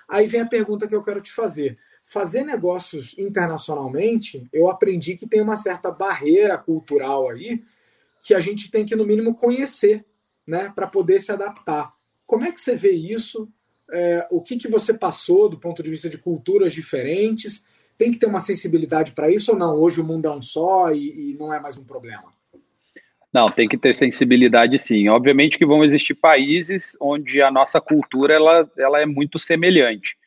Aí 0.08 0.26
vem 0.26 0.42
a 0.42 0.48
pergunta 0.48 0.88
que 0.88 0.96
eu 0.96 1.04
quero 1.04 1.22
te 1.22 1.32
fazer. 1.32 1.78
Fazer 2.10 2.44
negócios 2.44 3.16
internacionalmente, 3.20 4.48
eu 4.52 4.68
aprendi 4.68 5.16
que 5.16 5.28
tem 5.28 5.42
uma 5.42 5.56
certa 5.56 5.92
barreira 5.92 6.58
cultural 6.58 7.30
aí 7.30 7.62
que 8.20 8.34
a 8.34 8.40
gente 8.40 8.72
tem 8.72 8.84
que, 8.84 8.96
no 8.96 9.06
mínimo, 9.06 9.36
conhecer, 9.36 10.04
né, 10.46 10.74
para 10.74 10.88
poder 10.88 11.20
se 11.20 11.32
adaptar. 11.32 11.94
Como 12.26 12.44
é 12.44 12.52
que 12.52 12.60
você 12.60 12.76
vê 12.76 12.92
isso? 12.92 13.48
É, 13.92 14.28
o 14.32 14.42
que, 14.42 14.58
que 14.58 14.68
você 14.68 14.92
passou 14.92 15.48
do 15.48 15.60
ponto 15.60 15.84
de 15.84 15.90
vista 15.92 16.10
de 16.10 16.18
culturas 16.18 16.74
diferentes? 16.74 17.64
Tem 17.96 18.10
que 18.10 18.18
ter 18.18 18.26
uma 18.26 18.40
sensibilidade 18.40 19.12
para 19.12 19.30
isso 19.30 19.52
ou 19.52 19.58
não? 19.58 19.76
Hoje 19.76 20.02
o 20.02 20.04
mundo 20.04 20.28
é 20.28 20.32
um 20.32 20.42
só 20.42 20.92
e, 20.92 21.34
e 21.34 21.38
não 21.38 21.54
é 21.54 21.60
mais 21.60 21.78
um 21.78 21.84
problema? 21.84 22.34
Não, 23.32 23.50
tem 23.50 23.68
que 23.68 23.78
ter 23.78 23.94
sensibilidade 23.94 24.80
sim. 24.80 25.08
Obviamente 25.10 25.60
que 25.60 25.66
vão 25.66 25.84
existir 25.84 26.16
países 26.16 26.98
onde 27.00 27.40
a 27.40 27.52
nossa 27.52 27.80
cultura 27.80 28.34
ela, 28.34 28.68
ela 28.80 29.00
é 29.00 29.06
muito 29.06 29.38
semelhante. 29.38 30.18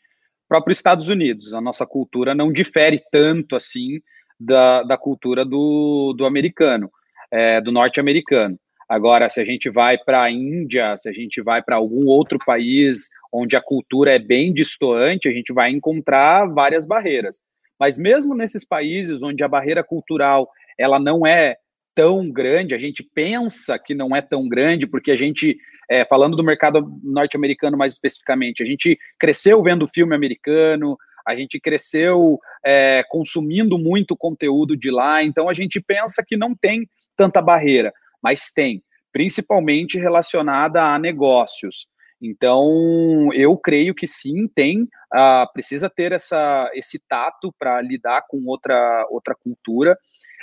O 0.52 0.54
próprio 0.54 0.74
Estados 0.74 1.08
Unidos, 1.08 1.54
a 1.54 1.62
nossa 1.62 1.86
cultura 1.86 2.34
não 2.34 2.52
difere 2.52 3.00
tanto 3.10 3.56
assim 3.56 4.02
da, 4.38 4.82
da 4.82 4.98
cultura 4.98 5.46
do, 5.46 6.12
do 6.14 6.26
americano, 6.26 6.90
é, 7.30 7.58
do 7.58 7.72
norte-americano. 7.72 8.58
Agora, 8.86 9.30
se 9.30 9.40
a 9.40 9.46
gente 9.46 9.70
vai 9.70 9.96
para 9.96 10.24
a 10.24 10.30
Índia, 10.30 10.94
se 10.98 11.08
a 11.08 11.12
gente 11.12 11.40
vai 11.40 11.62
para 11.62 11.76
algum 11.76 12.06
outro 12.06 12.38
país 12.44 13.08
onde 13.32 13.56
a 13.56 13.62
cultura 13.62 14.12
é 14.12 14.18
bem 14.18 14.52
distoante, 14.52 15.26
a 15.26 15.32
gente 15.32 15.54
vai 15.54 15.70
encontrar 15.70 16.44
várias 16.44 16.84
barreiras. 16.84 17.40
Mas 17.80 17.96
mesmo 17.96 18.34
nesses 18.34 18.62
países 18.62 19.22
onde 19.22 19.42
a 19.42 19.48
barreira 19.48 19.82
cultural 19.82 20.46
ela 20.78 20.98
não 20.98 21.26
é 21.26 21.56
tão 21.94 22.30
grande, 22.30 22.74
a 22.74 22.78
gente 22.78 23.02
pensa 23.02 23.78
que 23.78 23.94
não 23.94 24.14
é 24.14 24.20
tão 24.20 24.48
grande, 24.48 24.86
porque 24.86 25.10
a 25.10 25.16
gente, 25.16 25.56
é, 25.90 26.04
falando 26.04 26.36
do 26.36 26.44
mercado 26.44 26.86
norte-americano 27.02 27.76
mais 27.76 27.92
especificamente, 27.92 28.62
a 28.62 28.66
gente 28.66 28.98
cresceu 29.18 29.62
vendo 29.62 29.86
filme 29.86 30.14
americano, 30.14 30.96
a 31.26 31.34
gente 31.34 31.60
cresceu 31.60 32.38
é, 32.64 33.02
consumindo 33.08 33.78
muito 33.78 34.16
conteúdo 34.16 34.76
de 34.76 34.90
lá, 34.90 35.22
então 35.22 35.48
a 35.48 35.54
gente 35.54 35.80
pensa 35.80 36.24
que 36.26 36.36
não 36.36 36.54
tem 36.54 36.88
tanta 37.16 37.40
barreira, 37.40 37.92
mas 38.22 38.50
tem, 38.50 38.82
principalmente 39.12 39.98
relacionada 39.98 40.82
a 40.82 40.98
negócios. 40.98 41.86
Então, 42.22 43.30
eu 43.34 43.56
creio 43.56 43.92
que 43.92 44.06
sim, 44.06 44.46
tem, 44.46 44.82
uh, 44.82 45.52
precisa 45.52 45.90
ter 45.90 46.12
essa, 46.12 46.70
esse 46.72 47.00
tato 47.08 47.52
para 47.58 47.82
lidar 47.82 48.22
com 48.28 48.44
outra, 48.46 49.04
outra 49.10 49.34
cultura. 49.34 49.98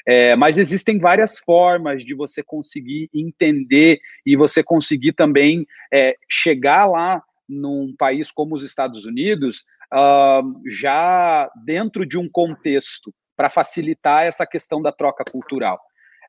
É, 0.08 0.36
mas 0.36 0.58
existem 0.58 1.00
várias 1.00 1.40
formas 1.40 2.04
de 2.04 2.14
você 2.14 2.42
conseguir 2.44 3.10
entender 3.14 4.00
e 4.26 4.36
você 4.36 4.64
conseguir 4.64 5.14
também 5.14 5.66
é, 5.94 6.16
chegar 6.30 6.86
lá 6.86 7.22
num 7.48 7.94
país 7.98 8.32
como 8.32 8.56
os 8.56 8.64
Estados 8.64 9.06
Unidos, 9.06 9.66
uh, 9.94 10.62
já 10.70 11.50
dentro 11.66 12.06
de 12.06 12.18
um 12.18 12.30
contexto 12.30 13.14
para 13.36 13.50
facilitar 13.50 14.24
essa 14.24 14.46
questão 14.46 14.82
da 14.82 14.92
troca 14.92 15.24
cultural. 15.30 15.80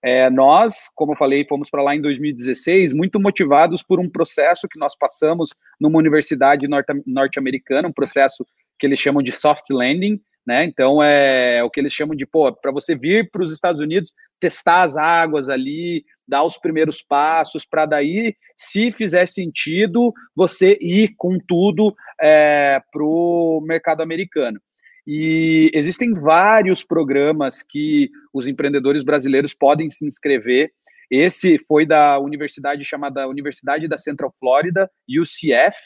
É, 0.02 0.30
nós, 0.30 0.88
como 0.94 1.12
eu 1.12 1.16
falei, 1.16 1.44
fomos 1.46 1.68
para 1.68 1.82
lá 1.82 1.94
em 1.94 2.00
2016, 2.00 2.94
muito 2.94 3.20
motivados 3.20 3.82
por 3.82 4.00
um 4.00 4.08
processo 4.08 4.66
que 4.66 4.78
nós 4.78 4.96
passamos 4.96 5.50
numa 5.78 5.98
universidade 5.98 6.66
norte-americana, 7.06 7.88
um 7.88 7.92
processo 7.92 8.46
que 8.78 8.86
eles 8.86 8.98
chamam 8.98 9.22
de 9.22 9.30
soft 9.30 9.68
landing, 9.68 10.18
né? 10.50 10.64
Então 10.64 11.00
é 11.00 11.62
o 11.62 11.70
que 11.70 11.78
eles 11.78 11.92
chamam 11.92 12.16
de, 12.16 12.26
pô, 12.26 12.52
para 12.52 12.72
você 12.72 12.96
vir 12.96 13.30
para 13.30 13.40
os 13.40 13.52
Estados 13.52 13.80
Unidos, 13.80 14.12
testar 14.40 14.82
as 14.82 14.96
águas 14.96 15.48
ali, 15.48 16.04
dar 16.26 16.42
os 16.42 16.58
primeiros 16.58 17.00
passos, 17.00 17.64
para 17.64 17.86
daí, 17.86 18.34
se 18.56 18.90
fizer 18.90 19.26
sentido, 19.26 20.12
você 20.34 20.76
ir 20.80 21.14
com 21.16 21.38
tudo 21.38 21.94
é, 22.20 22.82
para 22.90 23.04
o 23.04 23.60
mercado 23.64 24.02
americano. 24.02 24.60
E 25.06 25.70
existem 25.72 26.12
vários 26.14 26.82
programas 26.82 27.62
que 27.62 28.10
os 28.34 28.48
empreendedores 28.48 29.04
brasileiros 29.04 29.54
podem 29.54 29.88
se 29.88 30.04
inscrever. 30.04 30.72
Esse 31.08 31.60
foi 31.60 31.86
da 31.86 32.18
universidade 32.18 32.84
chamada 32.84 33.28
Universidade 33.28 33.86
da 33.86 33.96
Central 33.96 34.34
Florida, 34.40 34.90
UCF. 35.08 35.78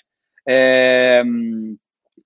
É, 0.49 1.23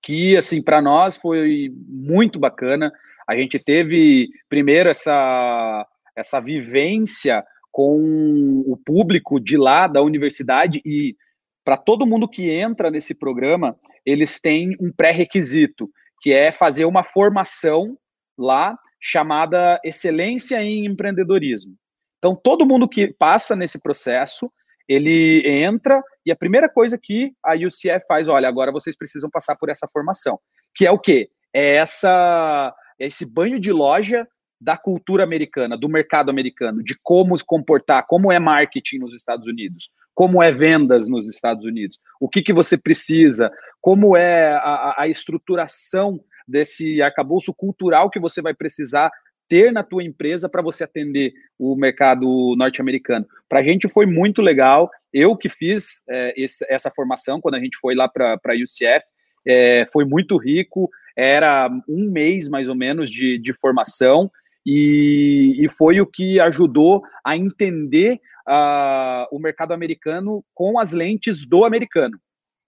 que 0.02 0.36
assim 0.36 0.62
para 0.62 0.80
nós 0.80 1.16
foi 1.16 1.70
muito 1.86 2.38
bacana. 2.38 2.92
A 3.28 3.36
gente 3.36 3.58
teve 3.58 4.28
primeiro 4.48 4.88
essa 4.88 5.86
essa 6.16 6.40
vivência 6.40 7.44
com 7.70 8.64
o 8.66 8.76
público 8.76 9.38
de 9.38 9.56
lá 9.56 9.86
da 9.86 10.02
universidade 10.02 10.80
e 10.84 11.16
para 11.64 11.76
todo 11.76 12.06
mundo 12.06 12.26
que 12.26 12.50
entra 12.50 12.90
nesse 12.90 13.14
programa, 13.14 13.78
eles 14.04 14.40
têm 14.40 14.74
um 14.80 14.90
pré-requisito, 14.90 15.88
que 16.20 16.32
é 16.32 16.50
fazer 16.50 16.86
uma 16.86 17.04
formação 17.04 17.96
lá 18.38 18.76
chamada 18.98 19.78
Excelência 19.84 20.62
em 20.62 20.86
Empreendedorismo. 20.86 21.76
Então, 22.16 22.34
todo 22.34 22.66
mundo 22.66 22.88
que 22.88 23.12
passa 23.12 23.54
nesse 23.54 23.80
processo, 23.80 24.50
ele 24.88 25.42
entra 25.46 26.02
e 26.24 26.32
a 26.32 26.36
primeira 26.36 26.68
coisa 26.68 26.98
que 27.00 27.32
a 27.44 27.54
UCF 27.54 28.06
faz, 28.08 28.28
olha, 28.28 28.48
agora 28.48 28.72
vocês 28.72 28.96
precisam 28.96 29.28
passar 29.30 29.56
por 29.56 29.68
essa 29.68 29.86
formação, 29.92 30.38
que 30.74 30.86
é 30.86 30.90
o 30.90 30.98
quê? 30.98 31.30
É 31.52 31.74
essa 31.74 32.74
é 32.98 33.06
esse 33.06 33.30
banho 33.32 33.60
de 33.60 33.72
loja 33.72 34.26
da 34.60 34.76
cultura 34.76 35.22
americana, 35.22 35.78
do 35.78 35.88
mercado 35.88 36.30
americano, 36.30 36.82
de 36.82 36.98
como 37.02 37.36
se 37.36 37.44
comportar, 37.44 38.06
como 38.08 38.32
é 38.32 38.40
marketing 38.40 38.98
nos 38.98 39.14
Estados 39.14 39.46
Unidos, 39.46 39.88
como 40.14 40.42
é 40.42 40.50
vendas 40.50 41.06
nos 41.06 41.28
Estados 41.28 41.64
Unidos, 41.64 42.00
o 42.20 42.28
que, 42.28 42.42
que 42.42 42.52
você 42.52 42.76
precisa, 42.76 43.52
como 43.80 44.16
é 44.16 44.52
a, 44.52 44.96
a 44.98 45.08
estruturação 45.08 46.20
desse 46.46 47.00
arcabouço 47.00 47.54
cultural 47.54 48.10
que 48.10 48.18
você 48.18 48.42
vai 48.42 48.52
precisar 48.52 49.12
ter 49.48 49.72
na 49.72 49.82
tua 49.82 50.04
empresa 50.04 50.48
para 50.48 50.62
você 50.62 50.84
atender 50.84 51.32
o 51.58 51.74
mercado 51.74 52.54
norte-americano. 52.56 53.26
Para 53.48 53.60
a 53.60 53.62
gente 53.62 53.88
foi 53.88 54.06
muito 54.06 54.42
legal. 54.42 54.90
Eu 55.12 55.36
que 55.36 55.48
fiz 55.48 56.02
é, 56.08 56.34
esse, 56.36 56.64
essa 56.68 56.90
formação 56.90 57.40
quando 57.40 57.54
a 57.54 57.60
gente 57.60 57.78
foi 57.78 57.94
lá 57.94 58.08
para 58.08 58.34
a 58.34 58.54
UCF, 58.54 59.04
é, 59.46 59.86
foi 59.92 60.04
muito 60.04 60.36
rico. 60.36 60.90
Era 61.16 61.68
um 61.88 62.10
mês 62.10 62.48
mais 62.48 62.68
ou 62.68 62.74
menos 62.74 63.10
de, 63.10 63.38
de 63.38 63.52
formação 63.54 64.30
e, 64.64 65.56
e 65.64 65.68
foi 65.70 66.00
o 66.00 66.06
que 66.06 66.38
ajudou 66.40 67.02
a 67.24 67.36
entender 67.36 68.20
uh, 68.46 69.26
o 69.34 69.38
mercado 69.38 69.72
americano 69.72 70.44
com 70.54 70.78
as 70.78 70.92
lentes 70.92 71.46
do 71.46 71.64
americano. 71.64 72.18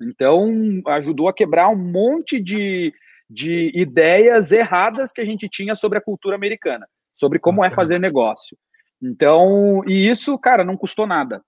Então, 0.01 0.81
ajudou 0.87 1.29
a 1.29 1.35
quebrar 1.35 1.69
um 1.69 1.77
monte 1.77 2.41
de, 2.41 2.93
de 3.31 3.71
ideias 3.75 4.51
erradas 4.51 5.13
que 5.13 5.21
a 5.21 5.25
gente 5.25 5.49
tinha 5.49 5.77
sobre 5.77 5.99
a 5.99 6.03
cultura 6.03 6.35
americana, 6.35 6.87
sobre 7.15 7.39
como 7.39 7.65
é 7.65 7.71
fazer 7.71 8.01
negócio. 8.01 8.59
Então, 9.01 9.83
e 9.87 10.09
isso, 10.09 10.37
cara, 10.37 10.65
não 10.65 10.77
custou 10.77 11.07
nada, 11.07 11.41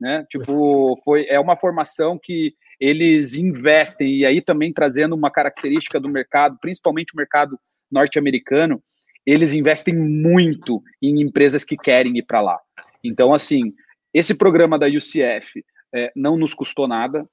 né? 0.00 0.26
Tipo, 0.28 1.00
foi 1.04 1.26
é 1.28 1.38
uma 1.38 1.56
formação 1.56 2.18
que 2.20 2.54
eles 2.80 3.34
investem 3.34 4.16
e 4.16 4.26
aí 4.26 4.40
também 4.40 4.72
trazendo 4.72 5.14
uma 5.14 5.30
característica 5.30 6.00
do 6.00 6.08
mercado, 6.08 6.58
principalmente 6.60 7.14
o 7.14 7.16
mercado 7.16 7.58
norte-americano, 7.90 8.82
eles 9.24 9.52
investem 9.52 9.94
muito 9.94 10.82
em 11.00 11.20
empresas 11.22 11.64
que 11.64 11.76
querem 11.76 12.18
ir 12.18 12.24
para 12.24 12.40
lá. 12.40 12.58
Então, 13.02 13.32
assim, 13.32 13.72
esse 14.12 14.34
programa 14.34 14.78
da 14.78 14.86
UCF 14.86 15.64
é, 15.94 16.12
não 16.16 16.36
nos 16.36 16.52
custou 16.52 16.88
nada, 16.88 17.28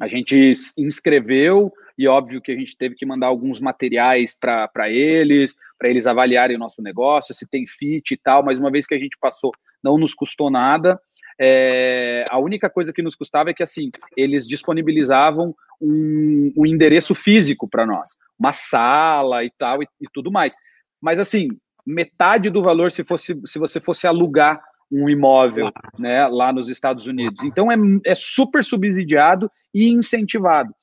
a 0.00 0.08
gente 0.08 0.52
inscreveu 0.76 1.72
e 2.02 2.08
óbvio 2.08 2.40
que 2.40 2.50
a 2.50 2.56
gente 2.56 2.76
teve 2.76 2.96
que 2.96 3.06
mandar 3.06 3.28
alguns 3.28 3.60
materiais 3.60 4.34
para 4.34 4.90
eles, 4.90 5.54
para 5.78 5.88
eles 5.88 6.04
avaliarem 6.04 6.56
o 6.56 6.58
nosso 6.58 6.82
negócio, 6.82 7.32
se 7.32 7.46
tem 7.46 7.64
fit 7.64 8.12
e 8.12 8.16
tal, 8.16 8.44
mas 8.44 8.58
uma 8.58 8.72
vez 8.72 8.88
que 8.88 8.94
a 8.94 8.98
gente 8.98 9.16
passou, 9.20 9.52
não 9.80 9.96
nos 9.96 10.12
custou 10.12 10.50
nada. 10.50 11.00
É, 11.40 12.26
a 12.28 12.40
única 12.40 12.68
coisa 12.68 12.92
que 12.92 13.02
nos 13.02 13.14
custava 13.14 13.50
é 13.50 13.54
que 13.54 13.62
assim 13.62 13.92
eles 14.16 14.48
disponibilizavam 14.48 15.54
um, 15.80 16.52
um 16.56 16.66
endereço 16.66 17.14
físico 17.14 17.68
para 17.68 17.86
nós, 17.86 18.16
uma 18.36 18.50
sala 18.50 19.44
e 19.44 19.52
tal 19.56 19.80
e, 19.80 19.86
e 20.00 20.06
tudo 20.12 20.32
mais. 20.32 20.56
Mas 21.00 21.20
assim, 21.20 21.50
metade 21.86 22.50
do 22.50 22.62
valor 22.62 22.90
se 22.90 23.04
fosse 23.04 23.40
se 23.46 23.60
você 23.60 23.80
fosse 23.80 24.08
alugar 24.08 24.60
um 24.90 25.08
imóvel 25.08 25.70
né, 25.96 26.26
lá 26.26 26.52
nos 26.52 26.68
Estados 26.68 27.06
Unidos. 27.06 27.44
Então 27.44 27.70
é, 27.70 27.76
é 28.04 28.14
super 28.16 28.64
subsidiado 28.64 29.48
e 29.72 29.88
incentivado. 29.88 30.74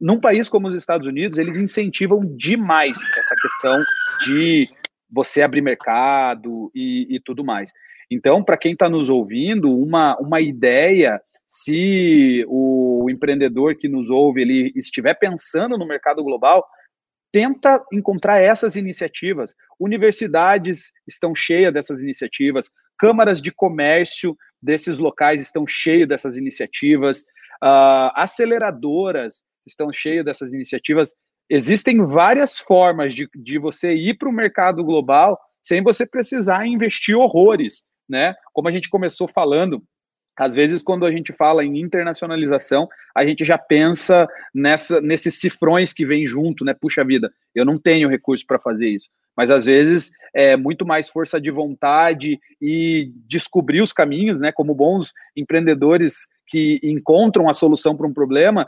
Num 0.00 0.20
país 0.20 0.48
como 0.48 0.68
os 0.68 0.74
Estados 0.74 1.06
Unidos, 1.06 1.38
eles 1.38 1.56
incentivam 1.56 2.20
demais 2.36 2.96
essa 3.16 3.34
questão 3.34 3.76
de 4.24 4.68
você 5.10 5.42
abrir 5.42 5.60
mercado 5.60 6.66
e, 6.74 7.16
e 7.16 7.20
tudo 7.20 7.44
mais. 7.44 7.72
Então, 8.10 8.42
para 8.42 8.56
quem 8.56 8.72
está 8.72 8.88
nos 8.88 9.10
ouvindo, 9.10 9.74
uma, 9.74 10.16
uma 10.18 10.40
ideia, 10.40 11.20
se 11.46 12.44
o 12.48 13.06
empreendedor 13.10 13.74
que 13.74 13.88
nos 13.88 14.08
ouve 14.08 14.42
ele 14.42 14.72
estiver 14.76 15.14
pensando 15.14 15.76
no 15.76 15.86
mercado 15.86 16.22
global, 16.22 16.64
tenta 17.32 17.82
encontrar 17.92 18.38
essas 18.38 18.76
iniciativas. 18.76 19.54
Universidades 19.78 20.92
estão 21.06 21.34
cheias 21.34 21.72
dessas 21.72 22.00
iniciativas, 22.02 22.70
câmaras 22.98 23.42
de 23.42 23.52
comércio 23.52 24.36
desses 24.62 24.98
locais 24.98 25.40
estão 25.40 25.66
cheias 25.66 26.08
dessas 26.08 26.36
iniciativas, 26.36 27.22
uh, 27.62 28.10
aceleradoras 28.14 29.44
estão 29.70 29.92
cheias 29.92 30.24
dessas 30.24 30.52
iniciativas. 30.52 31.14
existem 31.50 32.04
várias 32.04 32.58
formas 32.58 33.14
de, 33.14 33.28
de 33.34 33.58
você 33.58 33.94
ir 33.94 34.18
para 34.18 34.28
o 34.28 34.32
mercado 34.32 34.84
global 34.84 35.38
sem 35.62 35.82
você 35.82 36.06
precisar 36.06 36.66
investir 36.66 37.16
horrores, 37.16 37.84
né? 38.08 38.34
Como 38.52 38.68
a 38.68 38.72
gente 38.72 38.88
começou 38.88 39.28
falando, 39.28 39.82
às 40.38 40.54
vezes, 40.54 40.82
quando 40.82 41.04
a 41.04 41.10
gente 41.10 41.32
fala 41.32 41.64
em 41.64 41.80
internacionalização, 41.80 42.88
a 43.14 43.26
gente 43.26 43.44
já 43.44 43.58
pensa 43.58 44.26
nessa, 44.54 45.00
nesses 45.00 45.40
cifrões 45.40 45.92
que 45.92 46.06
vêm 46.06 46.28
junto, 46.28 46.64
né? 46.64 46.72
Puxa 46.80 47.04
vida, 47.04 47.30
eu 47.54 47.64
não 47.64 47.76
tenho 47.76 48.08
recurso 48.08 48.46
para 48.46 48.58
fazer 48.58 48.88
isso. 48.88 49.08
Mas 49.36 49.50
às 49.50 49.64
vezes 49.64 50.12
é 50.34 50.56
muito 50.56 50.86
mais 50.86 51.08
força 51.08 51.40
de 51.40 51.50
vontade 51.50 52.38
e 52.62 53.12
descobrir 53.26 53.82
os 53.82 53.92
caminhos, 53.92 54.40
né? 54.40 54.52
Como 54.52 54.74
bons 54.74 55.12
empreendedores 55.36 56.28
que 56.46 56.80
encontram 56.84 57.48
a 57.48 57.54
solução 57.54 57.96
para 57.96 58.06
um 58.06 58.14
problema, 58.14 58.64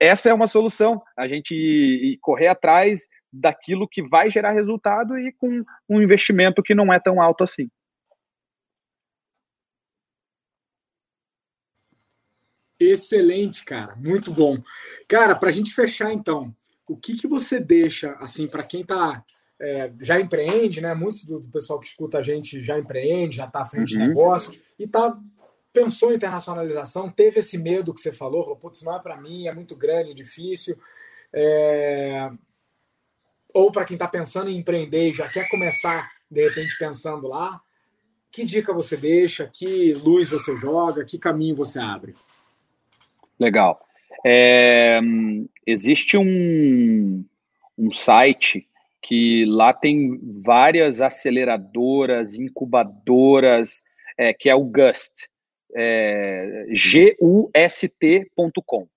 essa 0.00 0.28
é 0.28 0.34
uma 0.34 0.46
solução. 0.46 1.02
A 1.16 1.26
gente 1.26 2.18
correr 2.20 2.48
atrás 2.48 3.08
daquilo 3.32 3.88
que 3.88 4.02
vai 4.02 4.30
gerar 4.30 4.52
resultado 4.52 5.18
e 5.18 5.32
com 5.32 5.64
um 5.88 6.00
investimento 6.00 6.62
que 6.62 6.74
não 6.74 6.92
é 6.92 6.98
tão 6.98 7.20
alto 7.20 7.44
assim. 7.44 7.68
Excelente, 12.80 13.64
cara, 13.64 13.96
muito 13.96 14.32
bom. 14.32 14.62
Cara, 15.08 15.34
para 15.34 15.48
a 15.48 15.52
gente 15.52 15.74
fechar 15.74 16.12
então, 16.12 16.54
o 16.86 16.96
que, 16.96 17.14
que 17.14 17.26
você 17.26 17.58
deixa 17.58 18.12
assim 18.20 18.46
para 18.46 18.62
quem 18.62 18.84
tá 18.84 19.24
é, 19.60 19.92
já 20.00 20.20
empreende, 20.20 20.80
né? 20.80 20.94
Muitos 20.94 21.24
do, 21.24 21.40
do, 21.40 21.48
pessoal 21.50 21.80
que 21.80 21.86
escuta 21.86 22.18
a 22.18 22.22
gente 22.22 22.62
já 22.62 22.78
empreende, 22.78 23.38
já 23.38 23.46
está 23.46 23.62
à 23.62 23.64
frente 23.64 23.96
uhum. 23.96 24.02
de 24.02 24.08
negócios 24.08 24.60
e 24.78 24.86
tá 24.86 25.18
pensou 25.72 26.12
em 26.12 26.16
internacionalização, 26.16 27.10
teve 27.10 27.40
esse 27.40 27.58
medo 27.58 27.94
que 27.94 28.00
você 28.00 28.12
falou, 28.12 28.42
falou, 28.42 28.56
putz, 28.56 28.82
não 28.82 28.94
é 28.94 28.98
para 28.98 29.16
mim, 29.16 29.46
é 29.46 29.54
muito 29.54 29.76
grande, 29.76 30.14
difícil. 30.14 30.78
É... 31.32 32.30
Ou 33.54 33.70
para 33.72 33.84
quem 33.84 33.94
está 33.94 34.06
pensando 34.06 34.50
em 34.50 34.56
empreender 34.56 35.10
e 35.10 35.14
já 35.14 35.28
quer 35.28 35.48
começar, 35.48 36.10
de 36.30 36.48
repente, 36.48 36.76
pensando 36.78 37.28
lá, 37.28 37.60
que 38.30 38.44
dica 38.44 38.72
você 38.72 38.96
deixa, 38.96 39.50
que 39.52 39.94
luz 39.94 40.30
você 40.30 40.56
joga, 40.56 41.04
que 41.04 41.18
caminho 41.18 41.56
você 41.56 41.78
abre? 41.78 42.14
Legal. 43.38 43.80
É, 44.24 45.00
existe 45.66 46.16
um, 46.18 47.24
um 47.76 47.92
site 47.92 48.68
que 49.00 49.44
lá 49.46 49.72
tem 49.72 50.20
várias 50.44 51.00
aceleradoras, 51.00 52.34
incubadoras, 52.34 53.82
é, 54.16 54.32
que 54.34 54.50
é 54.50 54.54
o 54.54 54.64
GUST, 54.64 55.30
é, 55.74 56.66
gust.com. 57.52 58.88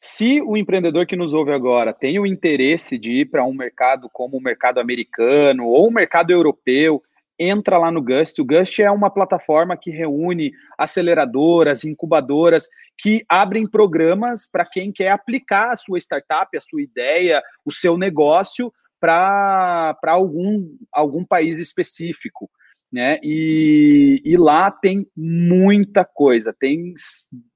Se 0.00 0.42
o 0.42 0.56
empreendedor 0.56 1.06
que 1.06 1.14
nos 1.14 1.32
ouve 1.32 1.52
agora 1.52 1.92
tem 1.92 2.18
o 2.18 2.26
interesse 2.26 2.98
de 2.98 3.20
ir 3.20 3.30
para 3.30 3.44
um 3.44 3.54
mercado 3.54 4.10
como 4.12 4.36
o 4.36 4.42
mercado 4.42 4.80
americano 4.80 5.64
ou 5.64 5.86
o 5.86 5.92
mercado 5.92 6.32
europeu, 6.32 7.00
entra 7.38 7.78
lá 7.78 7.90
no 7.90 8.02
Gust. 8.02 8.38
O 8.40 8.44
Gust 8.44 8.80
é 8.80 8.90
uma 8.90 9.10
plataforma 9.10 9.76
que 9.76 9.90
reúne 9.90 10.52
aceleradoras, 10.76 11.84
incubadoras, 11.84 12.68
que 12.98 13.24
abrem 13.28 13.64
programas 13.64 14.44
para 14.44 14.64
quem 14.64 14.92
quer 14.92 15.10
aplicar 15.10 15.70
a 15.70 15.76
sua 15.76 15.98
startup, 15.98 16.56
a 16.56 16.60
sua 16.60 16.82
ideia, 16.82 17.42
o 17.64 17.70
seu 17.70 17.96
negócio 17.96 18.72
para 19.00 19.96
algum, 20.06 20.76
algum 20.92 21.24
país 21.24 21.58
específico 21.58 22.50
né? 22.92 23.18
E, 23.22 24.20
e 24.24 24.36
lá 24.36 24.70
tem 24.70 25.06
muita 25.16 26.04
coisa, 26.04 26.54
tem 26.58 26.94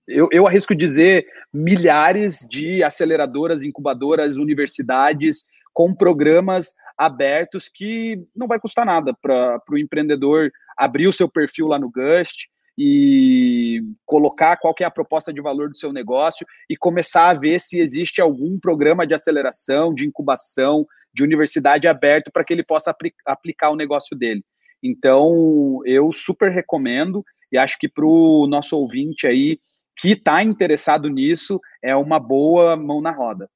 eu, 0.09 0.28
eu, 0.30 0.47
arrisco 0.47 0.74
dizer 0.74 1.26
milhares 1.53 2.47
de 2.49 2.82
aceleradoras, 2.82 3.62
incubadoras, 3.62 4.37
universidades 4.37 5.45
com 5.74 5.93
programas 5.93 6.74
abertos 6.97 7.68
que 7.68 8.24
não 8.34 8.47
vai 8.47 8.59
custar 8.59 8.87
nada 8.87 9.12
para 9.20 9.61
o 9.68 9.76
empreendedor 9.76 10.51
abrir 10.76 11.09
o 11.09 11.12
seu 11.12 11.28
perfil 11.28 11.66
lá 11.66 11.78
no 11.78 11.91
Gust 11.91 12.47
e 12.78 13.82
colocar 14.05 14.57
qual 14.59 14.74
é 14.80 14.84
a 14.84 14.91
proposta 14.91 15.32
de 15.32 15.41
valor 15.41 15.68
do 15.68 15.76
seu 15.76 15.93
negócio 15.93 16.47
e 16.70 16.76
começar 16.76 17.30
a 17.30 17.34
ver 17.34 17.59
se 17.59 17.78
existe 17.78 18.20
algum 18.20 18.61
programa 18.61 19.07
de 19.07 19.14
aceleração, 19.14 19.93
de 19.93 20.07
incubação, 20.07 20.87
de 21.12 21.24
universidade 21.24 21.89
aberto 21.89 22.30
para 22.30 22.45
que 22.45 22.53
ele 22.53 22.62
possa 22.62 22.95
aplicar 23.24 23.70
o 23.70 23.76
negócio 23.76 24.16
dele. 24.16 24.45
Então, 24.83 25.81
eu 25.85 26.12
super 26.12 26.51
recomendo 26.51 27.24
e 27.51 27.59
acho 27.59 27.79
que 27.79 27.89
para 27.89 28.05
o 28.07 28.47
nosso 28.47 28.77
ouvinte 28.77 29.27
aí 29.27 29.59
que 29.97 30.11
está 30.11 30.43
interessado 30.43 31.09
nisso, 31.09 31.61
é 31.83 31.97
uma 31.97 32.20
boa 32.20 32.77
mão 32.77 33.01
na 33.01 33.11
roda. 33.11 33.49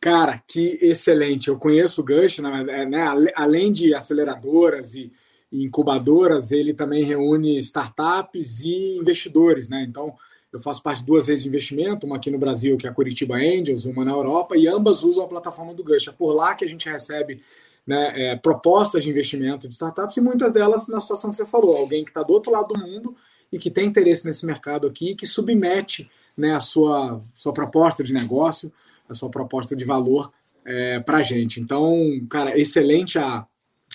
Cara, 0.00 0.42
que 0.46 0.78
excelente. 0.80 1.48
Eu 1.48 1.58
conheço 1.58 2.00
o 2.00 2.04
Gush, 2.04 2.38
né, 2.38 2.66
é, 2.68 2.86
né, 2.86 3.32
além 3.34 3.72
de 3.72 3.94
aceleradoras 3.94 4.94
e 4.94 5.12
incubadoras, 5.50 6.52
ele 6.52 6.72
também 6.72 7.04
reúne 7.04 7.58
startups 7.58 8.60
e 8.60 8.96
investidores, 8.98 9.68
né? 9.68 9.84
Então, 9.88 10.14
eu 10.52 10.60
faço 10.60 10.82
parte 10.82 11.00
de 11.00 11.06
duas 11.06 11.26
redes 11.26 11.42
de 11.42 11.48
investimento, 11.48 12.06
uma 12.06 12.16
aqui 12.16 12.30
no 12.30 12.38
Brasil, 12.38 12.76
que 12.76 12.86
é 12.86 12.90
a 12.90 12.92
Curitiba 12.92 13.36
Angels, 13.36 13.84
uma 13.84 14.04
na 14.04 14.12
Europa, 14.12 14.56
e 14.56 14.66
ambas 14.66 15.02
usam 15.02 15.24
a 15.24 15.28
plataforma 15.28 15.74
do 15.74 15.84
Gush. 15.84 16.08
É 16.08 16.12
por 16.12 16.32
lá 16.32 16.54
que 16.54 16.64
a 16.64 16.68
gente 16.68 16.88
recebe 16.88 17.42
né, 17.86 18.12
é, 18.14 18.36
propostas 18.36 19.02
de 19.02 19.10
investimento 19.10 19.68
de 19.68 19.74
startups 19.74 20.16
e 20.16 20.20
muitas 20.20 20.52
delas 20.52 20.88
na 20.88 21.00
situação 21.00 21.30
que 21.30 21.36
você 21.36 21.46
falou, 21.46 21.76
alguém 21.76 22.04
que 22.04 22.10
está 22.10 22.22
do 22.22 22.32
outro 22.32 22.50
lado 22.50 22.74
do 22.74 22.80
mundo 22.80 23.14
e 23.52 23.58
que 23.58 23.70
tem 23.70 23.86
interesse 23.86 24.26
nesse 24.26 24.44
mercado 24.46 24.86
aqui, 24.86 25.14
que 25.14 25.26
submete 25.26 26.10
né, 26.36 26.54
a 26.54 26.60
sua, 26.60 27.20
sua 27.34 27.52
proposta 27.52 28.02
de 28.02 28.12
negócio, 28.12 28.72
a 29.08 29.14
sua 29.14 29.30
proposta 29.30 29.74
de 29.74 29.84
valor 29.84 30.30
é, 30.64 31.00
para 31.00 31.18
a 31.18 31.22
gente. 31.22 31.60
Então, 31.60 31.96
cara, 32.28 32.58
excelente 32.58 33.18
a, 33.18 33.46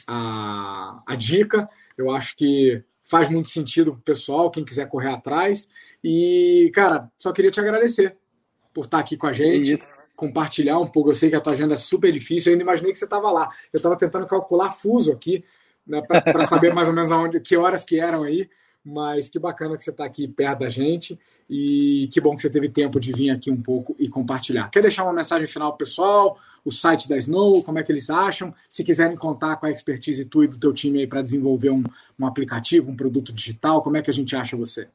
a, 0.07 1.03
a 1.05 1.15
dica. 1.15 1.69
Eu 1.97 2.09
acho 2.09 2.35
que 2.35 2.83
faz 3.13 3.29
muito 3.29 3.51
sentido 3.51 3.91
para 3.91 3.99
o 3.99 4.03
pessoal, 4.03 4.49
quem 4.49 4.65
quiser 4.65 4.89
correr 4.89 5.09
atrás. 5.09 5.67
E, 6.03 6.71
cara, 6.73 7.11
só 7.15 7.31
queria 7.31 7.51
te 7.51 7.59
agradecer 7.59 8.17
por 8.73 8.85
estar 8.85 8.97
aqui 8.97 9.15
com 9.15 9.27
a 9.27 9.31
gente, 9.31 9.75
compartilhar 10.15 10.79
um 10.79 10.87
pouco. 10.87 11.11
Eu 11.11 11.13
sei 11.13 11.29
que 11.29 11.35
a 11.35 11.39
tua 11.39 11.53
agenda 11.53 11.75
é 11.75 11.77
super 11.77 12.11
difícil, 12.11 12.49
eu 12.49 12.53
ainda 12.55 12.63
imaginei 12.63 12.91
que 12.91 12.97
você 12.97 13.05
estava 13.05 13.29
lá. 13.29 13.51
Eu 13.71 13.77
estava 13.77 13.95
tentando 13.95 14.25
calcular 14.25 14.71
fuso 14.71 15.11
aqui, 15.11 15.45
né, 15.85 16.01
para 16.01 16.43
saber 16.45 16.73
mais 16.73 16.87
ou 16.87 16.93
menos 16.95 17.11
aonde, 17.11 17.39
que 17.39 17.55
horas 17.55 17.83
que 17.83 17.99
eram 17.99 18.23
aí, 18.23 18.49
mas 18.85 19.29
que 19.29 19.39
bacana 19.39 19.77
que 19.77 19.83
você 19.83 19.91
está 19.91 20.03
aqui 20.03 20.27
perto 20.27 20.59
da 20.59 20.69
gente 20.69 21.17
e 21.49 22.09
que 22.11 22.19
bom 22.19 22.35
que 22.35 22.41
você 22.41 22.49
teve 22.49 22.67
tempo 22.69 22.99
de 22.99 23.11
vir 23.11 23.29
aqui 23.29 23.49
um 23.49 23.61
pouco 23.61 23.95
e 23.99 24.09
compartilhar. 24.09 24.69
Quer 24.69 24.81
deixar 24.81 25.03
uma 25.03 25.13
mensagem 25.13 25.47
final 25.47 25.77
pessoal? 25.77 26.37
O 26.65 26.71
site 26.71 27.07
da 27.07 27.17
Snow, 27.17 27.63
como 27.63 27.79
é 27.79 27.83
que 27.83 27.91
eles 27.91 28.09
acham? 28.09 28.53
Se 28.69 28.83
quiserem 28.83 29.15
contar 29.15 29.57
com 29.57 29.65
a 29.65 29.71
expertise 29.71 30.25
tua 30.25 30.45
e 30.45 30.47
do 30.47 30.59
teu 30.59 30.73
time 30.73 30.99
aí 30.99 31.07
para 31.07 31.21
desenvolver 31.21 31.69
um, 31.69 31.83
um 32.19 32.25
aplicativo, 32.25 32.89
um 32.89 32.95
produto 32.95 33.33
digital, 33.33 33.81
como 33.81 33.97
é 33.97 34.01
que 34.01 34.09
a 34.09 34.13
gente 34.13 34.35
acha 34.35 34.57
você? 34.57 34.87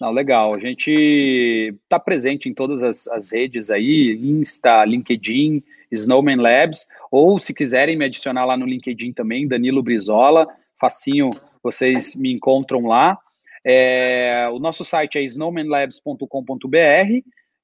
Não, 0.00 0.10
legal. 0.10 0.54
A 0.54 0.58
gente 0.58 1.74
está 1.84 1.98
presente 1.98 2.48
em 2.48 2.54
todas 2.54 2.82
as, 2.82 3.08
as, 3.08 3.32
redes 3.32 3.70
aí, 3.70 4.18
Insta, 4.22 4.84
LinkedIn, 4.84 5.62
Snowman 5.90 6.36
Labs, 6.36 6.86
ou 7.10 7.38
se 7.38 7.54
quiserem 7.54 7.96
me 7.96 8.04
adicionar 8.04 8.44
lá 8.44 8.56
no 8.56 8.66
LinkedIn 8.66 9.12
também, 9.12 9.46
Danilo 9.46 9.82
Brizola, 9.82 10.48
facinho, 10.78 11.30
vocês 11.64 12.14
me 12.14 12.30
encontram 12.30 12.86
lá. 12.86 13.18
É, 13.64 14.46
o 14.52 14.58
nosso 14.58 14.84
site 14.84 15.18
é 15.18 15.22
snowmanlabs.com.br, 15.22 16.76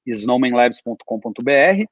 snowmanlabs.com.br, 0.07 1.85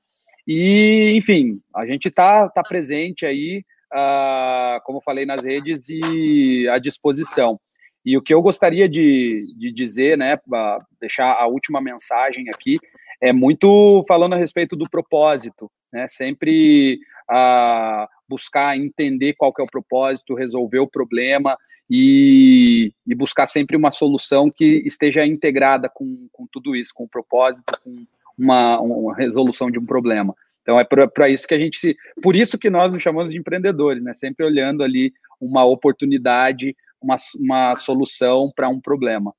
e, 0.48 1.14
enfim, 1.16 1.62
a 1.76 1.86
gente 1.86 2.08
está 2.08 2.50
tá 2.50 2.64
presente 2.64 3.24
aí, 3.24 3.64
uh, 3.94 4.82
como 4.84 5.00
falei 5.00 5.28
nas 5.28 5.44
redes, 5.44 5.88
e 5.90 6.68
à 6.70 6.80
disposição. 6.80 7.60
E 8.04 8.18
o 8.18 8.22
que 8.22 8.34
eu 8.34 8.42
gostaria 8.42 8.90
de, 8.90 9.56
de 9.60 9.72
dizer, 9.72 10.18
né, 10.18 10.40
deixar 11.00 11.34
a 11.34 11.46
última 11.46 11.80
mensagem 11.80 12.50
aqui, 12.50 12.80
é 13.22 13.32
muito 13.32 14.04
falando 14.08 14.34
a 14.34 14.38
respeito 14.38 14.76
do 14.76 14.90
propósito, 14.90 15.70
né, 15.94 16.08
sempre 16.08 17.00
uh, 17.30 18.08
buscar 18.28 18.76
entender 18.76 19.34
qual 19.34 19.54
que 19.54 19.62
é 19.62 19.64
o 19.64 19.70
propósito, 19.70 20.34
resolver 20.34 20.80
o 20.80 20.90
problema, 20.90 21.56
e, 21.90 22.94
e, 23.08 23.16
buscar 23.16 23.48
sempre 23.48 23.76
uma 23.76 23.90
solução 23.90 24.50
que 24.50 24.84
esteja 24.86 25.26
integrada 25.26 25.90
com, 25.90 26.28
com 26.32 26.46
tudo 26.52 26.76
isso, 26.76 26.94
com 26.94 27.06
o 27.06 27.10
propósito, 27.10 27.64
com 27.84 28.06
uma, 28.38 28.80
uma 28.80 29.16
resolução 29.16 29.72
de 29.72 29.80
um 29.80 29.86
problema. 29.86 30.36
Então 30.62 30.80
é 30.80 30.84
para 30.84 31.30
isso 31.30 31.48
que 31.48 31.54
a 31.56 31.60
gente 31.60 31.80
se, 31.80 31.98
por 32.22 32.36
isso 32.36 32.58
que 32.58 32.70
nós 32.70 32.92
nos 32.92 33.02
chamamos 33.02 33.34
de 33.34 33.40
empreendedores, 33.40 34.04
né? 34.04 34.14
Sempre 34.14 34.46
olhando 34.46 34.84
ali 34.84 35.12
uma 35.42 35.66
oportunidade, 35.66 36.76
uma, 37.02 37.18
uma 37.40 37.76
solução 37.76 38.52
para 38.56 38.70
um 38.70 38.80
problema. 38.80 39.34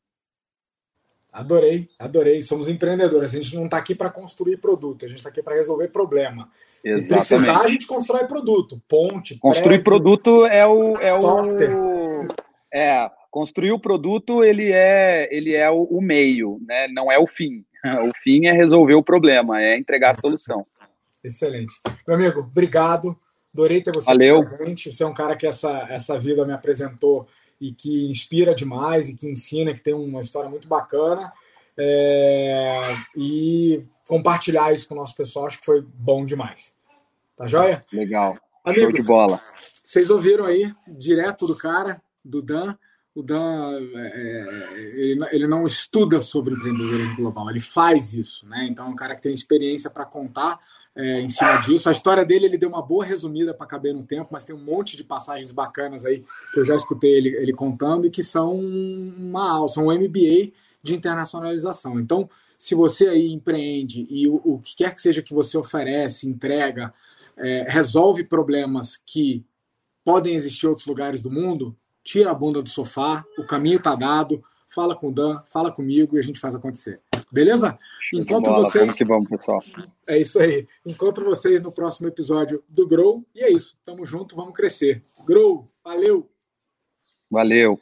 Adorei, 1.33 1.89
adorei. 1.99 2.43
Somos 2.43 2.69
empreendedores. 2.69 3.33
A 3.33 3.37
gente 3.37 3.55
não 3.55 3.67
está 3.67 3.77
aqui 3.77 3.95
para 3.95 4.11
construir 4.11 4.57
produto, 4.57 5.05
a 5.05 5.09
gente 5.09 5.19
está 5.19 5.29
aqui 5.29 5.43
para 5.43 5.55
resolver 5.55 5.89
problema. 5.89 6.51
Exatamente. 6.83 7.23
Se 7.23 7.29
precisar, 7.29 7.61
a 7.61 7.69
gente 7.69 7.87
constrói 7.87 8.27
produto, 8.27 8.83
ponte. 8.89 9.39
Construir 9.39 9.83
prédio, 9.83 9.85
produto 9.85 10.47
é 10.47 10.67
o, 10.67 10.97
é 10.97 11.13
software. 11.13 11.77
o 11.77 11.90
é 12.73 13.11
construir 13.31 13.73
o 13.73 13.81
produto 13.81 14.45
ele 14.45 14.73
é 14.73 15.29
ele 15.31 15.55
é 15.55 15.71
o, 15.71 15.83
o, 15.85 16.01
meio, 16.01 16.61
né? 16.67 16.89
Não 16.89 17.11
é 17.11 17.19
o 17.19 17.27
fim. 17.27 17.65
O 18.11 18.13
fim 18.23 18.47
é 18.47 18.53
resolver 18.53 18.93
o 18.95 19.03
problema, 19.03 19.63
é 19.63 19.75
entregar 19.75 20.11
a 20.11 20.15
solução. 20.15 20.67
Excelente, 21.25 21.73
meu 22.07 22.15
amigo. 22.15 22.41
Obrigado. 22.41 23.19
Adorei 23.55 23.81
ter 23.81 23.91
você 23.95 24.05
Valeu. 24.05 24.45
presente. 24.45 24.93
Você 24.93 25.03
é 25.03 25.07
um 25.07 25.15
cara 25.15 25.35
que 25.35 25.47
essa 25.47 25.87
essa 25.89 26.19
vida 26.19 26.45
me 26.45 26.53
apresentou 26.53 27.27
e 27.59 27.73
que 27.73 28.07
inspira 28.11 28.55
demais 28.55 29.09
e 29.09 29.15
que 29.15 29.27
ensina, 29.27 29.73
que 29.73 29.83
tem 29.83 29.95
uma 29.95 30.21
história 30.21 30.51
muito 30.51 30.69
bacana. 30.69 31.33
É... 31.79 32.95
E 33.17 33.83
compartilhar 34.07 34.73
isso 34.73 34.89
com 34.89 34.95
o 34.95 34.99
nosso 34.99 35.15
pessoal, 35.15 35.47
acho 35.47 35.61
que 35.61 35.65
foi 35.65 35.81
bom 35.83 36.27
demais. 36.27 36.75
Tá 37.37 37.47
joia? 37.47 37.85
Legal. 37.93 38.37
Amigos, 38.65 38.91
Show 38.91 39.01
de 39.01 39.03
bola. 39.07 39.41
Vocês 39.83 40.11
ouviram 40.11 40.45
aí, 40.45 40.75
direto 40.87 41.47
do 41.47 41.57
cara, 41.57 42.03
do 42.25 42.43
Dan. 42.43 42.77
O 43.15 43.23
Dan, 43.23 43.81
é, 43.97 44.69
ele, 44.95 45.21
ele, 45.33 45.47
não 45.47 45.67
estuda 45.67 46.21
sobre 46.21 46.55
empreendedorismo 46.55 47.17
global, 47.17 47.51
ele 47.51 47.61
faz 47.61 48.15
isso, 48.15 48.47
né? 48.47 48.69
Então 48.71 48.87
é 48.87 48.89
um 48.89 48.97
cara 48.97 49.17
que 49.17 49.23
tem 49.23 49.35
experiência 49.35 49.91
para 49.91 50.05
contar 50.05 50.61
é, 50.95 51.21
em 51.21 51.29
cima 51.29 51.57
disso. 51.59 51.89
A 51.89 51.93
história 51.93 52.25
dele, 52.25 52.47
ele 52.47 52.59
deu 52.59 52.69
uma 52.69 52.83
boa 52.83 53.05
resumida 53.05 53.55
para 53.55 53.67
caber 53.67 53.95
no 53.95 54.05
tempo, 54.05 54.31
mas 54.33 54.45
tem 54.45 54.55
um 54.55 54.63
monte 54.63 54.97
de 54.97 55.05
passagens 55.05 55.53
bacanas 55.53 56.05
aí 56.05 56.25
que 56.53 56.61
eu 56.61 56.65
já 56.65 56.75
escutei 56.75 57.11
ele, 57.11 57.29
ele 57.37 57.53
contando 57.53 58.07
e 58.07 58.11
que 58.11 58.23
são 58.23 58.55
uma 58.55 59.51
aula, 59.51 59.69
são 59.69 59.87
um 59.87 59.93
MBA 59.93 60.53
de 60.83 60.95
internacionalização. 60.95 61.99
Então, 62.01 62.29
se 62.59 62.75
você 62.75 63.09
aí 63.09 63.33
empreende 63.33 64.07
e 64.11 64.29
o, 64.29 64.41
o 64.45 64.59
que 64.61 64.77
quer 64.77 64.95
que 64.95 65.03
seja 65.03 65.23
que 65.23 65.35
você 65.35 65.57
oferece, 65.59 66.29
entrega, 66.29 66.93
é, 67.37 67.67
resolve 67.69 68.25
problemas 68.25 69.01
que 69.07 69.45
podem 70.05 70.35
existir 70.35 70.67
em 70.67 70.69
outros 70.71 70.87
lugares 70.87 71.23
do 71.23 71.31
mundo, 71.31 71.77
tira 72.05 72.31
a 72.31 72.35
bunda 72.35 72.63
do 72.63 72.69
sofá, 72.69 73.25
o 73.39 73.47
caminho 73.47 73.79
está 73.79 73.95
dado, 73.95 74.43
fala 74.69 74.95
com 74.95 75.09
o 75.09 75.13
Dan, 75.13 75.43
fala 75.49 75.73
comigo 75.73 76.17
e 76.17 76.21
a 76.21 76.23
gente 76.23 76.41
faz 76.41 76.55
acontecer. 76.55 77.01
Beleza? 77.33 77.79
Encontro 78.13 78.53
bola, 78.53 78.65
vocês. 78.65 78.83
Vamos 78.83 78.97
que 78.97 79.05
vamos, 79.05 79.29
pessoal. 79.29 79.63
É 80.07 80.19
isso 80.19 80.41
aí. 80.41 80.67
Encontro 80.85 81.25
vocês 81.25 81.61
no 81.61 81.71
próximo 81.71 82.09
episódio 82.09 82.63
do 82.69 82.87
Grow. 82.89 83.25
E 83.35 83.43
é 83.43 83.51
isso. 83.51 83.79
Tamo 83.85 84.05
junto, 84.05 84.35
vamos 84.35 84.53
crescer. 84.53 85.01
Grow, 85.25 85.69
valeu! 85.85 86.29
Valeu! 87.31 87.79